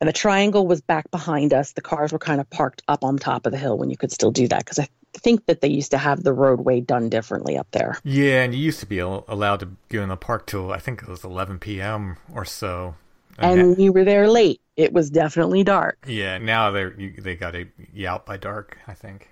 And 0.00 0.08
the 0.08 0.12
triangle 0.12 0.64
was 0.64 0.80
back 0.80 1.10
behind 1.10 1.52
us. 1.52 1.72
The 1.72 1.80
cars 1.80 2.12
were 2.12 2.20
kind 2.20 2.40
of 2.40 2.48
parked 2.50 2.82
up 2.86 3.02
on 3.02 3.18
top 3.18 3.46
of 3.46 3.52
the 3.52 3.58
hill 3.58 3.76
when 3.76 3.90
you 3.90 3.96
could 3.96 4.12
still 4.12 4.30
do 4.30 4.46
that 4.46 4.60
because 4.60 4.78
I 4.78 4.88
think 5.14 5.46
that 5.46 5.60
they 5.60 5.68
used 5.68 5.90
to 5.90 5.98
have 5.98 6.22
the 6.22 6.32
roadway 6.32 6.80
done 6.80 7.08
differently 7.08 7.56
up 7.56 7.68
there. 7.72 7.98
Yeah, 8.04 8.42
and 8.42 8.54
you 8.54 8.60
used 8.60 8.80
to 8.80 8.86
be 8.86 8.98
allowed 8.98 9.60
to 9.60 9.68
go 9.88 10.02
in 10.02 10.08
the 10.08 10.16
park 10.16 10.46
till 10.46 10.72
I 10.72 10.78
think 10.78 11.02
it 11.02 11.08
was 11.08 11.24
11 11.24 11.58
p.m. 11.58 12.16
or 12.34 12.44
so. 12.44 12.94
And, 13.38 13.60
and 13.60 13.76
we 13.76 13.90
were 13.90 14.04
there 14.04 14.28
late. 14.28 14.60
It 14.76 14.92
was 14.92 15.10
definitely 15.10 15.64
dark. 15.64 16.04
Yeah, 16.06 16.38
now 16.38 16.70
they 16.70 17.14
they 17.18 17.36
got 17.36 17.54
it 17.54 17.68
out 18.06 18.26
by 18.26 18.36
dark. 18.36 18.78
I 18.86 18.94
think. 18.94 19.28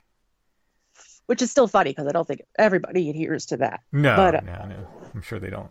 Which 1.26 1.42
is 1.42 1.50
still 1.50 1.68
funny 1.68 1.90
because 1.90 2.06
I 2.06 2.12
don't 2.12 2.26
think 2.26 2.42
everybody 2.58 3.08
adheres 3.08 3.46
to 3.46 3.58
that. 3.58 3.80
No, 3.92 4.16
but, 4.16 4.34
uh, 4.34 4.40
no, 4.40 4.66
no, 4.66 4.88
I'm 5.14 5.22
sure 5.22 5.38
they 5.38 5.50
don't. 5.50 5.70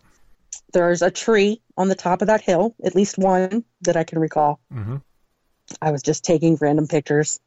There's 0.72 1.02
a 1.02 1.10
tree 1.10 1.60
on 1.76 1.88
the 1.88 1.94
top 1.94 2.22
of 2.22 2.28
that 2.28 2.40
hill, 2.40 2.74
at 2.84 2.94
least 2.94 3.18
one 3.18 3.64
that 3.82 3.96
I 3.96 4.04
can 4.04 4.18
recall. 4.18 4.60
Mm-hmm. 4.72 4.96
I 5.82 5.90
was 5.90 6.02
just 6.02 6.24
taking 6.24 6.56
random 6.60 6.86
pictures 6.86 7.40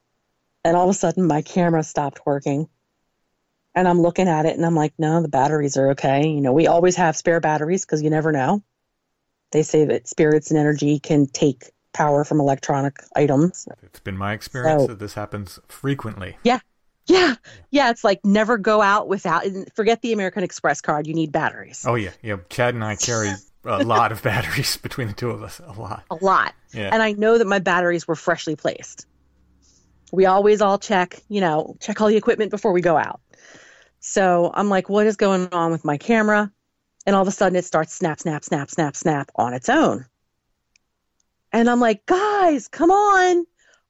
and 0.63 0.77
all 0.77 0.85
of 0.85 0.89
a 0.89 0.93
sudden 0.93 1.25
my 1.25 1.41
camera 1.41 1.83
stopped 1.83 2.25
working. 2.25 2.69
And 3.75 3.87
I'm 3.87 4.01
looking 4.01 4.27
at 4.27 4.45
it 4.45 4.55
and 4.55 4.65
I'm 4.65 4.75
like, 4.75 4.93
no, 4.99 5.21
the 5.21 5.27
batteries 5.27 5.77
are 5.77 5.91
okay. 5.91 6.27
You 6.27 6.41
know, 6.41 6.53
we 6.53 6.67
always 6.67 6.95
have 6.97 7.17
spare 7.17 7.39
batteries 7.39 7.83
because 7.83 8.03
you 8.03 8.09
never 8.11 8.31
know. 8.31 8.63
They 9.51 9.63
say 9.63 9.85
that 9.85 10.07
spirits 10.07 10.51
and 10.51 10.59
energy 10.59 10.99
can 10.99 11.25
take 11.25 11.71
power 11.91 12.23
from 12.23 12.39
electronic 12.39 13.03
items. 13.15 13.67
It's 13.81 13.99
been 13.99 14.17
my 14.17 14.33
experience 14.33 14.83
so, 14.83 14.87
that 14.87 14.99
this 14.99 15.15
happens 15.15 15.59
frequently. 15.67 16.37
Yeah. 16.43 16.59
Yeah. 17.07 17.35
Yeah. 17.71 17.89
It's 17.89 18.03
like 18.03 18.23
never 18.23 18.59
go 18.59 18.81
out 18.81 19.07
without, 19.07 19.43
forget 19.75 20.01
the 20.01 20.13
American 20.13 20.43
Express 20.43 20.81
card. 20.81 21.07
You 21.07 21.15
need 21.15 21.31
batteries. 21.31 21.83
Oh, 21.87 21.95
yeah. 21.95 22.11
Yeah. 22.21 22.37
Chad 22.49 22.75
and 22.75 22.83
I 22.83 22.95
carry 22.95 23.31
a 23.65 23.83
lot 23.83 24.11
of 24.11 24.21
batteries 24.21 24.77
between 24.77 25.07
the 25.07 25.13
two 25.13 25.31
of 25.31 25.41
us. 25.41 25.59
A 25.65 25.73
lot. 25.73 26.03
A 26.11 26.15
lot. 26.23 26.53
Yeah. 26.73 26.89
And 26.93 27.01
I 27.01 27.13
know 27.13 27.39
that 27.39 27.47
my 27.47 27.59
batteries 27.59 28.07
were 28.07 28.15
freshly 28.15 28.55
placed 28.55 29.07
we 30.13 30.27
always 30.27 30.61
all 30.61 30.77
check, 30.77 31.19
you 31.27 31.41
know, 31.41 31.75
check 31.79 31.99
all 31.99 32.07
the 32.07 32.15
equipment 32.15 32.51
before 32.51 32.71
we 32.71 32.81
go 32.81 32.95
out. 32.95 33.19
So 33.99 34.51
I'm 34.53 34.69
like, 34.69 34.87
what 34.87 35.07
is 35.07 35.15
going 35.15 35.49
on 35.51 35.71
with 35.71 35.83
my 35.83 35.97
camera? 35.97 36.51
And 37.07 37.15
all 37.15 37.23
of 37.23 37.27
a 37.27 37.31
sudden 37.31 37.55
it 37.55 37.65
starts 37.65 37.93
snap, 37.93 38.19
snap, 38.19 38.43
snap, 38.43 38.69
snap, 38.69 38.95
snap 38.95 39.31
on 39.35 39.55
its 39.55 39.69
own. 39.69 40.05
And 41.51 41.67
I'm 41.67 41.79
like, 41.79 42.05
guys, 42.05 42.67
come 42.67 42.91
on. 42.91 43.45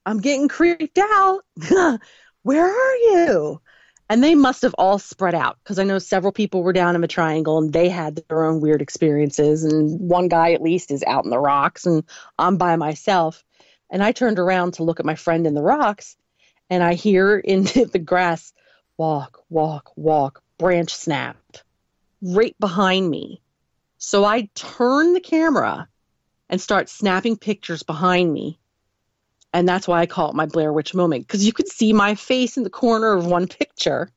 I'm 0.06 0.22
getting 0.22 0.48
creeped 0.48 0.98
out. 0.98 1.42
Where 2.44 2.68
are 2.68 2.96
you? 2.96 3.62
And 4.10 4.24
they 4.24 4.36
must 4.36 4.62
have 4.62 4.76
all 4.78 5.00
spread 5.00 5.36
out 5.36 5.58
because 5.62 5.78
I 5.78 5.84
know 5.84 6.00
several 6.00 6.32
people 6.32 6.64
were 6.64 6.74
down 6.74 6.96
in 6.96 7.02
the 7.02 7.08
triangle 7.08 7.58
and 7.58 7.74
they 7.74 7.90
had 7.90 8.24
their 8.30 8.46
own 8.46 8.62
weird 8.62 8.82
experiences. 8.82 9.66
And 9.66 10.00
one 10.00 10.30
guy, 10.30 10.54
at 10.54 10.62
least, 10.62 10.90
is 10.90 11.04
out 11.06 11.26
in 11.26 11.32
the 11.32 11.40
rocks, 11.40 11.86
and 11.86 12.04
I'm 12.40 12.56
by 12.56 12.78
myself. 12.78 13.44
And 13.90 14.04
I 14.04 14.12
turned 14.12 14.40
around 14.40 14.76
to 14.76 14.84
look 14.84 15.00
at 15.00 15.06
my 15.06 15.16
friend 15.16 15.46
in 15.46 15.54
the 15.54 15.62
rocks, 15.62 16.16
and 16.70 16.84
I 16.84 16.94
hear 16.94 17.38
in 17.38 17.64
the 17.92 18.02
grass, 18.04 18.54
walk, 18.98 19.44
walk, 19.50 19.92
walk, 19.96 20.42
branch 20.58 20.94
snapped 20.94 21.64
right 22.22 22.56
behind 22.60 23.10
me. 23.10 23.42
So 23.98 24.26
I 24.26 24.50
turn 24.56 25.14
the 25.14 25.20
camera 25.20 25.88
and 26.50 26.60
start 26.60 26.90
snapping 26.90 27.38
pictures 27.38 27.84
behind 27.84 28.32
me. 28.32 28.60
And 29.54 29.68
that's 29.68 29.88
why 29.88 30.02
I 30.02 30.08
call 30.08 30.30
it 30.30 30.36
my 30.36 30.46
Blair 30.46 30.74
Witch 30.74 30.94
moment 30.94 31.28
because 31.28 31.46
you 31.46 31.54
could 31.54 31.68
see 31.68 31.94
my 31.94 32.16
face 32.16 32.58
in 32.58 32.64
the 32.64 32.70
corner 32.70 33.14
of 33.14 33.26
one 33.26 33.48
picture. 33.48 34.10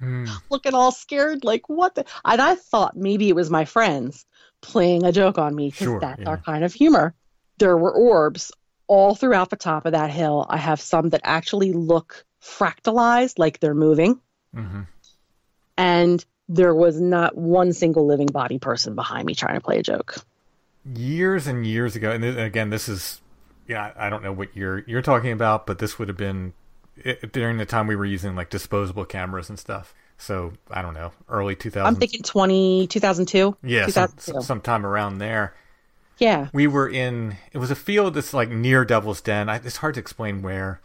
Mm. 0.00 0.28
Looking 0.50 0.74
all 0.74 0.92
scared, 0.92 1.44
like 1.44 1.68
what 1.68 1.94
the? 1.94 2.04
And 2.24 2.40
I 2.40 2.56
thought 2.56 2.96
maybe 2.96 3.28
it 3.28 3.36
was 3.36 3.50
my 3.50 3.64
friends 3.64 4.26
playing 4.60 5.04
a 5.04 5.12
joke 5.12 5.38
on 5.38 5.54
me 5.54 5.68
because 5.68 5.84
sure, 5.84 6.00
that's 6.00 6.20
yeah. 6.20 6.28
our 6.28 6.38
kind 6.38 6.64
of 6.64 6.72
humor. 6.72 7.14
There 7.58 7.76
were 7.76 7.92
orbs 7.92 8.52
all 8.88 9.14
throughout 9.14 9.50
the 9.50 9.56
top 9.56 9.86
of 9.86 9.92
that 9.92 10.10
hill. 10.10 10.44
I 10.48 10.56
have 10.56 10.80
some 10.80 11.10
that 11.10 11.20
actually 11.22 11.72
look 11.72 12.24
fractalized, 12.42 13.38
like 13.38 13.60
they're 13.60 13.74
moving. 13.74 14.20
Mm-hmm. 14.56 14.82
And 15.76 16.24
there 16.48 16.74
was 16.74 17.00
not 17.00 17.36
one 17.36 17.72
single 17.72 18.06
living 18.06 18.26
body 18.26 18.58
person 18.58 18.94
behind 18.94 19.26
me 19.26 19.34
trying 19.34 19.54
to 19.54 19.60
play 19.60 19.78
a 19.78 19.82
joke. 19.82 20.16
Years 20.94 21.46
and 21.46 21.66
years 21.66 21.94
ago, 21.94 22.10
and 22.10 22.24
again, 22.24 22.70
this 22.70 22.88
is, 22.88 23.20
yeah, 23.66 23.92
I 23.94 24.08
don't 24.08 24.22
know 24.22 24.32
what 24.32 24.56
year 24.56 24.82
you're 24.86 25.02
talking 25.02 25.32
about, 25.32 25.66
but 25.66 25.78
this 25.78 25.98
would 25.98 26.08
have 26.08 26.16
been 26.16 26.54
during 27.32 27.58
the 27.58 27.66
time 27.66 27.86
we 27.86 27.94
were 27.94 28.06
using 28.06 28.34
like 28.34 28.50
disposable 28.50 29.04
cameras 29.04 29.50
and 29.50 29.58
stuff. 29.58 29.94
So 30.16 30.54
I 30.70 30.82
don't 30.82 30.94
know, 30.94 31.12
early 31.28 31.54
2000s. 31.54 31.84
I'm 31.84 31.96
thinking 31.96 32.22
20, 32.22 32.86
2002. 32.88 33.56
Yeah, 33.62 33.86
2002. 33.86 34.32
Some, 34.32 34.42
sometime 34.42 34.84
around 34.86 35.18
there. 35.18 35.54
Yeah. 36.18 36.48
We 36.52 36.66
were 36.66 36.88
in, 36.88 37.36
it 37.52 37.58
was 37.58 37.70
a 37.70 37.76
field 37.76 38.14
that's 38.14 38.34
like 38.34 38.50
near 38.50 38.84
Devil's 38.84 39.20
Den. 39.20 39.48
I, 39.48 39.56
it's 39.56 39.78
hard 39.78 39.94
to 39.94 40.00
explain 40.00 40.42
where. 40.42 40.80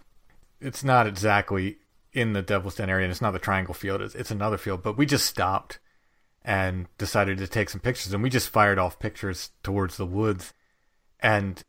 It's 0.61 0.83
not 0.83 1.07
exactly 1.07 1.77
in 2.13 2.33
the 2.33 2.41
Devil's 2.41 2.75
Den 2.75 2.89
area, 2.89 3.05
and 3.05 3.11
it's 3.11 3.21
not 3.21 3.31
the 3.31 3.39
Triangle 3.39 3.73
Field. 3.73 4.01
It's, 4.01 4.15
it's 4.15 4.31
another 4.31 4.57
field, 4.57 4.81
but 4.83 4.97
we 4.97 5.05
just 5.05 5.25
stopped 5.25 5.79
and 6.45 6.87
decided 6.97 7.37
to 7.39 7.47
take 7.47 7.69
some 7.69 7.81
pictures, 7.81 8.13
and 8.13 8.21
we 8.23 8.29
just 8.29 8.49
fired 8.49 8.79
off 8.79 8.99
pictures 8.99 9.51
towards 9.63 9.97
the 9.97 10.05
woods. 10.05 10.53
And 11.19 11.63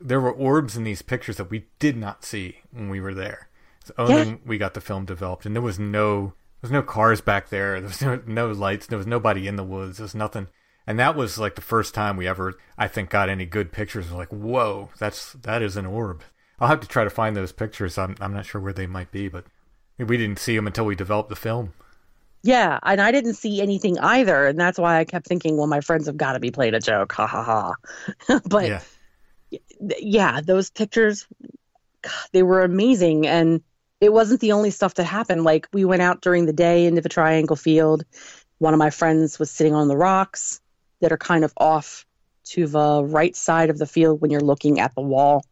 there 0.00 0.20
were 0.20 0.32
orbs 0.32 0.76
in 0.76 0.84
these 0.84 1.02
pictures 1.02 1.36
that 1.36 1.50
we 1.50 1.66
did 1.78 1.96
not 1.96 2.24
see 2.24 2.58
when 2.72 2.88
we 2.88 3.00
were 3.00 3.14
there. 3.14 3.48
So 3.84 3.94
only 3.98 4.14
Yeah. 4.30 4.36
we 4.46 4.58
got 4.58 4.74
the 4.74 4.80
film 4.80 5.04
developed, 5.04 5.46
and 5.46 5.54
there 5.54 5.62
was 5.62 5.78
no 5.78 6.34
there 6.60 6.68
was 6.68 6.72
no 6.72 6.82
cars 6.82 7.22
back 7.22 7.48
there. 7.48 7.80
There 7.80 7.88
was 7.88 8.02
no, 8.02 8.20
no 8.26 8.52
lights. 8.52 8.86
There 8.86 8.98
was 8.98 9.06
nobody 9.06 9.48
in 9.48 9.56
the 9.56 9.64
woods. 9.64 9.96
There 9.96 10.04
was 10.04 10.14
nothing. 10.14 10.48
And 10.86 10.98
that 10.98 11.14
was 11.14 11.38
like 11.38 11.54
the 11.54 11.60
first 11.60 11.94
time 11.94 12.16
we 12.16 12.26
ever, 12.26 12.58
I 12.76 12.88
think, 12.88 13.10
got 13.10 13.28
any 13.28 13.46
good 13.46 13.72
pictures. 13.72 14.10
We're 14.10 14.18
like, 14.18 14.32
whoa, 14.32 14.90
that's 14.98 15.34
that 15.34 15.62
is 15.62 15.76
an 15.76 15.86
orb. 15.86 16.22
I'll 16.58 16.68
have 16.68 16.80
to 16.80 16.88
try 16.88 17.04
to 17.04 17.10
find 17.10 17.36
those 17.36 17.52
pictures. 17.52 17.98
I'm 17.98 18.16
I'm 18.20 18.34
not 18.34 18.46
sure 18.46 18.60
where 18.60 18.72
they 18.72 18.86
might 18.86 19.10
be, 19.10 19.28
but 19.28 19.44
we 19.98 20.16
didn't 20.16 20.38
see 20.38 20.56
them 20.56 20.66
until 20.66 20.86
we 20.86 20.94
developed 20.94 21.28
the 21.28 21.36
film. 21.36 21.72
Yeah, 22.42 22.78
and 22.82 23.00
I 23.00 23.12
didn't 23.12 23.34
see 23.34 23.60
anything 23.60 23.98
either, 23.98 24.46
and 24.46 24.58
that's 24.58 24.78
why 24.78 24.98
I 24.98 25.04
kept 25.04 25.26
thinking, 25.26 25.58
well, 25.58 25.66
my 25.66 25.82
friends 25.82 26.06
have 26.06 26.16
got 26.16 26.32
to 26.32 26.40
be 26.40 26.50
playing 26.50 26.72
a 26.72 26.80
joke, 26.80 27.12
ha 27.12 27.26
ha 27.26 27.42
ha. 27.42 28.40
but 28.46 28.66
yeah, 28.66 29.60
yeah, 29.98 30.40
those 30.40 30.70
pictures, 30.70 31.26
God, 32.02 32.12
they 32.32 32.42
were 32.42 32.62
amazing, 32.62 33.26
and 33.26 33.62
it 34.00 34.12
wasn't 34.12 34.40
the 34.40 34.52
only 34.52 34.70
stuff 34.70 34.94
that 34.94 35.04
happened. 35.04 35.44
Like 35.44 35.68
we 35.72 35.84
went 35.84 36.00
out 36.00 36.22
during 36.22 36.46
the 36.46 36.52
day 36.54 36.86
into 36.86 37.02
the 37.02 37.10
triangle 37.10 37.56
field. 37.56 38.04
One 38.58 38.72
of 38.74 38.78
my 38.78 38.90
friends 38.90 39.38
was 39.38 39.50
sitting 39.50 39.74
on 39.74 39.88
the 39.88 39.96
rocks 39.96 40.60
that 41.00 41.12
are 41.12 41.18
kind 41.18 41.44
of 41.44 41.52
off 41.56 42.06
to 42.44 42.66
the 42.66 43.04
right 43.04 43.36
side 43.36 43.70
of 43.70 43.78
the 43.78 43.86
field 43.86 44.20
when 44.20 44.30
you're 44.30 44.40
looking 44.40 44.80
at 44.80 44.94
the 44.94 45.00
wall, 45.00 45.44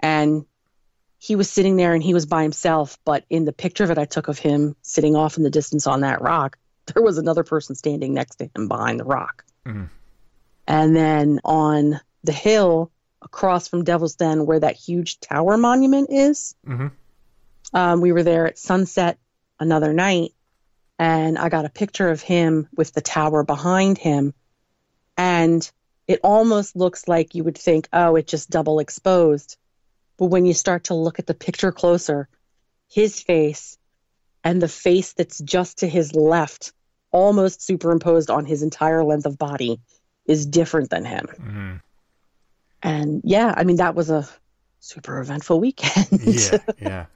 and 0.00 0.44
he 1.18 1.36
was 1.36 1.48
sitting 1.48 1.76
there 1.76 1.94
and 1.94 2.02
he 2.02 2.14
was 2.14 2.26
by 2.26 2.42
himself. 2.42 2.98
But 3.04 3.24
in 3.30 3.44
the 3.44 3.52
picture 3.52 3.86
that 3.86 3.98
I 3.98 4.04
took 4.04 4.28
of 4.28 4.38
him 4.38 4.74
sitting 4.82 5.14
off 5.14 5.36
in 5.36 5.44
the 5.44 5.50
distance 5.50 5.86
on 5.86 6.00
that 6.00 6.20
rock, 6.20 6.58
there 6.92 7.02
was 7.02 7.18
another 7.18 7.44
person 7.44 7.74
standing 7.74 8.14
next 8.14 8.36
to 8.36 8.50
him 8.56 8.68
behind 8.68 8.98
the 8.98 9.04
rock. 9.04 9.44
Mhm. 9.64 9.88
And 10.66 10.96
then 10.96 11.40
on 11.44 12.00
the 12.24 12.32
hill 12.32 12.90
across 13.20 13.68
from 13.68 13.84
Devil's 13.84 14.16
Den, 14.16 14.46
where 14.46 14.60
that 14.60 14.76
huge 14.76 15.20
tower 15.20 15.56
monument 15.56 16.08
is, 16.10 16.54
hmm 16.66 16.88
um, 17.74 18.00
we 18.02 18.12
were 18.12 18.22
there 18.22 18.46
at 18.46 18.58
sunset 18.58 19.18
another 19.58 19.94
night, 19.94 20.34
and 20.98 21.38
I 21.38 21.48
got 21.48 21.64
a 21.64 21.70
picture 21.70 22.10
of 22.10 22.20
him 22.20 22.68
with 22.76 22.92
the 22.92 23.00
tower 23.00 23.44
behind 23.44 23.96
him. 23.96 24.34
And 25.16 25.70
it 26.06 26.20
almost 26.22 26.76
looks 26.76 27.06
like 27.08 27.34
you 27.34 27.44
would 27.44 27.58
think, 27.58 27.88
oh, 27.92 28.16
it 28.16 28.26
just 28.26 28.50
double 28.50 28.78
exposed. 28.78 29.56
But 30.16 30.26
when 30.26 30.44
you 30.44 30.54
start 30.54 30.84
to 30.84 30.94
look 30.94 31.18
at 31.18 31.26
the 31.26 31.34
picture 31.34 31.72
closer, 31.72 32.28
his 32.88 33.20
face 33.20 33.78
and 34.44 34.60
the 34.60 34.68
face 34.68 35.12
that's 35.12 35.38
just 35.38 35.78
to 35.78 35.88
his 35.88 36.14
left, 36.14 36.72
almost 37.10 37.62
superimposed 37.62 38.30
on 38.30 38.44
his 38.44 38.62
entire 38.62 39.04
length 39.04 39.26
of 39.26 39.38
body, 39.38 39.80
is 40.26 40.46
different 40.46 40.90
than 40.90 41.04
him. 41.04 41.26
hmm 41.26 41.72
And 42.82 43.22
yeah, 43.24 43.54
I 43.56 43.64
mean, 43.64 43.76
that 43.76 43.94
was 43.94 44.10
a 44.10 44.28
super 44.80 45.20
eventful 45.20 45.60
weekend. 45.60 46.08
yeah, 46.26 46.58
yeah. 46.80 47.06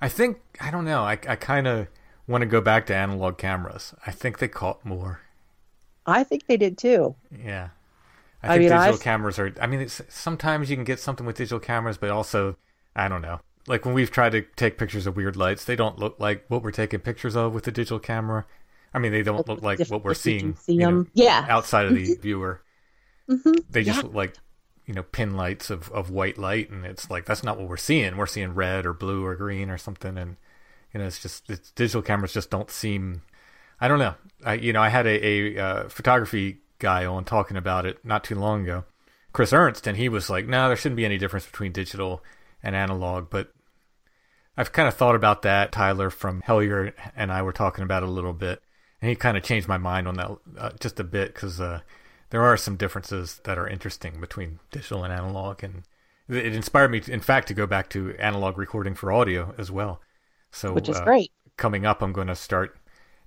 I 0.00 0.08
think 0.08 0.38
I 0.60 0.70
don't 0.70 0.84
know. 0.84 1.02
I 1.02 1.12
I 1.12 1.36
kind 1.36 1.66
of 1.66 1.88
want 2.26 2.42
to 2.42 2.46
go 2.46 2.60
back 2.60 2.86
to 2.86 2.94
analog 2.94 3.38
cameras. 3.38 3.94
I 4.06 4.12
think 4.12 4.38
they 4.38 4.48
caught 4.48 4.84
more. 4.84 5.20
I 6.10 6.24
think 6.24 6.46
they 6.46 6.56
did 6.56 6.76
too. 6.78 7.14
Yeah. 7.44 7.68
I 8.42 8.46
I 8.46 8.50
think 8.52 8.60
mean, 8.60 8.68
digital 8.70 8.94
I've- 8.94 9.02
cameras 9.04 9.38
are. 9.38 9.52
I 9.60 9.66
mean, 9.66 9.80
it's, 9.80 10.00
sometimes 10.08 10.70
you 10.70 10.76
can 10.76 10.84
get 10.84 10.98
something 11.00 11.26
with 11.26 11.36
digital 11.36 11.60
cameras, 11.60 11.98
but 11.98 12.10
also, 12.10 12.56
I 12.96 13.08
don't 13.08 13.22
know. 13.22 13.40
Like 13.66 13.84
when 13.84 13.94
we've 13.94 14.10
tried 14.10 14.32
to 14.32 14.42
take 14.56 14.78
pictures 14.78 15.06
of 15.06 15.16
weird 15.16 15.36
lights, 15.36 15.64
they 15.64 15.76
don't 15.76 15.98
look 15.98 16.18
like 16.18 16.44
what 16.48 16.62
we're 16.62 16.70
taking 16.72 17.00
pictures 17.00 17.36
of 17.36 17.52
with 17.52 17.64
the 17.64 17.70
digital 17.72 17.98
camera. 17.98 18.46
I 18.94 18.98
mean, 18.98 19.12
they 19.12 19.22
don't 19.22 19.46
look 19.46 19.62
like 19.62 19.78
what 19.88 20.02
we're 20.02 20.12
if 20.12 20.26
you 20.26 20.32
can 20.40 20.40
seeing 20.40 20.56
see 20.56 20.72
you 20.74 20.78
know. 20.90 21.06
Yeah. 21.14 21.46
outside 21.48 21.86
of 21.86 21.94
the 21.94 22.14
viewer. 22.16 22.62
hmm 23.28 23.52
They 23.68 23.84
just 23.84 23.98
Yeah. 23.98 24.02
look 24.04 24.14
like, 24.14 24.34
you 24.86 24.94
know, 24.94 25.02
pin 25.04 25.34
lights 25.36 25.70
of, 25.70 25.90
of 25.92 26.10
white 26.10 26.38
light, 26.38 26.70
and 26.70 26.84
it's 26.84 27.10
like 27.10 27.26
that's 27.26 27.44
not 27.44 27.58
what 27.58 27.68
we're 27.68 27.76
seeing. 27.76 28.16
We're 28.16 28.26
seeing 28.26 28.54
red 28.54 28.86
or 28.86 28.92
blue 28.94 29.24
or 29.24 29.36
green 29.36 29.70
or 29.70 29.78
something, 29.78 30.16
and 30.18 30.36
you 30.92 30.98
know, 30.98 31.06
it's 31.06 31.20
just 31.20 31.48
it's, 31.48 31.70
digital 31.72 32.02
cameras 32.02 32.32
just 32.32 32.50
don't 32.50 32.70
seem. 32.70 33.22
I 33.80 33.88
don't 33.88 33.98
know. 33.98 34.14
I 34.44 34.54
you 34.54 34.72
know, 34.72 34.82
I 34.82 34.88
had 34.88 35.06
a, 35.06 35.26
a 35.26 35.58
uh, 35.58 35.88
photography 35.88 36.58
guy 36.78 37.04
on 37.04 37.24
talking 37.24 37.56
about 37.56 37.86
it 37.86 38.04
not 38.04 38.24
too 38.24 38.34
long 38.34 38.62
ago, 38.62 38.84
Chris 39.32 39.52
Ernst, 39.52 39.86
and 39.86 39.96
he 39.96 40.08
was 40.08 40.28
like, 40.28 40.46
"No, 40.46 40.68
there 40.68 40.76
shouldn't 40.76 40.96
be 40.96 41.04
any 41.04 41.18
difference 41.18 41.46
between 41.46 41.72
digital 41.72 42.22
and 42.62 42.74
analog." 42.74 43.30
But 43.30 43.52
I've 44.56 44.72
kind 44.72 44.88
of 44.88 44.94
thought 44.94 45.14
about 45.14 45.42
that. 45.42 45.72
Tyler 45.72 46.10
from 46.10 46.42
Hellier 46.42 46.92
and 47.16 47.32
I 47.32 47.42
were 47.42 47.52
talking 47.52 47.84
about 47.84 48.02
it 48.02 48.08
a 48.08 48.12
little 48.12 48.32
bit, 48.32 48.62
and 49.00 49.08
he 49.08 49.16
kind 49.16 49.36
of 49.36 49.42
changed 49.42 49.68
my 49.68 49.78
mind 49.78 50.08
on 50.08 50.14
that 50.14 50.30
uh, 50.58 50.70
just 50.80 51.00
a 51.00 51.04
bit 51.04 51.34
because 51.34 51.60
uh, 51.60 51.80
there 52.30 52.42
are 52.42 52.56
some 52.56 52.76
differences 52.76 53.40
that 53.44 53.58
are 53.58 53.68
interesting 53.68 54.20
between 54.20 54.58
digital 54.70 55.04
and 55.04 55.12
analog, 55.12 55.62
and 55.62 55.82
it 56.28 56.54
inspired 56.54 56.90
me, 56.90 57.02
in 57.08 57.20
fact, 57.20 57.48
to 57.48 57.54
go 57.54 57.66
back 57.66 57.88
to 57.90 58.14
analog 58.18 58.56
recording 58.56 58.94
for 58.94 59.12
audio 59.12 59.54
as 59.58 59.70
well. 59.70 60.00
So, 60.50 60.72
Which 60.72 60.88
is 60.88 60.96
uh, 60.96 61.04
great. 61.04 61.32
coming 61.56 61.86
up, 61.86 62.02
I'm 62.02 62.12
going 62.12 62.28
to 62.28 62.36
start 62.36 62.76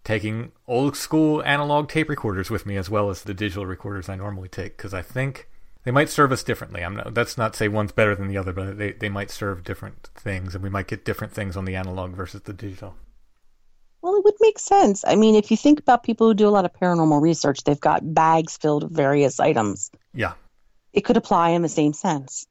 taking 0.04 0.52
old 0.68 0.96
school 0.98 1.42
analog 1.44 1.90
tape 1.90 2.10
recorders 2.10 2.50
with 2.50 2.66
me 2.66 2.76
as 2.78 2.90
well 2.90 3.10
as 3.10 3.24
the 3.24 3.34
digital 3.34 3.66
recorders 3.66 4.10
I 4.10 4.16
normally 4.16 4.50
take 4.50 4.76
because 4.78 4.94
I 4.94 5.02
think 5.02 5.48
they 5.84 5.92
might 5.92 6.10
serve 6.10 6.32
us 6.32 6.44
differently. 6.44 6.84
I'm 6.84 6.96
not, 6.96 7.14
that's 7.14 7.38
not 7.38 7.54
to 7.54 7.58
say 7.58 7.68
one's 7.68 7.92
better 7.92 8.16
than 8.16 8.28
the 8.28 8.38
other, 8.38 8.54
but 8.54 8.78
they, 8.78 8.92
they 8.94 9.10
might 9.10 9.32
serve 9.32 9.64
different 9.64 10.10
things, 10.16 10.56
and 10.56 10.64
we 10.64 10.70
might 10.70 10.88
get 10.88 11.06
different 11.06 11.34
things 11.34 11.58
on 11.58 11.66
the 11.66 11.76
analog 11.76 12.12
versus 12.12 12.42
the 12.42 12.54
digital. 12.54 12.96
Well, 14.02 14.16
it 14.16 14.24
would 14.26 14.36
make 14.42 14.60
sense. 14.60 15.04
I 15.08 15.16
mean, 15.16 15.36
if 15.36 15.50
you 15.52 15.58
think 15.58 15.80
about 15.80 16.04
people 16.04 16.28
who 16.28 16.34
do 16.34 16.48
a 16.48 16.52
lot 16.52 16.66
of 16.66 16.74
paranormal 16.74 17.22
research, 17.22 17.64
they've 17.64 17.80
got 17.80 18.14
bags 18.14 18.58
filled 18.58 18.84
with 18.84 18.94
various 18.96 19.40
items. 19.40 19.92
Yeah, 20.14 20.34
It 20.92 21.02
could 21.02 21.16
apply 21.18 21.50
in 21.50 21.62
the 21.62 21.70
same 21.70 21.94
sense. 21.94 22.46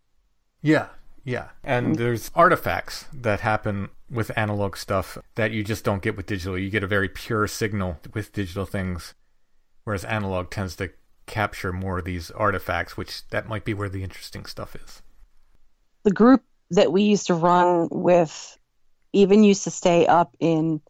yeah, 0.63 0.87
yeah. 1.25 1.49
And 1.62 1.97
there's 1.97 2.31
artifacts 2.35 3.07
that 3.12 3.41
happen 3.41 3.89
with 4.11 4.31
analog 4.37 4.77
stuff 4.77 5.18
that 5.37 5.53
you 5.53 5.62
just 5.62 5.85
don't 5.85 6.03
get 6.03 6.16
with 6.16 6.27
digital. 6.27 6.59
You 6.59 6.70
get 6.70 6.83
a 6.83 6.89
very 6.89 7.09
pure 7.09 7.47
signal 7.47 7.99
with 8.12 8.33
digital 8.33 8.66
things, 8.66 9.14
whereas 9.85 10.05
analog 10.05 10.51
tends 10.51 10.77
to 10.77 10.91
capture 11.27 11.73
more 11.73 11.99
of 11.99 12.05
these 12.05 12.31
artifacts, 12.33 12.97
which 12.97 13.27
that 13.29 13.49
might 13.49 13.64
be 13.64 13.75
where 13.75 13.89
the 13.89 14.03
interesting 14.03 14.45
stuff 14.45 14.75
is. 14.75 15.03
The 16.03 16.11
group 16.11 16.43
that 16.70 16.93
we 16.93 17.03
used 17.03 17.29
to 17.29 17.35
run 17.35 17.89
with 17.91 18.59
even 19.12 19.45
used 19.45 19.64
to 19.64 19.70
stay 19.70 20.07
up 20.07 20.37
in 20.41 20.81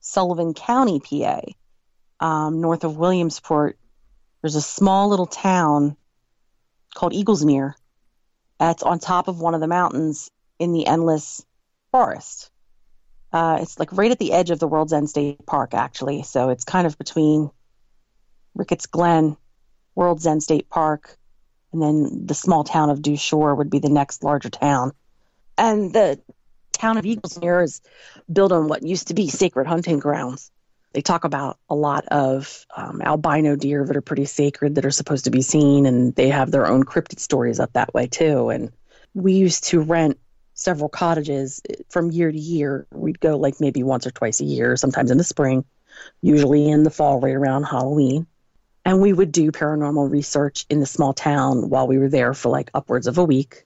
Sullivan 0.00 0.54
County, 0.54 1.00
PA, 1.00 1.40
um, 2.20 2.60
north 2.60 2.84
of 2.84 2.96
Williamsport. 2.96 3.78
There's 4.42 4.54
a 4.54 4.62
small 4.62 5.08
little 5.08 5.26
town 5.26 5.96
called 6.94 7.12
Eagles 7.12 7.44
Mere. 7.44 7.76
That's 8.60 8.82
on 8.82 8.98
top 8.98 9.26
of 9.26 9.40
one 9.40 9.54
of 9.54 9.62
the 9.62 9.66
mountains 9.66 10.30
in 10.58 10.74
the 10.74 10.86
endless 10.86 11.44
forest. 11.92 12.50
Uh, 13.32 13.58
it's 13.62 13.78
like 13.78 13.96
right 13.96 14.10
at 14.10 14.18
the 14.18 14.34
edge 14.34 14.50
of 14.50 14.58
the 14.58 14.68
World's 14.68 14.92
End 14.92 15.08
State 15.08 15.46
Park, 15.46 15.72
actually. 15.72 16.24
So 16.24 16.50
it's 16.50 16.64
kind 16.64 16.86
of 16.86 16.98
between 16.98 17.50
Ricketts 18.54 18.84
Glen, 18.84 19.38
World's 19.94 20.26
End 20.26 20.42
State 20.42 20.68
Park, 20.68 21.16
and 21.72 21.80
then 21.80 22.26
the 22.26 22.34
small 22.34 22.62
town 22.62 22.90
of 22.90 23.00
Dushore 23.00 23.54
would 23.54 23.70
be 23.70 23.78
the 23.78 23.88
next 23.88 24.22
larger 24.22 24.50
town. 24.50 24.92
And 25.56 25.94
the 25.94 26.20
town 26.72 26.98
of 26.98 27.06
Eagles 27.06 27.38
Eaglesmere 27.38 27.64
is 27.64 27.80
built 28.30 28.52
on 28.52 28.68
what 28.68 28.82
used 28.82 29.08
to 29.08 29.14
be 29.14 29.28
sacred 29.28 29.68
hunting 29.68 30.00
grounds. 30.00 30.50
They 30.92 31.02
talk 31.02 31.24
about 31.24 31.58
a 31.68 31.74
lot 31.74 32.06
of 32.06 32.66
um, 32.76 33.00
albino 33.00 33.54
deer 33.54 33.84
that 33.84 33.96
are 33.96 34.02
pretty 34.02 34.24
sacred 34.24 34.74
that 34.74 34.84
are 34.84 34.90
supposed 34.90 35.24
to 35.24 35.30
be 35.30 35.42
seen, 35.42 35.86
and 35.86 36.14
they 36.14 36.28
have 36.28 36.50
their 36.50 36.66
own 36.66 36.84
cryptid 36.84 37.20
stories 37.20 37.60
up 37.60 37.72
that 37.74 37.94
way 37.94 38.08
too. 38.08 38.50
And 38.50 38.72
we 39.14 39.34
used 39.34 39.64
to 39.68 39.80
rent 39.80 40.18
several 40.54 40.88
cottages 40.88 41.60
eh, 41.68 41.74
from 41.88 42.10
year 42.10 42.30
to 42.30 42.38
year. 42.38 42.86
We'd 42.92 43.20
go 43.20 43.36
like 43.38 43.60
maybe 43.60 43.82
once 43.82 44.06
or 44.06 44.10
twice 44.10 44.40
a 44.40 44.44
year, 44.44 44.76
sometimes 44.76 45.10
in 45.10 45.18
the 45.18 45.24
spring, 45.24 45.64
usually 46.22 46.68
in 46.68 46.82
the 46.82 46.90
fall, 46.90 47.20
right 47.20 47.34
around 47.34 47.64
Halloween. 47.64 48.26
And 48.84 49.00
we 49.00 49.12
would 49.12 49.30
do 49.30 49.52
paranormal 49.52 50.10
research 50.10 50.66
in 50.70 50.80
the 50.80 50.86
small 50.86 51.12
town 51.12 51.68
while 51.68 51.86
we 51.86 51.98
were 51.98 52.08
there 52.08 52.34
for 52.34 52.48
like 52.48 52.70
upwards 52.74 53.06
of 53.06 53.18
a 53.18 53.24
week. 53.24 53.64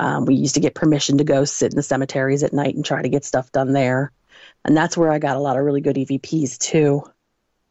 Um, 0.00 0.26
we 0.26 0.34
used 0.34 0.54
to 0.54 0.60
get 0.60 0.74
permission 0.74 1.18
to 1.18 1.24
go 1.24 1.44
sit 1.44 1.72
in 1.72 1.76
the 1.76 1.82
cemeteries 1.82 2.42
at 2.42 2.52
night 2.52 2.74
and 2.74 2.84
try 2.84 3.00
to 3.00 3.08
get 3.08 3.24
stuff 3.24 3.52
done 3.52 3.72
there. 3.72 4.10
And 4.64 4.76
that's 4.76 4.96
where 4.96 5.12
I 5.12 5.18
got 5.18 5.36
a 5.36 5.40
lot 5.40 5.58
of 5.58 5.64
really 5.64 5.80
good 5.80 5.96
EVPs 5.96 6.58
too. 6.58 7.02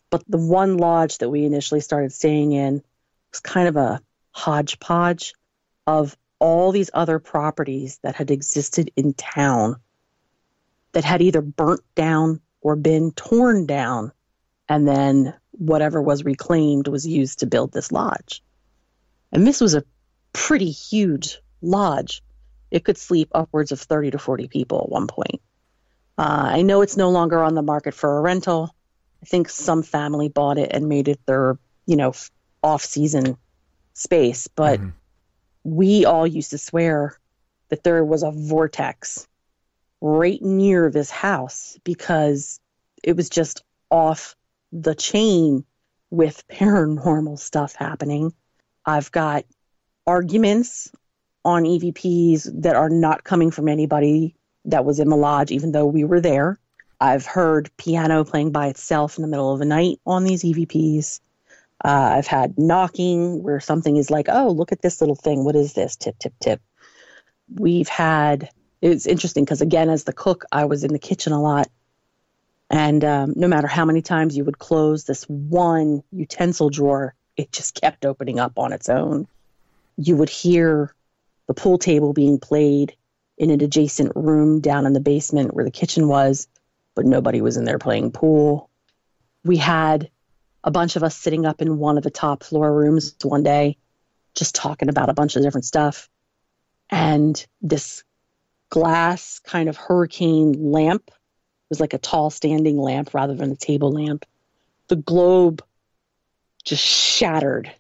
But 0.09 0.23
the 0.27 0.37
one 0.37 0.77
lodge 0.77 1.17
that 1.19 1.29
we 1.29 1.45
initially 1.45 1.81
started 1.81 2.13
staying 2.13 2.51
in 2.51 2.83
was 3.31 3.39
kind 3.39 3.67
of 3.67 3.75
a 3.77 4.01
hodgepodge 4.31 5.33
of 5.87 6.15
all 6.39 6.71
these 6.71 6.91
other 6.93 7.19
properties 7.19 7.99
that 8.03 8.15
had 8.15 8.29
existed 8.29 8.91
in 8.95 9.13
town 9.13 9.77
that 10.91 11.03
had 11.03 11.21
either 11.21 11.41
burnt 11.41 11.81
down 11.95 12.41
or 12.61 12.75
been 12.75 13.11
torn 13.11 13.65
down. 13.65 14.11
And 14.69 14.87
then 14.87 15.33
whatever 15.51 16.01
was 16.01 16.23
reclaimed 16.23 16.87
was 16.87 17.07
used 17.07 17.39
to 17.39 17.47
build 17.47 17.71
this 17.71 17.91
lodge. 17.91 18.43
And 19.31 19.47
this 19.47 19.61
was 19.61 19.73
a 19.73 19.83
pretty 20.31 20.69
huge 20.69 21.39
lodge. 21.61 22.21
It 22.69 22.83
could 22.83 22.97
sleep 22.97 23.29
upwards 23.33 23.71
of 23.71 23.79
30 23.79 24.11
to 24.11 24.19
40 24.19 24.47
people 24.47 24.81
at 24.81 24.89
one 24.89 25.07
point. 25.07 25.41
Uh, 26.18 26.49
I 26.51 26.61
know 26.61 26.82
it's 26.82 26.97
no 26.97 27.09
longer 27.09 27.41
on 27.41 27.55
the 27.55 27.61
market 27.61 27.93
for 27.93 28.18
a 28.18 28.22
rental. 28.22 28.76
I 29.22 29.26
think 29.26 29.49
some 29.49 29.84
family 29.84 30.30
bought 30.30 30.57
it 30.57 30.72
and 30.74 30.89
made 30.89 31.07
it 31.07 31.20
their, 31.26 31.57
you 31.86 31.95
know, 31.95 32.14
off 32.61 32.84
season 32.84 33.38
space, 33.93 34.47
but 34.47 34.80
Mhm. 34.80 34.93
we 35.64 36.05
all 36.05 36.28
used 36.28 36.51
to 36.51 36.57
swear 36.57 37.18
that 37.70 37.84
there 37.84 38.03
was 38.03 38.24
a 38.24 38.32
vortex 38.32 39.28
right 40.01 40.41
near 40.41 40.89
this 40.89 41.09
house 41.09 41.78
because 41.84 42.59
it 43.03 43.16
was 43.16 43.30
just 43.30 43.64
off 43.89 44.36
the 44.72 44.95
chain 44.95 45.66
with 46.11 46.45
paranormal 46.51 47.39
stuff 47.39 47.76
happening. 47.76 48.34
I've 48.86 49.11
got 49.11 49.45
arguments 50.05 50.91
on 51.45 51.64
EVPs 51.64 52.61
that 52.61 52.76
are 52.76 52.89
not 52.89 53.24
coming 53.24 53.51
from 53.51 53.68
anybody 53.68 54.36
that 54.66 54.86
was 54.86 54.99
in 54.99 55.09
the 55.09 55.16
lodge, 55.16 55.51
even 55.51 55.72
though 55.72 55.86
we 55.86 56.03
were 56.03 56.22
there. 56.22 56.57
I've 56.99 57.26
heard 57.26 57.70
piano 57.78 58.24
playing 58.24 58.51
by 58.51 58.68
itself 58.68 59.18
in 59.18 59.24
the 59.24 59.28
middle 59.28 59.51
of 59.51 59.59
the 59.59 59.66
night 59.66 59.99
on 60.05 60.24
these 60.24 60.43
EVPs. 60.43 61.20
Uh, 61.84 62.14
I've 62.16 62.28
had 62.28 62.57
knocking 62.57 63.43
where 63.43 63.59
something 63.59 63.97
is 63.97 64.09
like, 64.09 64.28
oh, 64.30 64.49
look 64.49 64.72
at 64.72 64.82
this 64.82 65.01
little 65.01 65.16
thing. 65.16 65.43
What 65.43 65.55
is 65.55 65.74
this? 65.74 65.97
Tip, 65.97 66.18
tip, 66.18 66.34
tip. 66.39 66.61
We've 67.53 67.89
had, 67.89 68.49
it's 68.82 69.05
interesting 69.05 69.43
because, 69.43 69.61
again, 69.61 69.89
as 69.89 70.05
the 70.05 70.14
cook, 70.14 70.45
I 70.51 70.66
was 70.66 70.86
in 70.86 70.93
the 70.93 70.99
kitchen 70.99 71.34
a 71.34 71.41
lot. 71.41 71.68
And 72.70 73.03
um, 73.03 73.34
no 73.36 73.47
matter 73.47 73.68
how 73.68 73.84
many 73.84 74.01
times 74.01 74.38
you 74.38 74.45
would 74.45 74.57
close 74.57 75.03
this 75.03 75.26
one 75.26 76.03
utensil 76.11 76.70
drawer, 76.70 77.16
it 77.36 77.51
just 77.51 77.80
kept 77.80 78.05
opening 78.05 78.39
up 78.39 78.53
on 78.57 78.72
its 78.72 78.88
own. 78.88 79.28
You 79.97 80.16
would 80.16 80.30
hear 80.30 80.93
the 81.47 81.53
pool 81.53 81.78
table 81.78 82.14
being 82.14 82.39
played 82.39 82.95
in 83.38 83.49
an 83.49 83.61
adjacent 83.61 84.11
room 84.15 84.59
down 84.61 84.86
in 84.86 84.93
the 84.93 84.99
basement 84.99 85.53
where 85.53 85.65
the 85.65 85.71
kitchen 85.71 86.07
was, 86.07 86.47
but 86.95 87.05
nobody 87.05 87.41
was 87.41 87.57
in 87.57 87.65
there 87.65 87.79
playing 87.79 88.11
pool. 88.11 88.69
We 89.43 89.57
had 89.57 90.09
a 90.63 90.71
bunch 90.71 90.95
of 90.95 91.03
us 91.03 91.15
sitting 91.15 91.45
up 91.45 91.61
in 91.61 91.77
one 91.77 91.97
of 91.97 92.03
the 92.03 92.11
top 92.11 92.43
floor 92.43 92.71
rooms 92.73 93.15
one 93.23 93.43
day, 93.43 93.77
just 94.36 94.55
talking 94.55 94.89
about 94.89 95.09
a 95.09 95.13
bunch 95.13 95.36
of 95.36 95.43
different 95.43 95.65
stuff. 95.65 96.09
And 96.89 97.43
this 97.61 98.03
glass 98.69 99.39
kind 99.39 99.69
of 99.69 99.77
hurricane 99.77 100.53
lamp 100.71 101.11
was 101.69 101.79
like 101.79 101.93
a 101.93 101.99
tall 101.99 102.29
standing 102.29 102.77
lamp 102.77 103.13
rather 103.13 103.36
than 103.36 103.51
a 103.51 103.55
table 103.55 103.91
lamp. 103.91 104.25
The 104.88 104.95
globe 104.95 105.63
just 106.63 106.84
shattered 106.84 107.71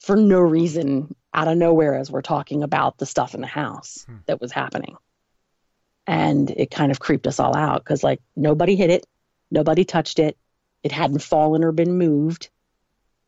for 0.00 0.16
no 0.16 0.40
reason 0.40 1.14
out 1.34 1.48
of 1.48 1.56
nowhere 1.56 1.94
as 1.94 2.10
we're 2.10 2.22
talking 2.22 2.62
about 2.62 2.98
the 2.98 3.06
stuff 3.06 3.34
in 3.34 3.40
the 3.40 3.46
house 3.46 4.04
hmm. 4.06 4.16
that 4.26 4.40
was 4.40 4.52
happening. 4.52 4.96
And 6.06 6.50
it 6.50 6.70
kind 6.70 6.90
of 6.90 7.00
creeped 7.00 7.26
us 7.26 7.38
all 7.38 7.56
out 7.56 7.82
because, 7.82 8.02
like, 8.02 8.20
nobody 8.34 8.74
hit 8.74 8.90
it, 8.90 9.06
nobody 9.50 9.84
touched 9.84 10.18
it, 10.18 10.36
it 10.82 10.92
hadn't 10.92 11.22
fallen 11.22 11.62
or 11.62 11.72
been 11.72 11.96
moved. 11.96 12.50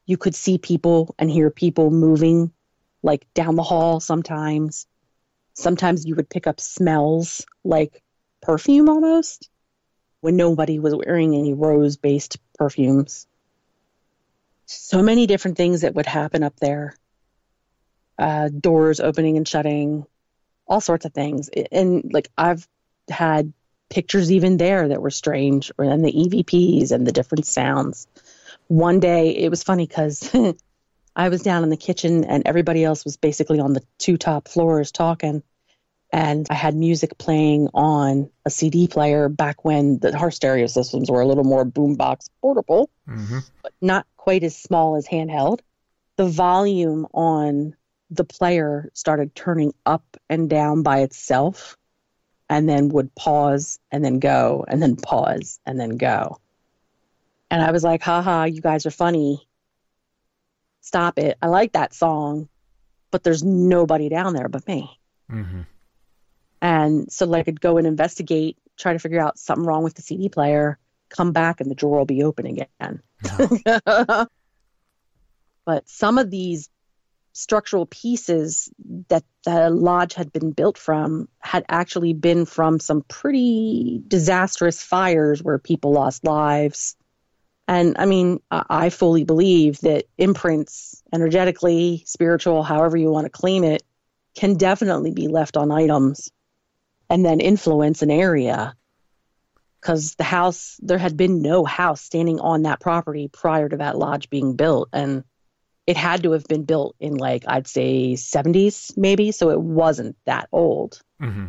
You 0.07 0.17
could 0.17 0.35
see 0.35 0.59
people 0.59 1.15
and 1.19 1.31
hear 1.31 1.51
people 1.51 1.91
moving, 1.91 2.53
like 3.03 3.27
down 3.33 3.55
the 3.55 3.63
hall 3.63 4.01
sometimes. 4.01 4.87
Sometimes 5.55 6.05
you 6.05 6.17
would 6.17 6.29
pick 6.29 6.47
up 6.47 6.61
smells 6.61 7.47
like 7.63 8.03
perfume 8.43 8.89
almost 8.89 9.49
when 10.21 10.37
nobody 10.37 10.79
was 10.79 10.95
wearing 10.95 11.35
any 11.37 11.55
rose 11.55 11.97
based 11.97 12.39
perfumes. 12.59 13.27
So 14.67 15.03
many 15.03 15.27
different 15.27 15.57
things 15.57 15.83
that 15.83 15.95
would 15.95 16.07
happen 16.07 16.43
up 16.43 16.57
there 16.57 16.97
uh, 18.19 18.49
doors 18.49 19.01
opening 19.01 19.37
and 19.37 19.47
shutting, 19.47 20.07
all 20.67 20.81
sorts 20.81 21.05
of 21.05 21.13
things. 21.13 21.51
And 21.73 22.11
like 22.13 22.31
I've 22.37 22.67
had 23.09 23.53
pictures 23.91 24.33
even 24.33 24.57
there 24.57 24.89
that 24.89 25.03
were 25.03 25.11
strange, 25.11 25.71
and 25.79 26.05
the 26.05 26.13
EVPs 26.13 26.91
and 26.91 27.07
the 27.07 27.13
different 27.13 27.47
sounds. 27.47 28.07
One 28.67 29.01
day 29.01 29.37
it 29.37 29.51
was 29.51 29.63
funny 29.63 29.87
because 29.87 30.35
I 31.17 31.29
was 31.29 31.43
down 31.43 31.63
in 31.63 31.71
the 31.71 31.77
kitchen 31.77 32.25
and 32.25 32.43
everybody 32.47 32.83
else 32.83 33.05
was 33.05 33.17
basically 33.17 33.61
on 33.61 33.73
the 33.73 33.83
two 33.99 34.17
top 34.17 34.49
floors 34.49 34.91
talking. 34.91 35.43
And 36.13 36.47
I 36.49 36.55
had 36.55 36.77
music 36.77 37.19
playing 37.19 37.69
on 37.75 38.31
a 38.45 38.51
CD 38.51 38.87
player 38.87 39.29
back 39.29 39.65
when 39.65 39.99
the 39.99 40.17
our 40.17 40.31
stereo 40.31 40.67
systems 40.67 41.11
were 41.11 41.21
a 41.21 41.27
little 41.27 41.45
more 41.45 41.65
boombox 41.65 42.31
portable, 42.41 42.89
mm-hmm. 43.09 43.41
but 43.63 43.73
not 43.81 44.07
quite 44.17 44.45
as 44.45 44.57
small 44.57 44.95
as 44.95 45.09
handheld. 45.09 45.61
The 46.17 46.27
volume 46.27 47.07
on 47.13 47.75
the 48.17 48.25
player 48.25 48.91
started 48.95 49.35
turning 49.35 49.75
up 49.85 50.17
and 50.29 50.49
down 50.49 50.83
by 50.83 51.01
itself 51.01 51.77
and 52.49 52.69
then 52.69 52.89
would 52.89 53.15
pause 53.15 53.79
and 53.91 54.05
then 54.05 54.19
go 54.19 54.65
and 54.69 54.83
then 54.83 54.97
pause 54.97 55.61
and 55.67 55.79
then 55.81 55.97
go. 55.97 56.41
And 57.51 57.63
I 57.63 57.71
was 57.71 57.85
like, 57.85 58.03
haha, 58.03 58.45
you 58.45 58.61
guys 58.61 58.87
are 58.87 58.91
funny. 58.91 59.47
Stop 60.81 61.19
it. 61.19 61.39
I 61.41 61.47
like 61.47 61.73
that 61.73 61.95
song, 61.95 62.49
but 63.11 63.23
there's 63.23 63.43
nobody 63.43 64.09
down 64.09 64.35
there 64.35 64.49
but 64.49 64.67
me. 64.67 64.99
Mm-hmm. 65.31 65.63
And 66.61 67.13
so, 67.13 67.27
like, 67.27 67.49
I'd 67.49 67.61
go 67.61 67.77
and 67.77 67.87
investigate, 67.87 68.57
try 68.77 68.93
to 68.93 68.99
figure 68.99 69.21
out 69.21 69.39
something 69.39 69.67
wrong 69.67 69.85
with 69.85 69.95
the 69.95 70.03
CD 70.03 70.29
player, 70.29 70.79
come 71.11 71.33
back, 71.33 71.61
and 71.61 71.71
the 71.71 71.75
drawer 71.75 71.99
will 71.99 72.07
be 72.07 72.25
open 72.25 72.47
again. 72.47 73.03
No. 73.67 74.27
but 75.65 75.89
some 75.89 76.19
of 76.19 76.31
these 76.31 76.71
structural 77.35 77.85
pieces 77.85 78.71
that 79.09 79.25
the 79.45 79.69
lodge 79.69 80.15
had 80.15 80.33
been 80.33 80.53
built 80.53 80.79
from 80.79 81.29
had 81.41 81.65
actually 81.69 82.13
been 82.13 82.47
from 82.47 82.79
some 82.79 83.03
pretty 83.03 84.01
disastrous 84.07 84.81
fires 84.81 85.43
where 85.43 85.59
people 85.59 85.93
lost 85.93 86.25
lives. 86.25 86.97
And 87.67 87.97
I 87.99 88.07
mean, 88.07 88.41
I 88.51 88.89
fully 88.91 89.25
believe 89.25 89.81
that 89.81 90.05
imprints, 90.17 91.03
energetically, 91.13 92.05
spiritual, 92.07 92.63
however 92.63 92.97
you 92.97 93.11
want 93.11 93.25
to 93.25 93.31
claim 93.31 93.65
it, 93.65 93.83
can 94.37 94.57
definitely 94.57 95.11
be 95.11 95.27
left 95.27 95.57
on 95.57 95.73
items 95.73 96.31
and 97.11 97.25
then 97.25 97.41
influence 97.41 98.03
an 98.03 98.13
area. 98.13 98.77
Because 99.81 100.15
the 100.15 100.25
house, 100.25 100.79
there 100.83 100.99
had 100.99 101.17
been 101.17 101.43
no 101.43 101.65
house 101.65 102.01
standing 102.01 102.39
on 102.39 102.63
that 102.63 102.81
property 102.81 103.29
prior 103.29 103.69
to 103.69 103.79
that 103.79 103.99
lodge 103.99 104.31
being 104.31 104.55
built. 104.55 104.89
And 104.93 105.25
it 105.87 105.97
had 105.97 106.23
to 106.23 106.33
have 106.33 106.45
been 106.45 106.65
built 106.65 106.97
in 106.99 107.17
like 107.17 107.45
I'd 107.47 107.67
say 107.67 108.15
70s 108.15 108.97
maybe, 108.97 109.33
so 109.33 109.51
it 109.51 109.61
wasn't 109.61 110.17
that 110.25 110.49
old. 110.51 111.01
Mm-hmm. 111.21 111.47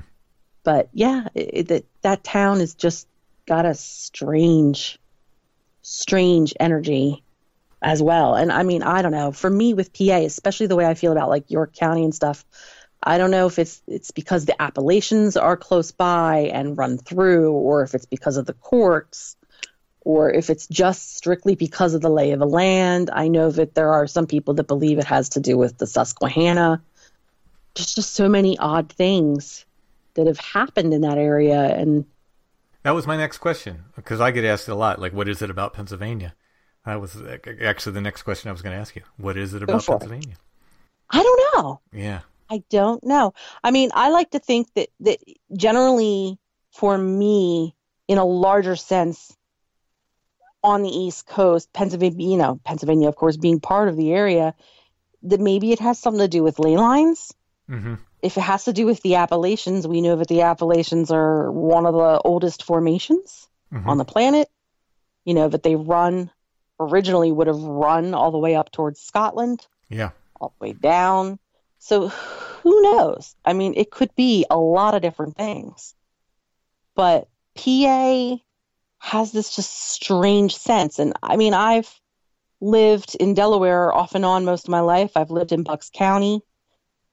But 0.63 0.89
yeah, 0.93 1.27
it, 1.33 1.71
it, 1.71 1.85
that 2.01 2.23
town 2.23 2.59
has 2.59 2.73
just 2.73 3.07
got 3.45 3.65
a 3.65 3.75
strange, 3.75 4.99
strange 5.83 6.53
energy 6.59 7.23
as 7.81 8.01
well. 8.01 8.35
And 8.35 8.51
I 8.51 8.63
mean, 8.63 8.83
I 8.83 9.01
don't 9.01 9.11
know. 9.11 9.31
For 9.31 9.49
me 9.49 9.73
with 9.73 9.93
PA, 9.93 10.17
especially 10.17 10.67
the 10.67 10.75
way 10.75 10.85
I 10.85 10.95
feel 10.95 11.11
about 11.11 11.29
like 11.29 11.51
York 11.51 11.73
County 11.73 12.03
and 12.03 12.15
stuff, 12.15 12.43
I 13.01 13.17
don't 13.19 13.31
know 13.31 13.45
if 13.45 13.59
it's 13.59 13.81
it's 13.87 14.11
because 14.11 14.45
the 14.45 14.59
Appalachians 14.59 15.37
are 15.37 15.55
close 15.55 15.91
by 15.91 16.49
and 16.51 16.77
run 16.77 16.97
through, 16.97 17.51
or 17.51 17.83
if 17.83 17.93
it's 17.93 18.07
because 18.07 18.37
of 18.37 18.47
the 18.47 18.53
courts 18.53 19.37
or 20.05 20.31
if 20.31 20.49
it's 20.49 20.67
just 20.67 21.17
strictly 21.17 21.55
because 21.55 21.95
of 21.95 22.01
the 22.01 22.09
lay 22.09 22.31
of 22.31 22.39
the 22.39 22.47
land. 22.47 23.09
I 23.11 23.27
know 23.27 23.51
that 23.51 23.73
there 23.73 23.91
are 23.91 24.07
some 24.07 24.27
people 24.27 24.53
that 24.53 24.67
believe 24.67 24.99
it 24.99 25.05
has 25.05 25.29
to 25.29 25.39
do 25.39 25.57
with 25.57 25.77
the 25.79 25.87
Susquehanna. 25.87 26.81
There's 27.75 27.95
just 27.95 28.13
so 28.13 28.29
many 28.29 28.57
odd 28.57 28.91
things 28.93 29.65
that 30.13 30.27
have 30.27 30.39
happened 30.39 30.93
in 30.93 31.01
that 31.01 31.17
area. 31.17 31.75
And 31.75 32.05
that 32.83 32.91
was 32.91 33.07
my 33.07 33.17
next 33.17 33.39
question 33.39 33.83
because 33.95 34.21
I 34.21 34.29
get 34.29 34.45
asked 34.45 34.67
a 34.67 34.75
lot, 34.75 35.01
like, 35.01 35.11
what 35.11 35.27
is 35.27 35.41
it 35.41 35.49
about 35.49 35.73
Pennsylvania? 35.73 36.35
That 36.85 37.01
was 37.01 37.17
actually 37.61 37.93
the 37.93 38.01
next 38.01 38.21
question 38.21 38.49
I 38.49 38.51
was 38.51 38.61
going 38.61 38.75
to 38.75 38.79
ask 38.79 38.95
you. 38.95 39.01
What 39.17 39.37
is 39.37 39.55
it 39.55 39.63
about 39.63 39.83
Pennsylvania? 39.83 40.33
It. 40.33 40.37
I 41.09 41.23
don't 41.23 41.41
know. 41.55 41.81
Yeah. 41.91 42.19
I 42.51 42.63
don't 42.69 43.03
know. 43.03 43.33
I 43.63 43.71
mean, 43.71 43.89
I 43.95 44.09
like 44.09 44.29
to 44.31 44.39
think 44.39 44.71
that 44.75 44.89
that 44.99 45.17
generally 45.57 46.37
for 46.73 46.95
me 46.95 47.75
in 48.07 48.19
a 48.19 48.25
larger 48.25 48.75
sense 48.75 49.35
on 50.65 50.81
the 50.81 50.89
East 50.89 51.27
Coast, 51.27 51.71
Pennsylvania, 51.73 52.27
you 52.27 52.37
know, 52.37 52.59
Pennsylvania, 52.63 53.07
of 53.07 53.15
course, 53.15 53.37
being 53.37 53.59
part 53.59 53.87
of 53.87 53.95
the 53.95 54.11
area, 54.11 54.55
that 55.23 55.39
maybe 55.39 55.71
it 55.71 55.79
has 55.79 55.99
something 55.99 56.21
to 56.21 56.27
do 56.27 56.41
with 56.41 56.57
ley 56.57 56.75
lines. 56.75 57.33
Mm-hmm. 57.69 57.95
If 58.23 58.35
it 58.35 58.41
has 58.41 58.65
to 58.65 58.73
do 58.73 58.87
with 58.87 58.99
the 59.03 59.15
Appalachians, 59.15 59.87
we 59.87 60.01
know 60.01 60.15
that 60.15 60.27
the 60.27 60.41
Appalachians 60.41 61.11
are 61.11 61.51
one 61.51 61.85
of 61.85 61.93
the 61.93 62.19
oldest 62.25 62.63
formations 62.63 63.47
mm-hmm. 63.71 63.87
on 63.87 63.99
the 63.99 64.05
planet. 64.05 64.49
You 65.23 65.35
know, 65.35 65.47
that 65.47 65.61
they 65.61 65.75
run 65.75 66.31
originally 66.79 67.31
would 67.31 67.47
have 67.47 67.61
run 67.61 68.15
all 68.15 68.31
the 68.31 68.39
way 68.39 68.55
up 68.55 68.71
towards 68.71 68.99
Scotland. 68.99 69.65
Yeah. 69.89 70.11
All 70.41 70.53
the 70.59 70.67
way 70.67 70.73
down. 70.73 71.37
So 71.77 72.07
who 72.07 72.81
knows? 72.81 73.35
I 73.45 73.53
mean, 73.53 73.75
it 73.77 73.91
could 73.91 74.15
be 74.15 74.47
a 74.49 74.57
lot 74.57 74.95
of 74.95 75.03
different 75.03 75.37
things. 75.37 75.93
But 76.95 77.27
PA 77.55 78.37
has 79.05 79.31
this 79.31 79.55
just 79.55 79.91
strange 79.91 80.57
sense. 80.57 80.97
And 80.97 81.13
I 81.21 81.37
mean, 81.37 81.53
I've 81.53 82.01
lived 82.59 83.15
in 83.19 83.35
Delaware 83.35 83.93
off 83.93 84.15
and 84.15 84.25
on 84.25 84.45
most 84.45 84.65
of 84.65 84.71
my 84.71 84.79
life. 84.79 85.11
I've 85.15 85.29
lived 85.29 85.51
in 85.51 85.61
Bucks 85.61 85.91
County. 85.93 86.41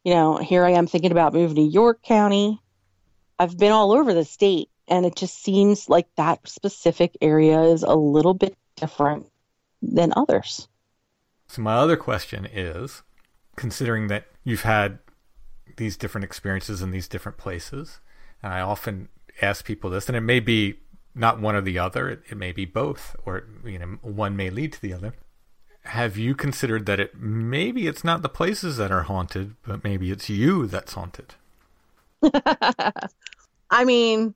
You 0.02 0.14
know, 0.14 0.38
here 0.38 0.64
I 0.64 0.70
am 0.70 0.86
thinking 0.86 1.12
about 1.12 1.34
moving 1.34 1.56
to 1.56 1.62
York 1.62 2.02
County. 2.02 2.58
I've 3.38 3.58
been 3.58 3.72
all 3.72 3.92
over 3.92 4.14
the 4.14 4.24
state, 4.24 4.70
and 4.88 5.04
it 5.04 5.16
just 5.16 5.42
seems 5.42 5.86
like 5.90 6.08
that 6.16 6.48
specific 6.48 7.14
area 7.20 7.60
is 7.60 7.82
a 7.82 7.94
little 7.94 8.34
bit 8.34 8.56
different 8.76 9.26
than 9.82 10.14
others. 10.16 10.68
So, 11.46 11.60
my 11.60 11.74
other 11.74 11.98
question 11.98 12.46
is 12.50 13.02
considering 13.56 14.08
that 14.08 14.28
you've 14.44 14.62
had 14.62 14.98
these 15.76 15.98
different 15.98 16.24
experiences 16.24 16.80
in 16.80 16.90
these 16.90 17.06
different 17.06 17.36
places. 17.36 18.00
And 18.42 18.54
I 18.54 18.60
often 18.60 19.10
ask 19.42 19.66
people 19.66 19.90
this, 19.90 20.08
and 20.08 20.16
it 20.16 20.22
may 20.22 20.40
be 20.40 20.76
not 21.14 21.40
one 21.40 21.54
or 21.54 21.60
the 21.60 21.78
other, 21.78 22.08
it, 22.08 22.22
it 22.30 22.36
may 22.36 22.52
be 22.52 22.64
both, 22.64 23.16
or 23.24 23.44
you 23.64 23.78
know, 23.78 23.98
one 24.02 24.36
may 24.36 24.50
lead 24.50 24.72
to 24.74 24.80
the 24.80 24.92
other. 24.92 25.14
Have 25.84 26.16
you 26.16 26.34
considered 26.34 26.86
that 26.86 27.00
it 27.00 27.20
maybe 27.20 27.86
it's 27.86 28.04
not 28.04 28.22
the 28.22 28.28
places 28.28 28.76
that 28.76 28.92
are 28.92 29.02
haunted, 29.02 29.56
but 29.66 29.82
maybe 29.82 30.10
it's 30.10 30.28
you 30.28 30.66
that's 30.66 30.94
haunted? 30.94 31.34
I 33.70 33.84
mean, 33.84 34.34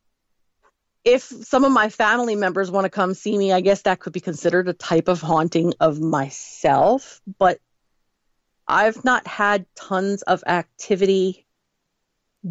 if 1.04 1.22
some 1.22 1.64
of 1.64 1.70
my 1.70 1.88
family 1.88 2.34
members 2.34 2.70
want 2.70 2.84
to 2.84 2.90
come 2.90 3.14
see 3.14 3.38
me, 3.38 3.52
I 3.52 3.60
guess 3.60 3.82
that 3.82 4.00
could 4.00 4.12
be 4.12 4.20
considered 4.20 4.68
a 4.68 4.72
type 4.72 5.06
of 5.06 5.20
haunting 5.20 5.72
of 5.78 6.00
myself. 6.00 7.20
But 7.38 7.60
I've 8.66 9.04
not 9.04 9.26
had 9.26 9.66
tons 9.76 10.22
of 10.22 10.42
activity 10.46 11.46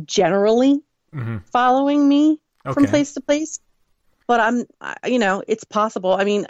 generally 0.05 0.81
Mm-hmm. 1.15 1.37
following 1.51 2.07
me 2.09 2.41
from 2.73 2.87
place 2.87 3.13
to 3.13 3.21
place. 3.21 3.59
But 4.27 4.39
I'm, 4.39 4.65
I- 4.81 5.07
you 5.07 5.19
know, 5.19 5.43
it's 5.47 5.63
possible. 5.63 6.13
I 6.13 6.23
mean, 6.23 6.45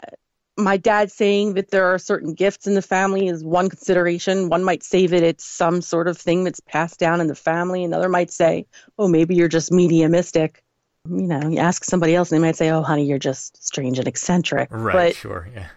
my 0.58 0.78
dad 0.78 1.12
saying 1.12 1.56
that 1.56 1.72
there 1.72 1.86
are 1.94 1.98
certain 2.00 2.34
gifts 2.34 2.66
in 2.66 2.76
the 2.76 2.82
family 2.82 3.28
is 3.28 3.44
one 3.44 3.70
consideration. 3.70 4.48
One 4.50 4.64
might 4.64 4.84
say 4.84 5.06
that 5.08 5.22
it's 5.24 5.44
some 5.44 5.82
sort 5.82 6.08
of 6.08 6.18
thing 6.18 6.46
that's 6.46 6.62
passed 6.62 7.00
down 7.00 7.20
in 7.20 7.28
the 7.28 7.36
family. 7.36 7.84
Another 7.84 8.08
might 8.08 8.32
say, 8.32 8.66
oh, 8.98 9.08
maybe 9.08 9.36
you're 9.36 9.50
just 9.50 9.72
mediumistic. 9.72 10.64
You 11.10 11.28
know, 11.28 11.50
you 11.50 11.58
ask 11.60 11.84
somebody 11.84 12.16
else 12.16 12.32
and 12.32 12.42
they 12.42 12.48
might 12.48 12.56
say, 12.56 12.72
oh, 12.72 12.82
honey, 12.82 13.06
you're 13.06 13.20
just 13.20 13.64
strange 13.64 14.00
and 14.00 14.08
eccentric. 14.08 14.70
Right, 14.72 15.14
sure, 15.16 15.48
yeah. 15.54 15.68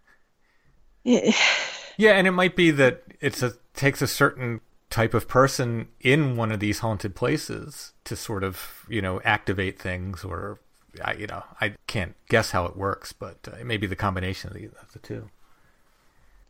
But 1.04 1.34
Yeah, 1.96 2.12
and 2.12 2.28
it 2.28 2.30
might 2.32 2.54
be 2.54 2.70
that 2.70 3.02
it's 3.20 3.42
a 3.42 3.54
takes 3.74 4.00
a 4.00 4.06
certain 4.06 4.60
type 4.88 5.14
of 5.14 5.26
person 5.26 5.88
in 6.00 6.36
one 6.36 6.52
of 6.52 6.60
these 6.60 6.78
haunted 6.78 7.14
places 7.16 7.92
to 8.04 8.14
sort 8.14 8.44
of, 8.44 8.86
you 8.88 9.02
know, 9.02 9.20
activate 9.24 9.78
things 9.80 10.22
or 10.24 10.60
I, 11.02 11.14
you 11.14 11.26
know, 11.26 11.42
I 11.60 11.74
can't 11.86 12.14
guess 12.28 12.50
how 12.50 12.66
it 12.66 12.76
works, 12.76 13.12
but 13.12 13.36
uh, 13.50 13.56
it 13.56 13.66
may 13.66 13.76
be 13.76 13.86
the 13.86 13.96
combination 13.96 14.48
of 14.50 14.54
the, 14.56 14.66
of 14.66 14.92
the 14.92 14.98
two. 14.98 15.30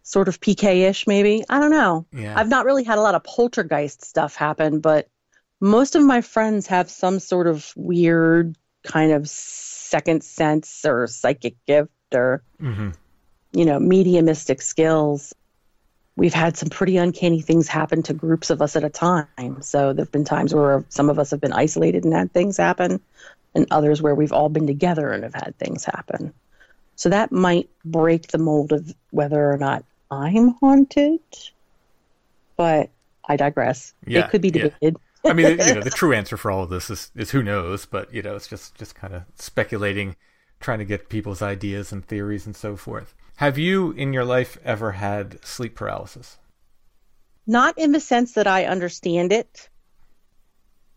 sort 0.03 0.28
of 0.28 0.40
PK-ish, 0.40 1.07
maybe. 1.07 1.44
I 1.51 1.59
don't 1.61 1.70
know. 1.70 2.07
Yeah. 2.12 2.38
I've 2.38 2.49
not 2.49 2.64
really 2.64 2.84
had 2.84 2.99
a 2.99 3.03
lot 3.03 3.14
of 3.14 3.22
poltergeist 3.24 4.05
stuff 4.05 4.34
happen, 4.34 4.80
but 4.80 5.09
most 5.61 5.96
of 5.96 6.03
my 6.03 6.20
friends 6.20 6.66
have 6.68 6.88
some 6.90 7.18
sort 7.20 7.46
of 7.46 7.72
weird 7.76 8.57
kind 8.84 9.12
of 9.12 9.28
second 9.28 10.22
sense 10.22 10.84
or 10.86 11.07
psychic 11.09 11.57
gift 11.66 11.90
or 12.14 12.42
Mhm. 12.62 12.94
you 13.53 13.64
know 13.64 13.78
mediumistic 13.80 14.62
skills. 14.62 15.34
We've 16.16 16.34
had 16.34 16.57
some 16.57 16.68
pretty 16.70 16.96
uncanny 16.96 17.40
things 17.42 17.68
happen 17.68 18.03
to 18.05 18.12
groups 18.14 18.51
of 18.51 18.61
us 18.62 18.76
at 18.76 18.82
a 18.84 18.88
time. 18.90 19.61
So 19.62 19.92
there've 19.92 20.11
been 20.11 20.24
times 20.24 20.53
where 20.55 20.84
some 20.88 21.11
of 21.11 21.18
us 21.18 21.30
have 21.30 21.40
been 21.40 21.53
isolated 21.53 22.05
and 22.05 22.12
had 22.14 22.32
things 22.32 22.57
happen, 22.57 23.01
and 23.55 23.66
others 23.70 24.03
where 24.03 24.14
we've 24.14 24.32
all 24.32 24.49
been 24.49 24.66
together 24.66 25.11
and 25.11 25.24
have 25.24 25.34
had 25.34 25.55
things 25.59 25.84
happen. 25.84 26.32
So 26.96 27.09
that 27.09 27.30
might 27.32 27.68
break 27.84 28.28
the 28.28 28.38
mold 28.38 28.72
of 28.72 28.94
whether 29.11 29.51
or 29.51 29.57
not 29.57 29.84
I'm 30.11 30.49
haunted. 30.61 31.20
But 32.57 32.90
I 33.28 33.36
digress. 33.36 33.92
Yeah, 34.07 34.24
it 34.24 34.30
could 34.30 34.42
be 34.42 34.49
yeah. 34.49 34.62
debated. 34.64 34.96
I 35.24 35.32
mean, 35.32 35.59
you 35.61 35.74
know, 35.74 35.80
the 35.80 35.90
true 35.94 36.12
answer 36.12 36.36
for 36.36 36.51
all 36.51 36.62
of 36.62 36.70
this 36.70 36.90
is, 36.90 37.11
is 37.14 37.30
who 37.30 37.42
knows, 37.42 37.86
but 37.86 38.12
you 38.12 38.22
know, 38.22 38.34
it's 38.34 38.49
just 38.49 38.74
just 38.74 38.94
kind 38.94 39.14
of 39.14 39.22
speculating, 39.34 40.16
trying 40.61 40.78
to 40.78 40.84
get 40.84 41.09
people's 41.09 41.42
ideas 41.42 41.92
and 41.92 42.05
theories 42.05 42.46
and 42.46 42.57
so 42.57 42.76
forth. 42.76 43.14
Have 43.36 43.59
you 43.59 43.92
in 43.92 44.12
your 44.12 44.24
life 44.24 44.59
ever 44.64 44.92
had 44.92 45.44
sleep 45.44 45.76
paralysis? 45.76 46.38
Not 47.46 47.78
in 47.78 47.92
the 47.92 48.01
sense 48.01 48.32
that 48.32 48.46
I 48.46 48.64
understand 48.64 49.32
it. 49.32 49.68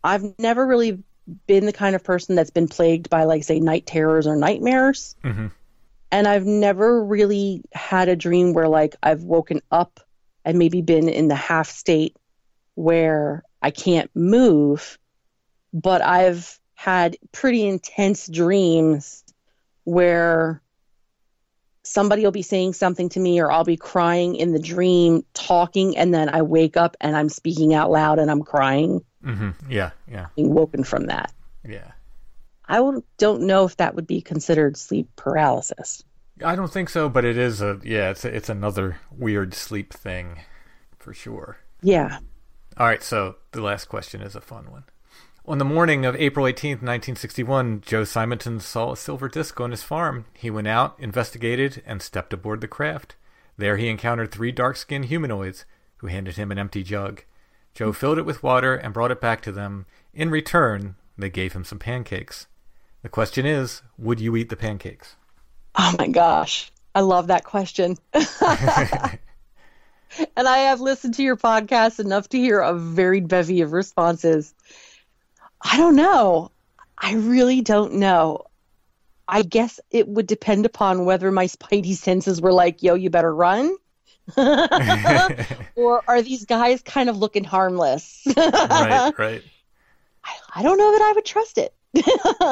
I've 0.04 0.40
never 0.40 0.66
really 0.66 1.04
been 1.48 1.66
the 1.66 1.74
kind 1.74 1.96
of 1.96 2.04
person 2.04 2.36
that's 2.36 2.50
been 2.50 2.68
plagued 2.68 3.10
by, 3.10 3.24
like, 3.24 3.44
say, 3.44 3.60
night 3.60 3.86
terrors 3.86 4.28
or 4.28 4.36
nightmares. 4.36 5.16
Mm-hmm. 5.24 5.48
And 6.12 6.28
I've 6.28 6.46
never 6.46 7.04
really 7.04 7.64
had 7.74 8.10
a 8.10 8.16
dream 8.16 8.54
where, 8.54 8.68
like, 8.68 8.96
I've 9.02 9.24
woken 9.24 9.62
up 9.72 10.00
and 10.44 10.58
maybe 10.58 10.82
been 10.82 11.08
in 11.08 11.28
the 11.28 11.36
half 11.36 11.70
state 11.70 12.18
where 12.76 13.44
I 13.62 13.72
can't 13.72 14.10
move. 14.16 14.98
But 15.74 16.02
I've 16.02 16.60
had 16.76 17.18
pretty 17.32 17.66
intense 17.66 18.28
dreams 18.28 19.24
where 19.84 20.62
somebody 21.84 22.24
will 22.24 22.32
be 22.32 22.42
saying 22.42 22.74
something 22.74 23.10
to 23.10 23.20
me 23.20 23.40
or 23.40 23.52
I'll 23.52 23.64
be 23.64 23.78
crying 23.78 24.36
in 24.36 24.52
the 24.52 24.60
dream, 24.60 25.24
talking, 25.34 25.98
and 25.98 26.14
then 26.14 26.30
I 26.30 26.42
wake 26.42 26.78
up 26.78 26.98
and 27.00 27.16
I'm 27.16 27.30
speaking 27.30 27.74
out 27.74 27.92
loud 27.92 28.20
and 28.20 28.30
I'm 28.30 28.44
crying, 28.44 29.04
Mm-hmm. 29.24 29.72
Yeah, 29.72 29.92
yeah, 30.08 30.28
being 30.36 30.54
woken 30.54 30.84
from 30.84 31.06
that. 31.08 31.34
yeah. 31.68 31.92
I 32.68 32.78
don't 33.18 33.42
know 33.42 33.66
if 33.66 33.78
that 33.78 33.96
would 33.96 34.08
be 34.08 34.22
considered 34.22 34.78
sleep 34.78 35.10
paralysis. 35.18 36.04
I 36.44 36.56
don't 36.56 36.72
think 36.72 36.90
so, 36.90 37.10
but 37.10 37.26
it 37.26 37.38
is 37.38 37.62
a 37.62 37.80
yeah. 37.84 38.12
It's 38.12 38.24
a, 38.26 38.34
it's 38.36 38.50
another 38.50 39.00
weird 39.12 39.54
sleep 39.54 39.94
thing, 39.94 40.40
for 40.98 41.14
sure. 41.14 41.58
Yeah. 41.82 42.20
All 42.78 42.88
right, 42.88 43.04
so 43.04 43.36
the 43.52 43.62
last 43.62 43.86
question 43.86 44.22
is 44.22 44.36
a 44.36 44.42
fun 44.42 44.72
one. 44.72 44.86
On 45.46 45.58
the 45.58 45.66
morning 45.66 46.06
of 46.06 46.16
April 46.16 46.46
18th, 46.46 46.82
1961, 46.82 47.82
Joe 47.82 48.04
Simonton 48.06 48.60
saw 48.60 48.92
a 48.94 48.98
silver 48.98 49.28
disc 49.28 49.60
on 49.60 49.72
his 49.72 49.84
farm. 49.84 50.26
He 50.34 50.50
went 50.50 50.68
out, 50.68 50.96
investigated, 51.00 51.84
and 51.86 52.02
stepped 52.02 52.32
aboard 52.32 52.62
the 52.62 52.68
craft. 52.68 53.16
There 53.58 53.78
he 53.78 53.90
encountered 53.90 54.32
three 54.32 54.52
dark 54.52 54.78
skinned 54.78 55.06
humanoids 55.06 55.66
who 55.98 56.08
handed 56.08 56.38
him 56.38 56.52
an 56.52 56.58
empty 56.60 56.84
jug. 56.84 57.24
Joe 57.74 57.94
filled 57.94 58.18
it 58.18 58.26
with 58.26 58.44
water 58.44 58.76
and 58.76 58.94
brought 58.94 59.12
it 59.12 59.22
back 59.22 59.42
to 59.42 59.52
them. 59.52 59.86
In 60.14 60.30
return, 60.30 60.96
they 61.18 61.30
gave 61.30 61.54
him 61.54 61.64
some 61.64 61.80
pancakes. 61.80 62.48
The 63.02 63.10
question 63.10 63.46
is 63.46 63.82
would 63.98 64.20
you 64.20 64.36
eat 64.36 64.50
the 64.50 64.56
pancakes? 64.56 65.16
Oh 65.76 65.96
my 65.98 66.08
gosh. 66.08 66.72
I 66.94 67.02
love 67.02 67.28
that 67.28 67.46
question. 67.46 67.98
and 68.14 68.28
I 70.36 70.58
have 70.58 70.82
listened 70.82 71.14
to 71.16 71.24
your 71.24 71.38
podcast 71.38 72.00
enough 72.00 72.28
to 72.30 72.38
hear 72.38 72.60
a 72.60 72.74
varied 72.74 73.28
bevy 73.28 73.62
of 73.62 73.72
responses. 73.72 74.54
I 75.62 75.78
don't 75.78 75.96
know. 75.96 76.52
I 76.98 77.14
really 77.14 77.62
don't 77.62 77.94
know. 77.96 78.46
I 79.28 79.44
guess 79.44 79.80
it 79.90 80.08
would 80.10 80.28
depend 80.28 80.66
upon 80.66 81.06
whether 81.06 81.32
my 81.32 81.46
spidey 81.46 81.96
senses 81.96 82.42
were 82.42 82.52
like, 82.52 82.84
yo, 82.84 82.96
you 82.96 83.10
better 83.10 83.34
run. 83.34 83.74
or 85.76 86.04
are 86.08 86.22
these 86.22 86.46
guys 86.46 86.82
kind 86.82 87.10
of 87.10 87.18
looking 87.18 87.44
harmless? 87.44 88.24
right, 88.36 89.12
right. 89.18 89.44
I, 90.24 90.32
I 90.56 90.64
don't 90.64 90.78
know 90.78 90.92
that 90.92 91.02
I 91.02 91.14
would 91.14 91.26
trust 91.26 91.58
it. 91.58 91.74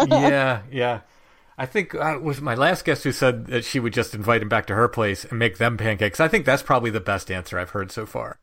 yeah, 0.09 0.61
yeah. 0.71 1.01
I 1.57 1.65
think 1.65 1.93
uh, 1.93 2.15
it 2.15 2.23
was 2.23 2.41
my 2.41 2.55
last 2.55 2.85
guest 2.85 3.03
who 3.03 3.11
said 3.11 3.47
that 3.47 3.65
she 3.65 3.79
would 3.79 3.93
just 3.93 4.15
invite 4.15 4.41
him 4.41 4.49
back 4.49 4.65
to 4.67 4.75
her 4.75 4.87
place 4.87 5.25
and 5.25 5.37
make 5.37 5.57
them 5.57 5.75
pancakes. 5.77 6.19
I 6.19 6.29
think 6.29 6.45
that's 6.45 6.63
probably 6.63 6.89
the 6.89 7.01
best 7.01 7.29
answer 7.29 7.59
I've 7.59 7.71
heard 7.71 7.91
so 7.91 8.05
far. 8.05 8.39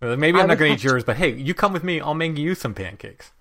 Maybe 0.00 0.40
I'm 0.40 0.48
not 0.48 0.58
going 0.58 0.70
to 0.70 0.74
eat 0.74 0.84
yours, 0.84 1.04
but 1.04 1.16
hey, 1.16 1.32
you 1.32 1.52
come 1.52 1.72
with 1.72 1.84
me. 1.84 2.00
I'll 2.00 2.14
make 2.14 2.38
you 2.38 2.54
some 2.54 2.74
pancakes. 2.74 3.32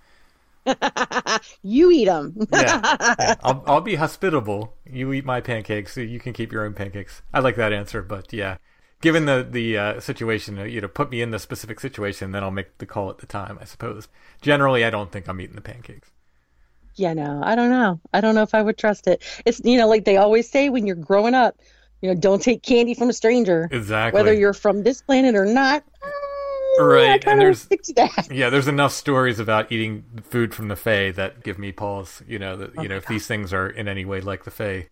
you 1.64 1.90
eat 1.90 2.06
them. 2.06 2.36
Yeah, 2.52 2.82
yeah. 3.20 3.36
I'll, 3.44 3.64
I'll 3.66 3.82
be 3.82 3.96
hospitable. 3.96 4.76
You 4.86 5.14
eat 5.14 5.26
my 5.26 5.42
pancakes. 5.42 5.94
so 5.94 6.02
You 6.02 6.20
can 6.20 6.34
keep 6.34 6.52
your 6.52 6.66
own 6.66 6.74
pancakes. 6.74 7.22
I 7.34 7.40
like 7.40 7.56
that 7.56 7.72
answer, 7.72 8.02
but 8.02 8.34
yeah, 8.34 8.58
given 9.02 9.26
the 9.26 9.48
the 9.50 9.78
uh, 9.78 10.00
situation, 10.00 10.60
uh, 10.60 10.64
you 10.64 10.82
know, 10.82 10.88
put 10.88 11.10
me 11.10 11.22
in 11.22 11.32
the 11.32 11.40
specific 11.40 11.80
situation, 11.80 12.32
then 12.32 12.44
I'll 12.44 12.52
make 12.52 12.78
the 12.80 12.86
call 12.86 13.10
at 13.10 13.20
the 13.20 13.26
time. 13.26 13.58
I 13.62 13.66
suppose. 13.66 14.08
Generally, 14.42 14.86
I 14.86 14.90
don't 14.90 15.12
think 15.12 15.28
I'm 15.28 15.40
eating 15.42 15.56
the 15.56 15.62
pancakes. 15.62 16.10
Yeah, 16.96 17.14
no, 17.14 17.42
I 17.44 17.56
don't 17.56 17.70
know. 17.70 18.00
I 18.14 18.20
don't 18.22 18.36
know 18.36 18.42
if 18.44 18.54
I 18.54 18.62
would 18.62 18.78
trust 18.78 19.08
it. 19.08 19.24
It's 19.46 19.62
you 19.64 19.78
know, 19.78 19.88
like 19.88 20.06
they 20.06 20.18
always 20.18 20.50
say 20.50 20.70
when 20.70 20.86
you're 20.86 20.96
growing 20.98 21.34
up, 21.34 21.58
you 22.02 22.10
know, 22.10 22.20
don't 22.20 22.42
take 22.42 22.62
candy 22.64 22.94
from 22.94 23.10
a 23.10 23.14
stranger, 23.14 23.70
Exactly. 23.72 24.18
whether 24.18 24.34
you're 24.34 24.54
from 24.54 24.84
this 24.84 25.02
planet 25.02 25.36
or 25.36 25.46
not. 25.46 25.84
Mm, 25.86 26.86
Right, 26.88 27.28
I 27.28 27.32
and 27.32 27.42
there's- 27.42 27.62
stick 27.62 27.82
to 27.84 27.94
that. 27.96 28.28
Yeah, 28.32 28.50
there's 28.50 28.68
enough 28.68 28.92
stories 28.94 29.40
about 29.40 29.72
eating 29.72 30.04
food 30.24 30.54
from 30.54 30.68
the 30.70 30.76
Fae 30.78 31.12
that 31.12 31.44
give 31.44 31.58
me 31.60 31.72
pause. 31.72 32.22
You 32.28 32.40
know, 32.40 32.56
that 32.58 32.76
you 32.76 32.88
know, 32.90 32.98
if 32.98 33.06
these 33.08 33.28
things 33.28 33.54
are 33.54 33.68
in 33.70 33.88
any 33.88 34.04
way 34.06 34.20
like 34.22 34.44
the 34.44 34.52
Fae, 34.52 34.88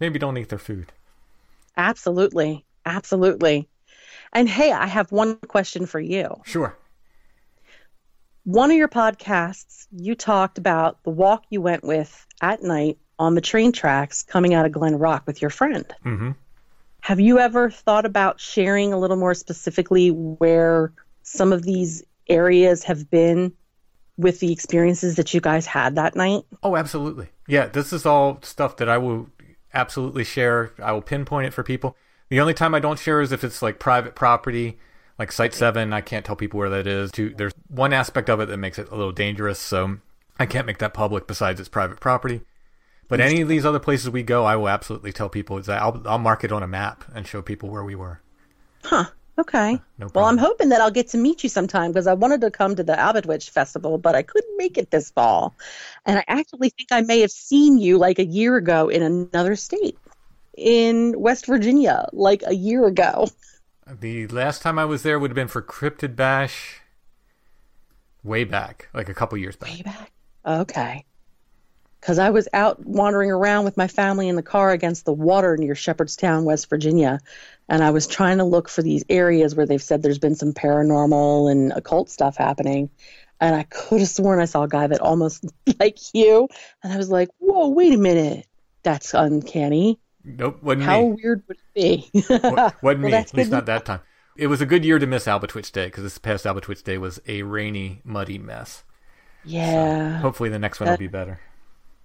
maybe 0.00 0.18
don't 0.18 0.36
eat 0.38 0.48
their 0.48 0.58
food. 0.58 0.92
Absolutely, 1.76 2.64
absolutely. 2.88 3.68
And 4.32 4.48
hey, 4.48 4.72
I 4.72 4.86
have 4.86 5.12
one 5.12 5.36
question 5.36 5.86
for 5.86 6.00
you. 6.00 6.40
Sure. 6.44 6.76
One 8.44 8.70
of 8.70 8.76
your 8.76 8.88
podcasts, 8.88 9.86
you 9.92 10.14
talked 10.14 10.58
about 10.58 11.02
the 11.04 11.10
walk 11.10 11.44
you 11.50 11.60
went 11.60 11.84
with 11.84 12.26
at 12.40 12.62
night 12.62 12.98
on 13.18 13.34
the 13.34 13.40
train 13.40 13.72
tracks 13.72 14.22
coming 14.22 14.54
out 14.54 14.64
of 14.64 14.72
Glen 14.72 14.98
Rock 14.98 15.26
with 15.26 15.42
your 15.42 15.50
friend. 15.50 15.84
hmm 16.02 16.30
Have 17.00 17.20
you 17.20 17.38
ever 17.38 17.70
thought 17.70 18.06
about 18.06 18.40
sharing 18.40 18.92
a 18.92 18.98
little 18.98 19.16
more 19.16 19.34
specifically 19.34 20.10
where 20.10 20.92
some 21.22 21.52
of 21.52 21.62
these 21.62 22.02
areas 22.28 22.84
have 22.84 23.10
been 23.10 23.52
with 24.16 24.40
the 24.40 24.52
experiences 24.52 25.16
that 25.16 25.32
you 25.34 25.40
guys 25.40 25.66
had 25.66 25.96
that 25.96 26.16
night? 26.16 26.42
Oh, 26.62 26.76
absolutely. 26.76 27.28
Yeah, 27.46 27.66
this 27.66 27.92
is 27.92 28.06
all 28.06 28.40
stuff 28.42 28.76
that 28.76 28.88
I 28.88 28.98
will 28.98 29.28
absolutely 29.74 30.24
share. 30.24 30.72
I 30.82 30.92
will 30.92 31.02
pinpoint 31.02 31.46
it 31.46 31.52
for 31.54 31.62
people. 31.62 31.96
The 32.28 32.40
only 32.40 32.54
time 32.54 32.74
I 32.74 32.80
don't 32.80 32.98
share 32.98 33.20
is 33.20 33.32
if 33.32 33.44
it's 33.44 33.62
like 33.62 33.78
private 33.78 34.14
property 34.14 34.78
Like 35.18 35.32
Site 35.32 35.54
7, 35.54 35.92
I 35.92 36.00
can't 36.00 36.24
tell 36.24 36.36
people 36.36 36.58
where 36.58 36.70
that 36.70 36.86
is. 36.86 37.10
Two, 37.10 37.34
there's 37.36 37.54
one 37.68 37.92
aspect 37.92 38.28
of 38.30 38.40
it 38.40 38.46
that 38.46 38.58
makes 38.58 38.78
it 38.78 38.90
a 38.90 38.96
little 38.96 39.12
dangerous, 39.12 39.58
so 39.58 39.98
I 40.38 40.46
can't 40.46 40.66
make 40.66 40.78
that 40.78 40.94
public 40.94 41.26
besides 41.26 41.58
it's 41.60 41.68
private 41.68 42.00
property. 42.00 42.42
But 43.08 43.20
any 43.20 43.40
of 43.40 43.48
these 43.48 43.64
other 43.64 43.78
places 43.78 44.10
we 44.10 44.22
go, 44.22 44.44
I 44.44 44.56
will 44.56 44.68
absolutely 44.68 45.12
tell 45.12 45.30
people. 45.30 45.62
I'll, 45.68 46.02
I'll 46.06 46.18
mark 46.18 46.44
it 46.44 46.52
on 46.52 46.62
a 46.62 46.68
map 46.68 47.04
and 47.14 47.26
show 47.26 47.40
people 47.40 47.70
where 47.70 47.82
we 47.82 47.94
were. 47.94 48.20
Huh. 48.84 49.06
Okay. 49.38 49.80
No 49.98 50.08
well, 50.14 50.24
I'm 50.24 50.36
hoping 50.36 50.68
that 50.70 50.80
I'll 50.80 50.90
get 50.90 51.08
to 51.08 51.16
meet 51.18 51.44
you 51.44 51.48
sometime 51.48 51.92
because 51.92 52.08
I 52.08 52.14
wanted 52.14 52.40
to 52.40 52.50
come 52.50 52.74
to 52.74 52.82
the 52.82 52.94
Abbotwitch 52.94 53.50
Festival, 53.50 53.96
but 53.96 54.16
I 54.16 54.22
couldn't 54.22 54.56
make 54.58 54.76
it 54.76 54.90
this 54.90 55.10
fall. 55.10 55.54
And 56.04 56.18
I 56.18 56.24
actually 56.26 56.70
think 56.70 56.88
I 56.90 57.02
may 57.02 57.20
have 57.20 57.30
seen 57.30 57.78
you 57.78 57.98
like 57.98 58.18
a 58.18 58.24
year 58.24 58.56
ago 58.56 58.88
in 58.88 59.02
another 59.02 59.54
state, 59.54 59.96
in 60.58 61.18
West 61.18 61.46
Virginia, 61.46 62.08
like 62.12 62.42
a 62.46 62.54
year 62.54 62.86
ago. 62.86 63.28
The 64.00 64.26
last 64.26 64.60
time 64.60 64.78
I 64.78 64.84
was 64.84 65.02
there 65.02 65.18
would 65.18 65.30
have 65.30 65.34
been 65.36 65.48
for 65.48 65.62
Cryptid 65.62 66.14
Bash 66.14 66.80
way 68.22 68.44
back, 68.44 68.88
like 68.92 69.08
a 69.08 69.14
couple 69.14 69.38
years 69.38 69.56
back. 69.56 69.70
Way 69.70 69.82
back. 69.82 70.12
Okay. 70.44 71.04
Because 72.00 72.18
I 72.18 72.30
was 72.30 72.48
out 72.52 72.84
wandering 72.84 73.30
around 73.30 73.64
with 73.64 73.76
my 73.76 73.88
family 73.88 74.28
in 74.28 74.36
the 74.36 74.42
car 74.42 74.70
against 74.70 75.04
the 75.04 75.12
water 75.12 75.56
near 75.56 75.74
Shepherdstown, 75.74 76.44
West 76.44 76.68
Virginia. 76.68 77.20
And 77.68 77.82
I 77.82 77.90
was 77.90 78.06
trying 78.06 78.38
to 78.38 78.44
look 78.44 78.68
for 78.68 78.82
these 78.82 79.04
areas 79.08 79.54
where 79.54 79.66
they've 79.66 79.82
said 79.82 80.02
there's 80.02 80.18
been 80.18 80.36
some 80.36 80.52
paranormal 80.52 81.50
and 81.50 81.72
occult 81.72 82.08
stuff 82.08 82.36
happening. 82.36 82.90
And 83.40 83.54
I 83.54 83.64
could 83.64 84.00
have 84.00 84.08
sworn 84.08 84.40
I 84.40 84.44
saw 84.44 84.64
a 84.64 84.68
guy 84.68 84.86
that 84.86 85.00
almost 85.00 85.44
like 85.80 85.98
you. 86.14 86.48
And 86.82 86.92
I 86.92 86.96
was 86.96 87.10
like, 87.10 87.30
whoa, 87.38 87.68
wait 87.68 87.94
a 87.94 87.98
minute. 87.98 88.46
That's 88.82 89.14
uncanny. 89.14 89.98
Nope, 90.36 90.62
wasn't 90.62 90.84
How 90.84 91.00
me. 91.00 91.16
weird 91.22 91.42
would 91.48 91.56
it 91.56 91.74
be? 91.74 92.10
Wa- 92.28 92.28
wasn't 92.30 92.74
Well, 92.82 92.96
me. 92.96 93.12
At 93.14 93.34
least 93.34 93.50
not 93.50 93.66
that 93.66 93.84
time. 93.84 94.00
It 94.36 94.46
was 94.46 94.60
a 94.60 94.66
good 94.66 94.84
year 94.84 94.98
to 94.98 95.06
miss 95.06 95.26
Albatwitch 95.26 95.72
Day 95.72 95.86
because 95.86 96.04
this 96.04 96.18
past 96.18 96.44
Albatwitch 96.44 96.84
Day 96.84 96.98
was 96.98 97.20
a 97.26 97.42
rainy, 97.42 98.02
muddy 98.04 98.38
mess. 98.38 98.84
yeah. 99.44 100.18
Hopefully 100.18 100.48
the 100.48 100.58
next 100.58 100.80
one 100.80 100.90
will 100.90 100.96
be 100.96 101.08
better. 101.08 101.40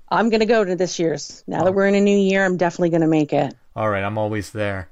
I'm 0.09 0.29
going 0.29 0.39
to 0.39 0.45
go 0.45 0.63
to 0.63 0.75
this 0.75 0.99
year's. 0.99 1.43
Now 1.47 1.63
that 1.63 1.69
oh. 1.69 1.73
we're 1.73 1.87
in 1.87 1.95
a 1.95 2.01
new 2.01 2.17
year, 2.17 2.45
I'm 2.45 2.57
definitely 2.57 2.89
going 2.89 3.01
to 3.01 3.07
make 3.07 3.33
it. 3.33 3.53
All 3.75 3.89
right, 3.89 4.03
I'm 4.03 4.17
always 4.17 4.51
there. 4.51 4.89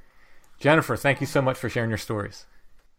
Jennifer, 0.59 0.95
thank 0.95 1.21
you 1.21 1.27
so 1.27 1.41
much 1.41 1.57
for 1.57 1.69
sharing 1.69 1.89
your 1.89 1.97
stories. 1.97 2.45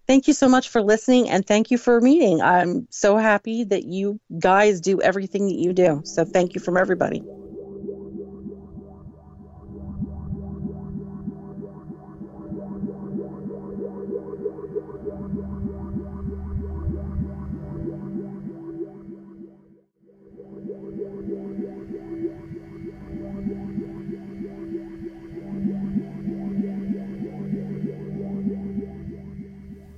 Thank 0.09 0.27
you 0.27 0.35
so 0.35 0.49
much 0.49 0.69
for 0.69 0.83
listening 0.83 1.29
and 1.31 1.47
thank 1.47 1.71
you 1.71 1.79
for 1.79 2.01
meeting. 2.01 2.41
I'm 2.43 2.89
so 2.91 3.17
happy 3.17 3.63
that 3.65 3.85
you 3.85 4.19
guys 4.41 4.81
do 4.81 5.01
everything 5.01 5.47
that 5.47 5.55
you 5.55 5.73
do. 5.73 6.03
So 6.05 6.25
thank 6.25 6.55
you 6.55 6.61
from 6.61 6.77
everybody. 6.77 7.23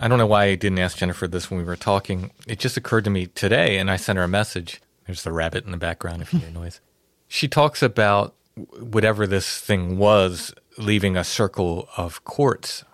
I 0.04 0.08
don't 0.08 0.18
know 0.18 0.26
why 0.26 0.44
I 0.44 0.54
didn't 0.54 0.80
ask 0.80 0.98
Jennifer 0.98 1.26
this 1.26 1.50
when 1.50 1.56
we 1.56 1.64
were 1.64 1.76
talking. 1.76 2.30
It 2.46 2.58
just 2.58 2.76
occurred 2.76 3.04
to 3.04 3.10
me 3.10 3.28
today, 3.28 3.78
and 3.78 3.90
I 3.90 3.96
sent 3.96 4.18
her 4.18 4.24
a 4.24 4.28
message. 4.28 4.82
There's 5.06 5.22
the 5.22 5.32
rabbit 5.32 5.64
in 5.64 5.70
the 5.70 5.78
background 5.78 6.20
if 6.20 6.30
you 6.30 6.40
hear 6.40 6.50
noise. 6.50 6.82
She 7.26 7.48
talks 7.48 7.82
about 7.82 8.34
whatever 8.78 9.26
this 9.26 9.58
thing 9.60 9.96
was 9.96 10.52
leaving 10.76 11.16
a 11.16 11.24
circle 11.24 11.88
of 11.96 12.22
quartz. 12.24 12.84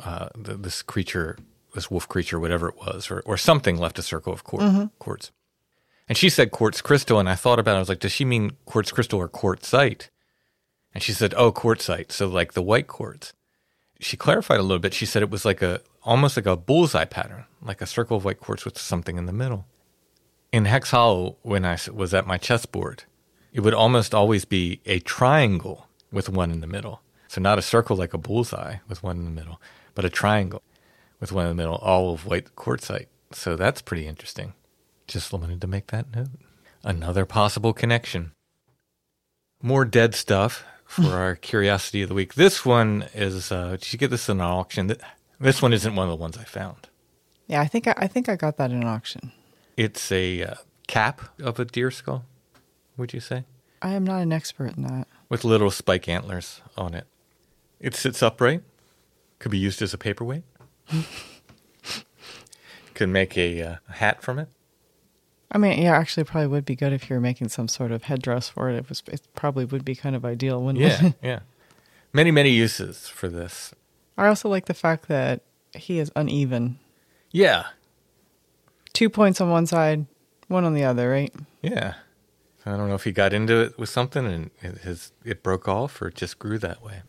Uh, 0.00 0.30
this 0.34 0.80
creature, 0.80 1.36
this 1.74 1.90
wolf 1.90 2.08
creature, 2.08 2.40
whatever 2.40 2.70
it 2.70 2.78
was, 2.78 3.10
or, 3.10 3.20
or 3.26 3.36
something 3.36 3.76
left 3.76 3.98
a 3.98 4.02
circle 4.02 4.32
of 4.32 4.44
quar- 4.44 4.88
quartz. 4.98 5.32
And 6.08 6.16
she 6.16 6.30
said 6.30 6.50
quartz 6.50 6.80
crystal, 6.80 7.18
and 7.18 7.28
I 7.28 7.34
thought 7.34 7.58
about 7.58 7.74
it. 7.74 7.76
I 7.76 7.80
was 7.80 7.90
like, 7.90 8.00
does 8.00 8.12
she 8.12 8.24
mean 8.24 8.52
quartz 8.64 8.90
crystal 8.90 9.18
or 9.18 9.28
quartzite? 9.28 10.08
And 10.94 11.02
she 11.02 11.12
said, 11.12 11.34
oh, 11.36 11.52
quartzite. 11.52 12.10
So 12.10 12.26
like 12.26 12.54
the 12.54 12.62
white 12.62 12.86
quartz 12.86 13.34
she 14.00 14.16
clarified 14.16 14.60
a 14.60 14.62
little 14.62 14.78
bit. 14.78 14.94
She 14.94 15.06
said 15.06 15.22
it 15.22 15.30
was 15.30 15.44
like 15.44 15.62
a 15.62 15.80
almost 16.04 16.36
like 16.36 16.46
a 16.46 16.56
bullseye 16.56 17.04
pattern, 17.06 17.44
like 17.62 17.80
a 17.80 17.86
circle 17.86 18.16
of 18.16 18.24
white 18.24 18.40
quartz 18.40 18.64
with 18.64 18.78
something 18.78 19.16
in 19.16 19.26
the 19.26 19.32
middle. 19.32 19.66
In 20.52 20.66
Hex 20.66 20.90
Hollow, 20.90 21.36
when 21.42 21.64
I 21.64 21.78
was 21.92 22.14
at 22.14 22.26
my 22.26 22.38
chessboard, 22.38 23.04
it 23.52 23.60
would 23.60 23.74
almost 23.74 24.14
always 24.14 24.44
be 24.44 24.80
a 24.86 25.00
triangle 25.00 25.88
with 26.12 26.28
one 26.28 26.50
in 26.50 26.60
the 26.60 26.66
middle. 26.66 27.00
So 27.28 27.40
not 27.40 27.58
a 27.58 27.62
circle 27.62 27.96
like 27.96 28.14
a 28.14 28.18
bullseye 28.18 28.76
with 28.88 29.02
one 29.02 29.16
in 29.16 29.24
the 29.24 29.30
middle, 29.30 29.60
but 29.94 30.04
a 30.04 30.10
triangle 30.10 30.62
with 31.18 31.32
one 31.32 31.46
in 31.46 31.56
the 31.56 31.62
middle, 31.62 31.76
all 31.76 32.12
of 32.12 32.26
white 32.26 32.54
quartzite. 32.54 33.06
So 33.32 33.56
that's 33.56 33.82
pretty 33.82 34.06
interesting. 34.06 34.54
Just 35.06 35.32
wanted 35.32 35.60
to 35.60 35.66
make 35.66 35.88
that 35.88 36.14
note. 36.14 36.28
Another 36.84 37.24
possible 37.24 37.72
connection. 37.72 38.32
More 39.62 39.84
dead 39.84 40.14
stuff 40.14 40.64
for 40.84 41.06
our 41.18 41.34
curiosity 41.34 42.02
of 42.02 42.08
the 42.08 42.14
week. 42.14 42.34
This 42.34 42.64
one 42.64 43.06
is. 43.14 43.50
Uh, 43.50 43.70
did 43.72 43.92
you 43.92 43.98
get 43.98 44.10
this 44.10 44.28
in 44.28 44.40
an 44.40 44.46
auction? 44.46 44.94
Th- 45.38 45.52
This 45.54 45.62
one 45.62 45.72
isn't 45.72 45.94
one 45.94 46.06
of 46.08 46.10
the 46.10 46.16
ones 46.20 46.36
I 46.38 46.44
found. 46.44 46.88
Yeah, 47.46 47.60
I 47.60 47.66
think 47.66 47.86
I, 47.86 47.94
I 47.96 48.06
think 48.06 48.28
I 48.28 48.36
got 48.36 48.56
that 48.56 48.70
in 48.70 48.78
an 48.82 48.88
auction. 48.88 49.32
It's 49.76 50.10
a 50.12 50.42
uh, 50.42 50.54
cap 50.86 51.20
of 51.42 51.58
a 51.60 51.64
deer 51.64 51.90
skull. 51.90 52.24
Would 52.96 53.12
you 53.12 53.20
say? 53.20 53.44
I 53.82 53.90
am 53.94 54.04
not 54.04 54.22
an 54.22 54.32
expert 54.32 54.76
in 54.76 54.84
that. 54.84 55.06
with 55.28 55.44
little 55.44 55.70
spike 55.70 56.08
antlers 56.08 56.62
on 56.76 56.94
it. 56.94 57.06
It 57.80 57.94
sits 57.94 58.22
upright. 58.22 58.62
Could 59.40 59.50
be 59.50 59.58
used 59.58 59.82
as 59.82 59.92
a 59.92 59.98
paperweight. 59.98 60.44
Could 62.94 63.08
make 63.08 63.36
a 63.36 63.60
uh, 63.62 63.76
hat 63.90 64.22
from 64.22 64.38
it. 64.38 64.48
I 65.50 65.58
mean, 65.58 65.82
yeah, 65.82 65.96
actually, 65.96 66.22
it 66.22 66.28
probably 66.28 66.46
would 66.48 66.64
be 66.64 66.76
good 66.76 66.92
if 66.92 67.10
you 67.10 67.14
were 67.14 67.20
making 67.20 67.48
some 67.48 67.68
sort 67.68 67.90
of 67.92 68.04
headdress 68.04 68.48
for 68.48 68.70
it. 68.70 68.76
It 68.76 68.88
was, 68.88 69.02
it 69.08 69.20
probably 69.34 69.64
would 69.64 69.84
be 69.84 69.94
kind 69.94 70.14
of 70.16 70.24
ideal, 70.24 70.62
wouldn't 70.62 70.82
Yeah, 70.82 71.06
it? 71.08 71.14
yeah. 71.22 71.38
Many, 72.12 72.30
many 72.30 72.50
uses 72.50 73.08
for 73.08 73.28
this. 73.28 73.74
I 74.16 74.28
also 74.28 74.48
like 74.48 74.66
the 74.66 74.74
fact 74.74 75.08
that 75.08 75.42
he 75.74 75.98
is 75.98 76.10
uneven. 76.14 76.78
Yeah, 77.30 77.64
Two 78.92 79.10
points 79.10 79.40
on 79.40 79.50
one 79.50 79.66
side, 79.66 80.06
one 80.46 80.64
on 80.64 80.72
the 80.74 80.84
other, 80.84 81.10
right? 81.10 81.34
yeah. 81.62 81.94
I 82.66 82.76
don't 82.78 82.88
know 82.88 82.94
if 82.94 83.04
he 83.04 83.12
got 83.12 83.34
into 83.34 83.60
it 83.60 83.78
with 83.78 83.90
something 83.90 84.24
and 84.24 84.50
it, 84.62 84.78
his 84.78 85.12
it 85.22 85.42
broke 85.42 85.68
off 85.68 86.00
or 86.00 86.08
it 86.08 86.14
just 86.14 86.38
grew 86.38 86.56
that 86.60 86.82
way. 86.82 87.02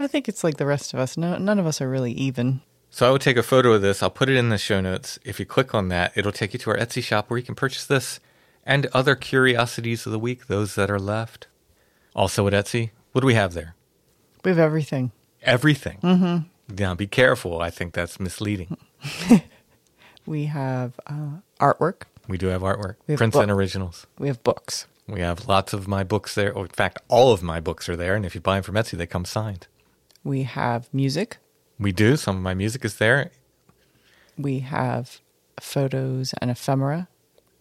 I 0.00 0.08
think 0.08 0.28
it's 0.28 0.42
like 0.42 0.56
the 0.56 0.66
rest 0.66 0.92
of 0.92 0.98
us. 0.98 1.16
No, 1.16 1.38
none 1.38 1.60
of 1.60 1.66
us 1.66 1.80
are 1.80 1.88
really 1.88 2.10
even. 2.10 2.60
So 2.90 3.06
I 3.06 3.12
would 3.12 3.20
take 3.20 3.36
a 3.36 3.42
photo 3.44 3.74
of 3.74 3.82
this. 3.82 4.02
I'll 4.02 4.10
put 4.10 4.28
it 4.28 4.34
in 4.34 4.48
the 4.48 4.58
show 4.58 4.80
notes. 4.80 5.20
If 5.24 5.38
you 5.38 5.46
click 5.46 5.76
on 5.76 5.90
that, 5.90 6.10
it'll 6.16 6.32
take 6.32 6.54
you 6.54 6.58
to 6.58 6.70
our 6.70 6.76
Etsy 6.76 7.04
shop 7.04 7.30
where 7.30 7.38
you 7.38 7.44
can 7.44 7.54
purchase 7.54 7.86
this 7.86 8.18
and 8.64 8.86
other 8.86 9.14
curiosities 9.14 10.06
of 10.06 10.12
the 10.12 10.18
week, 10.18 10.48
those 10.48 10.74
that 10.74 10.90
are 10.90 10.98
left. 10.98 11.46
Also 12.16 12.44
at 12.48 12.52
Etsy, 12.52 12.90
what 13.12 13.20
do 13.20 13.28
we 13.28 13.34
have 13.34 13.52
there? 13.54 13.76
We 14.44 14.50
have 14.50 14.58
everything. 14.58 15.12
Everything. 15.46 15.98
Mm-hmm. 16.02 16.74
Now 16.76 16.94
be 16.94 17.06
careful. 17.06 17.60
I 17.62 17.70
think 17.70 17.94
that's 17.94 18.20
misleading. 18.20 18.76
We 20.26 20.46
have 20.46 20.98
uh, 21.06 21.38
artwork. 21.60 22.02
We 22.26 22.36
do 22.36 22.48
have 22.48 22.62
artwork, 22.62 22.96
We 23.06 23.12
have 23.12 23.18
prints 23.18 23.34
book- 23.34 23.42
and 23.44 23.50
originals. 23.52 24.06
We 24.18 24.26
have 24.26 24.42
books. 24.42 24.86
We 25.06 25.20
have 25.20 25.46
lots 25.46 25.72
of 25.72 25.86
my 25.86 26.02
books 26.02 26.34
there. 26.34 26.52
Or 26.52 26.64
in 26.64 26.70
fact, 26.72 26.98
all 27.06 27.30
of 27.32 27.44
my 27.44 27.60
books 27.60 27.88
are 27.88 27.94
there. 27.94 28.16
And 28.16 28.26
if 28.26 28.34
you 28.34 28.40
buy 28.40 28.56
them 28.56 28.64
from 28.64 28.74
Etsy, 28.74 28.98
they 28.98 29.06
come 29.06 29.24
signed. 29.24 29.68
We 30.24 30.42
have 30.42 30.92
music. 30.92 31.38
We 31.78 31.92
do. 31.92 32.16
Some 32.16 32.36
of 32.38 32.42
my 32.42 32.54
music 32.54 32.84
is 32.84 32.96
there. 32.96 33.30
We 34.36 34.58
have 34.60 35.20
photos 35.60 36.34
and 36.42 36.50
ephemera. 36.50 37.06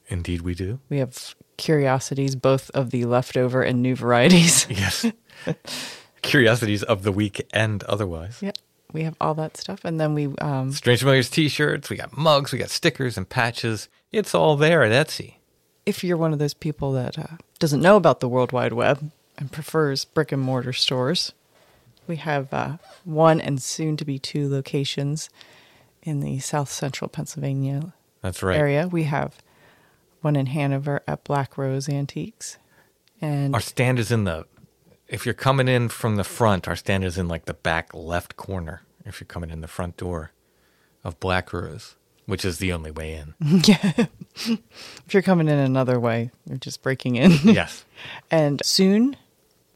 Indeed, 0.08 0.42
we 0.42 0.56
do. 0.56 0.80
We 0.90 0.98
have 0.98 1.36
curiosities, 1.58 2.36
both 2.36 2.72
of 2.72 2.90
the 2.90 3.06
leftover 3.06 3.62
and 3.62 3.84
new 3.84 3.96
varieties. 3.96 4.66
Yes. 4.72 5.06
Curiosities 6.26 6.84
of 6.84 7.04
the 7.04 7.12
week 7.12 7.48
and 7.54 7.84
otherwise. 7.84 8.40
yeah, 8.42 8.52
we 8.94 9.04
have 9.04 9.16
all 9.22 9.34
that 9.36 9.58
stuff, 9.58 9.84
and 9.86 10.00
then 10.00 10.14
we 10.14 10.28
um, 10.40 10.72
Strange 10.72 11.00
Familiars 11.00 11.30
t-shirts, 11.30 11.90
we 11.90 11.96
got 11.98 12.18
mugs, 12.18 12.52
we 12.52 12.58
got 12.60 12.70
stickers 12.70 13.18
and 13.18 13.28
patches. 13.30 13.90
It's 14.12 14.34
all 14.36 14.56
there 14.58 14.84
at 14.84 14.92
Etsy. 15.08 15.36
if 15.86 16.04
you're 16.04 16.18
one 16.18 16.34
of 16.34 16.40
those 16.40 16.54
people 16.54 16.92
that 16.94 17.18
uh, 17.20 17.38
doesn't 17.60 17.82
know 17.82 17.96
about 17.98 18.20
the 18.20 18.30
World 18.30 18.52
Wide 18.52 18.74
Web 18.74 19.12
and 19.38 19.52
prefers 19.52 20.06
brick 20.06 20.32
and 20.32 20.42
mortar 20.42 20.74
stores, 20.74 21.34
we 22.08 22.16
have 22.18 22.54
uh, 22.54 22.78
one 23.04 23.40
and 23.42 23.62
soon 23.62 23.98
to 23.98 24.06
be 24.06 24.18
two 24.18 24.48
locations 24.50 25.30
in 26.04 26.22
the 26.22 26.40
South 26.40 26.72
Central 26.72 27.10
Pennsylvania 27.10 27.94
That's 28.22 28.42
right. 28.44 28.58
area. 28.58 28.88
We 28.88 29.04
have 29.04 29.42
one 30.22 30.36
in 30.36 30.46
Hanover 30.48 31.02
at 31.08 31.24
Black 31.24 31.58
Rose 31.58 31.90
Antiques, 31.90 32.58
and 33.22 33.54
Our 33.54 33.62
stand 33.62 34.00
is 34.00 34.12
in 34.12 34.24
the 34.24 34.46
if 35.16 35.26
you're 35.26 35.34
coming 35.34 35.70
in 35.70 35.88
from 35.88 36.18
the 36.18 36.26
front, 36.26 36.68
our 36.68 36.76
stand 36.76 37.06
is 37.06 37.18
in 37.18 37.30
like 37.30 37.46
the 37.46 37.54
back 37.54 37.94
left 37.94 38.36
corner. 38.36 38.82
If 39.06 39.22
you're 39.22 39.26
coming 39.28 39.50
in 39.50 39.62
the 39.62 39.68
front 39.68 39.96
door 39.96 40.32
of 41.06 41.18
Black 41.22 41.54
Rose, 41.54 41.96
which 42.26 42.44
is 42.44 42.58
the 42.58 42.74
only 42.74 42.92
way 42.92 43.14
in. 43.14 43.34
yeah, 43.64 44.08
if 44.36 45.14
you're 45.14 45.24
coming 45.24 45.48
in 45.48 45.58
another 45.58 46.02
way, 46.02 46.32
you're 46.46 46.58
just 46.58 46.82
breaking 46.82 47.16
in. 47.16 47.32
yes. 47.44 47.86
And 48.30 48.62
soon, 48.66 49.16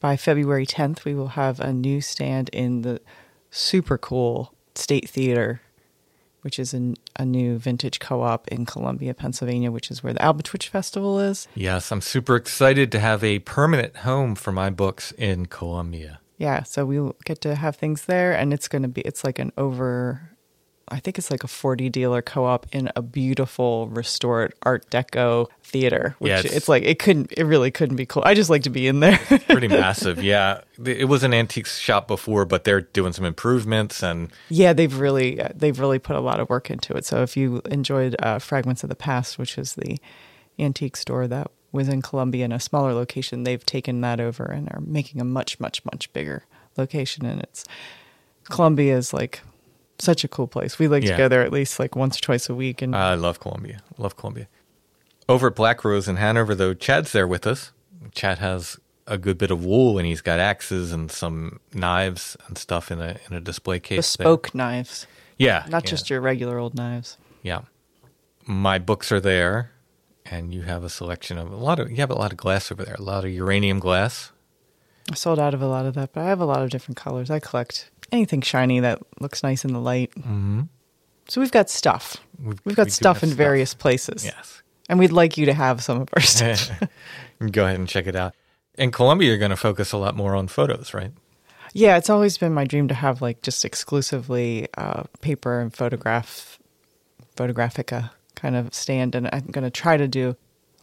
by 0.02 0.18
February 0.18 0.66
10th, 0.66 1.06
we 1.06 1.16
will 1.16 1.30
have 1.30 1.62
a 1.62 1.72
new 1.72 2.02
stand 2.02 2.50
in 2.50 2.82
the 2.82 3.00
super 3.50 3.98
cool 3.98 4.54
State 4.76 5.10
Theater 5.10 5.62
which 6.42 6.60
is 6.60 6.74
a, 6.74 6.94
a 7.18 7.26
new 7.26 7.58
vintage 7.58 8.00
co 8.00 8.22
op 8.22 8.48
in 8.50 8.66
Columbia, 8.66 9.14
Pennsylvania, 9.14 9.72
which 9.72 9.92
is 9.92 10.04
where 10.04 10.14
the 10.14 10.20
Albatwitch 10.20 10.68
Festival 10.68 11.20
is. 11.20 11.48
Yes, 11.56 11.92
I'm 11.92 12.02
super 12.02 12.36
excited 12.36 12.92
to 12.92 13.00
have 13.00 13.24
a 13.24 13.40
permanent 13.40 13.98
home 13.98 14.36
for 14.36 14.52
my 14.52 14.70
books 14.70 15.12
in 15.18 15.46
Columbia. 15.48 16.20
Yeah, 16.38 16.64
so 16.64 16.86
we'll 16.86 17.16
get 17.26 17.42
to 17.42 17.56
have 17.56 17.76
things 17.76 18.06
there, 18.06 18.32
and 18.32 18.54
it's 18.54 18.70
going 18.70 18.84
to 18.84 18.88
be, 18.88 19.02
it's 19.02 19.26
like 19.26 19.40
an 19.40 19.52
over, 19.58 20.38
I 20.92 21.00
think 21.00 21.18
it's 21.18 21.30
like 21.32 21.44
a 21.44 21.48
40 21.48 21.90
dealer 21.90 22.22
co 22.22 22.46
op 22.46 22.66
in 22.72 22.92
a 22.96 23.02
beautiful 23.02 23.88
restored 23.90 24.54
Art 24.64 24.90
Deco 24.90 25.48
theater, 25.64 26.16
which 26.20 26.30
Yeah, 26.30 26.40
it's, 26.40 26.46
it's- 26.48 26.68
like, 26.70 26.84
it 26.84 27.00
couldn't, 27.00 27.32
it 27.38 27.44
really 27.44 27.72
couldn't 27.72 27.96
be 27.96 28.06
cool. 28.06 28.24
I 28.26 28.34
just 28.34 28.50
like 28.50 28.64
to 28.64 28.70
be 28.70 28.88
in 28.88 29.00
there. 29.00 29.18
Pretty 29.50 29.68
massive, 29.68 30.24
yeah. 30.24 30.62
It 30.84 31.08
was 31.08 31.24
an 31.24 31.34
antique 31.34 31.68
shop 31.68 32.08
before, 32.08 32.46
but 32.46 32.64
they're 32.64 32.82
doing 32.82 33.14
some 33.14 33.26
improvements 33.26 34.02
and 34.04 34.32
Yeah, 34.50 34.74
they've 34.74 34.98
really 34.98 35.40
they've 35.56 35.80
really 35.80 36.00
put 36.00 36.16
a 36.16 36.22
lot 36.22 36.40
of 36.40 36.50
work 36.50 36.70
into 36.72 36.94
it. 36.94 37.06
So 37.06 37.22
if 37.22 37.38
you 37.38 37.62
enjoyed 37.70 38.16
uh, 38.20 38.40
Fragments 38.40 38.84
of 38.84 38.90
the 38.90 38.96
Past, 38.96 39.38
which 39.38 39.58
is 39.58 39.76
the 39.76 39.98
antique 40.58 40.98
store 40.98 41.28
that 41.28 41.52
was 41.72 41.88
in 41.88 42.02
Columbia 42.02 42.46
in 42.46 42.52
a 42.52 42.60
smaller 42.60 42.94
location, 42.94 43.44
they've 43.44 43.66
taken 43.66 44.02
that 44.02 44.20
over 44.20 44.44
and 44.46 44.68
are 44.72 44.82
making 44.82 45.22
a 45.22 45.24
much 45.26 45.60
much 45.60 45.86
much 45.86 46.12
bigger 46.14 46.46
location. 46.78 47.26
And 47.26 47.42
it's 47.42 47.64
Columbia 48.50 48.98
is 48.98 49.14
like 49.14 49.42
such 50.00 50.24
a 50.24 50.28
cool 50.28 50.48
place. 50.48 50.80
We 50.80 50.88
like 50.88 51.04
Yeah. 51.04 51.12
to 51.12 51.18
go 51.18 51.28
there 51.28 51.42
at 51.44 51.52
least 51.52 51.80
like 51.80 51.96
once 51.96 52.18
or 52.18 52.22
twice 52.22 52.50
a 52.50 52.56
week. 52.56 52.82
And 52.82 52.96
I 52.96 53.16
love 53.16 53.40
Columbia. 53.40 53.82
Love 53.98 54.16
Columbia. 54.16 54.48
Over 55.28 55.48
at 55.48 55.56
Black 55.56 55.84
Rose 55.86 56.08
in 56.08 56.16
Hanover, 56.16 56.56
though, 56.56 56.74
Chad's 56.74 57.12
there 57.12 57.28
with 57.28 57.46
us. 57.46 57.72
Chad 58.14 58.40
has 58.40 58.78
a 59.06 59.18
good 59.18 59.38
bit 59.38 59.52
of 59.52 59.64
wool, 59.64 59.98
and 59.98 60.08
he's 60.08 60.22
got 60.22 60.40
axes 60.40 60.92
and 60.92 61.12
some 61.12 61.60
knives 61.74 62.36
and 62.48 62.58
stuff 62.58 62.92
in 62.92 63.00
a 63.02 63.18
in 63.30 63.36
a 63.36 63.40
display 63.42 63.80
case. 63.80 64.16
there. 64.16 64.26
bespoke 64.26 64.54
knives, 64.56 65.06
yeah, 65.38 65.66
not 65.70 65.84
yeah, 65.84 65.90
just 65.90 66.10
your 66.10 66.22
regular 66.22 66.58
old 66.58 66.76
knives. 66.76 67.18
yeah. 67.44 67.62
My 68.46 68.80
books 68.80 69.12
are 69.12 69.20
there, 69.20 69.72
and 70.26 70.54
you 70.54 70.62
have 70.64 70.84
a 70.84 70.90
selection 70.90 71.38
of 71.38 71.52
a 71.52 71.56
lot 71.56 71.80
of 71.80 71.90
you 71.92 71.98
have 71.98 72.10
a 72.10 72.16
lot 72.16 72.32
of 72.32 72.38
glass 72.38 72.72
over 72.72 72.84
there. 72.84 72.96
A 72.96 73.02
lot 73.02 73.24
of 73.26 73.32
uranium 73.32 73.80
glass. 73.80 74.32
I 75.12 75.16
sold 75.16 75.40
out 75.40 75.54
of 75.54 75.62
a 75.62 75.68
lot 75.68 75.86
of 75.86 75.94
that, 75.96 76.14
but 76.14 76.22
I 76.22 76.30
have 76.30 76.40
a 76.40 76.46
lot 76.46 76.62
of 76.64 76.70
different 76.70 76.98
colors. 76.98 77.30
I 77.30 77.40
collect 77.40 77.90
anything 78.12 78.42
shiny 78.42 78.80
that 78.82 79.00
looks 79.20 79.44
nice 79.44 79.64
in 79.66 79.74
the 79.74 79.80
light. 79.80 80.12
Mm-hmm. 80.16 80.62
So 81.28 81.42
we've 81.42 81.52
got 81.52 81.70
stuff. 81.70 82.18
We've- 82.42 82.60
We've 82.66 82.76
got 82.76 82.86
we 82.88 82.92
stuff 82.92 83.22
in 83.24 83.30
stuff. 83.30 83.38
various 83.38 83.74
places. 83.74 84.24
Yes. 84.26 84.64
And 84.90 84.98
we'd 84.98 85.12
like 85.12 85.38
you 85.38 85.46
to 85.46 85.54
have 85.54 85.84
some 85.84 86.02
of 86.02 86.10
our 86.16 86.22
stuff. 86.24 86.72
Go 87.52 87.66
ahead 87.66 87.78
and 87.78 87.88
check 87.88 88.08
it 88.08 88.16
out. 88.16 88.34
In 88.76 88.92
Columbia, 88.92 89.28
you're 89.30 89.38
going 89.38 89.52
to 89.52 89.58
focus 89.58 89.92
a 89.92 89.98
lot 89.98 90.16
more 90.16 90.36
on 90.36 90.48
photos, 90.48 90.94
right? 90.94 91.12
yeah, 91.74 91.98
it's 91.98 92.10
always 92.10 92.36
been 92.40 92.52
my 92.54 92.64
dream 92.66 92.88
to 92.88 92.96
have 92.96 93.22
like 93.22 93.44
just 93.44 93.64
exclusively 93.66 94.68
uh, 94.78 95.04
paper 95.22 95.60
and 95.60 95.72
photograph, 95.72 96.58
photographica 97.36 98.10
kind 98.36 98.56
of 98.56 98.74
stand. 98.74 99.16
And 99.16 99.30
I'm 99.32 99.46
going 99.52 99.64
to 99.64 99.70
try 99.70 99.98
to 99.98 100.08
do 100.08 100.36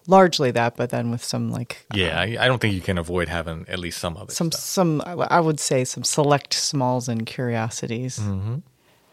largely 0.09 0.51
that, 0.53 0.77
but 0.77 0.91
then 0.91 1.11
with 1.11 1.25
some 1.25 1.51
like 1.51 1.87
Yeah, 1.95 2.11
um, 2.11 2.19
I, 2.19 2.45
I 2.45 2.49
don't 2.49 2.61
think 2.61 2.75
you 2.75 2.81
can 2.81 2.99
avoid 2.99 3.29
having 3.29 3.67
at 3.69 3.79
least 3.79 3.99
some 3.99 4.17
of 4.17 4.29
it. 4.29 4.33
some 4.33 4.53
some 4.53 5.03
I 5.07 5.41
would 5.41 5.61
say 5.61 5.85
some 5.85 6.05
select 6.05 6.55
smalls 6.55 7.09
and 7.09 7.27
curiosities. 7.27 8.19
Mm-hmm. 8.19 8.57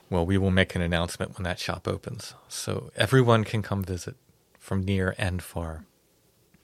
Well, 0.10 0.26
we 0.26 0.38
will 0.38 0.52
make 0.52 0.76
an 0.76 0.82
announcement 0.82 1.38
when 1.38 1.44
that 1.44 1.60
shop 1.60 1.88
opens, 1.88 2.36
so 2.48 2.92
everyone 2.96 3.44
can 3.44 3.62
come 3.62 3.84
visit 3.84 4.16
from 4.60 4.84
near 4.84 5.16
and 5.18 5.42
far. 5.42 5.86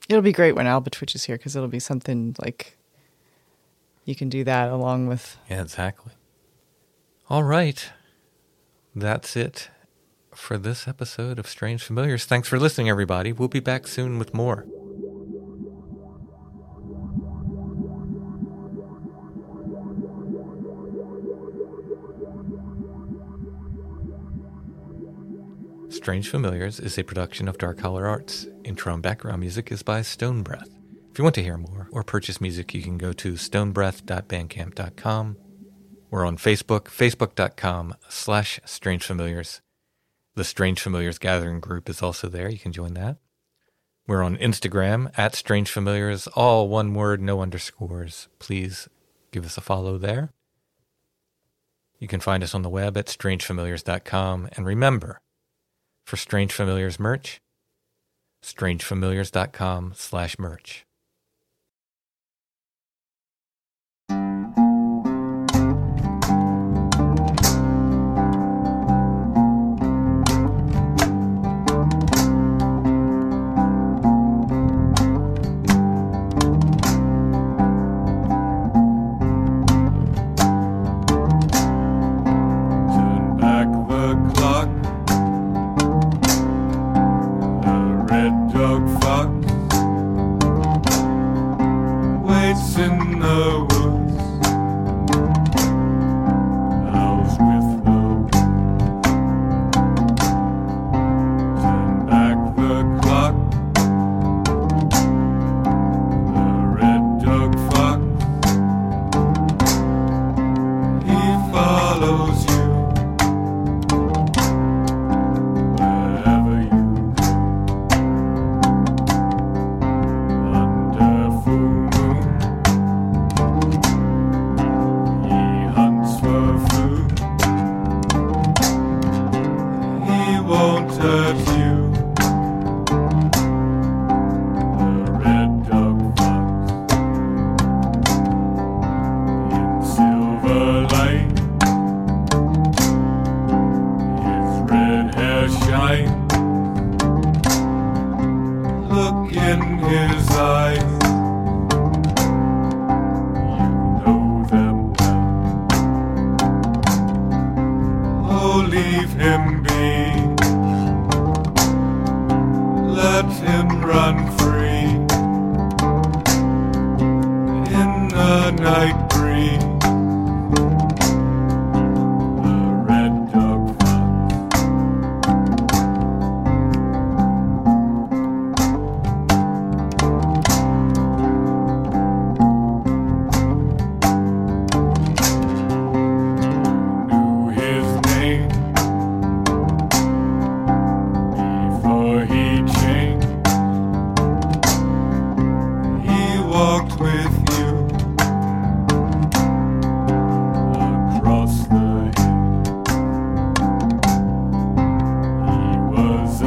It'll 0.08 0.22
be 0.22 0.32
great 0.32 0.54
when 0.54 0.66
Albatwitch 0.66 1.14
is 1.14 1.24
here 1.24 1.36
because 1.36 1.56
it'll 1.56 1.68
be 1.68 1.80
something 1.80 2.34
like 2.40 2.76
you 4.04 4.14
can 4.14 4.28
do 4.28 4.44
that 4.44 4.70
along 4.70 5.06
with 5.06 5.36
Yeah, 5.48 5.62
exactly. 5.62 6.12
All 7.28 7.42
right, 7.44 7.90
that's 8.94 9.36
it 9.36 9.70
for 10.40 10.58
this 10.58 10.88
episode 10.88 11.38
of 11.38 11.46
Strange 11.46 11.84
Familiars. 11.84 12.24
Thanks 12.24 12.48
for 12.48 12.58
listening, 12.58 12.88
everybody. 12.88 13.32
We'll 13.32 13.48
be 13.48 13.60
back 13.60 13.86
soon 13.86 14.18
with 14.18 14.34
more. 14.34 14.66
Strange 25.90 26.30
Familiars 26.30 26.80
is 26.80 26.98
a 26.98 27.04
production 27.04 27.46
of 27.46 27.58
Dark 27.58 27.80
Holler 27.80 28.06
Arts. 28.06 28.46
Intro 28.64 28.94
and 28.94 29.02
background 29.02 29.40
music 29.40 29.70
is 29.70 29.82
by 29.82 30.00
Stone 30.02 30.42
Breath. 30.42 30.68
If 31.10 31.18
you 31.18 31.24
want 31.24 31.34
to 31.34 31.42
hear 31.42 31.58
more 31.58 31.88
or 31.92 32.02
purchase 32.02 32.40
music, 32.40 32.72
you 32.74 32.82
can 32.82 32.96
go 32.96 33.12
to 33.12 33.34
stonebreath.bandcamp.com. 33.34 35.36
We're 36.10 36.26
on 36.26 36.38
Facebook, 36.38 36.84
facebook.com 36.84 37.94
slash 38.08 38.60
Strange 38.64 39.04
Familiars. 39.04 39.60
The 40.36 40.44
Strange 40.44 40.80
Familiars 40.80 41.18
Gathering 41.18 41.60
group 41.60 41.88
is 41.88 42.02
also 42.02 42.28
there. 42.28 42.48
You 42.48 42.58
can 42.58 42.72
join 42.72 42.94
that. 42.94 43.16
We're 44.06 44.22
on 44.22 44.36
Instagram 44.38 45.16
at 45.18 45.34
Strange 45.34 45.70
Familiars, 45.70 46.26
all 46.28 46.68
one 46.68 46.94
word, 46.94 47.20
no 47.20 47.42
underscores. 47.42 48.28
Please 48.38 48.88
give 49.30 49.44
us 49.44 49.56
a 49.56 49.60
follow 49.60 49.98
there. 49.98 50.32
You 51.98 52.08
can 52.08 52.20
find 52.20 52.42
us 52.42 52.54
on 52.54 52.62
the 52.62 52.70
web 52.70 52.96
at 52.96 53.06
strangefamiliars.com. 53.06 54.48
And 54.56 54.66
remember, 54.66 55.20
for 56.06 56.16
Strange 56.16 56.52
Familiars 56.52 56.98
merch, 56.98 57.40
strangefamiliars.com 58.42 59.92
slash 59.94 60.38
merch. 60.38 60.86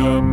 Was 0.04 0.33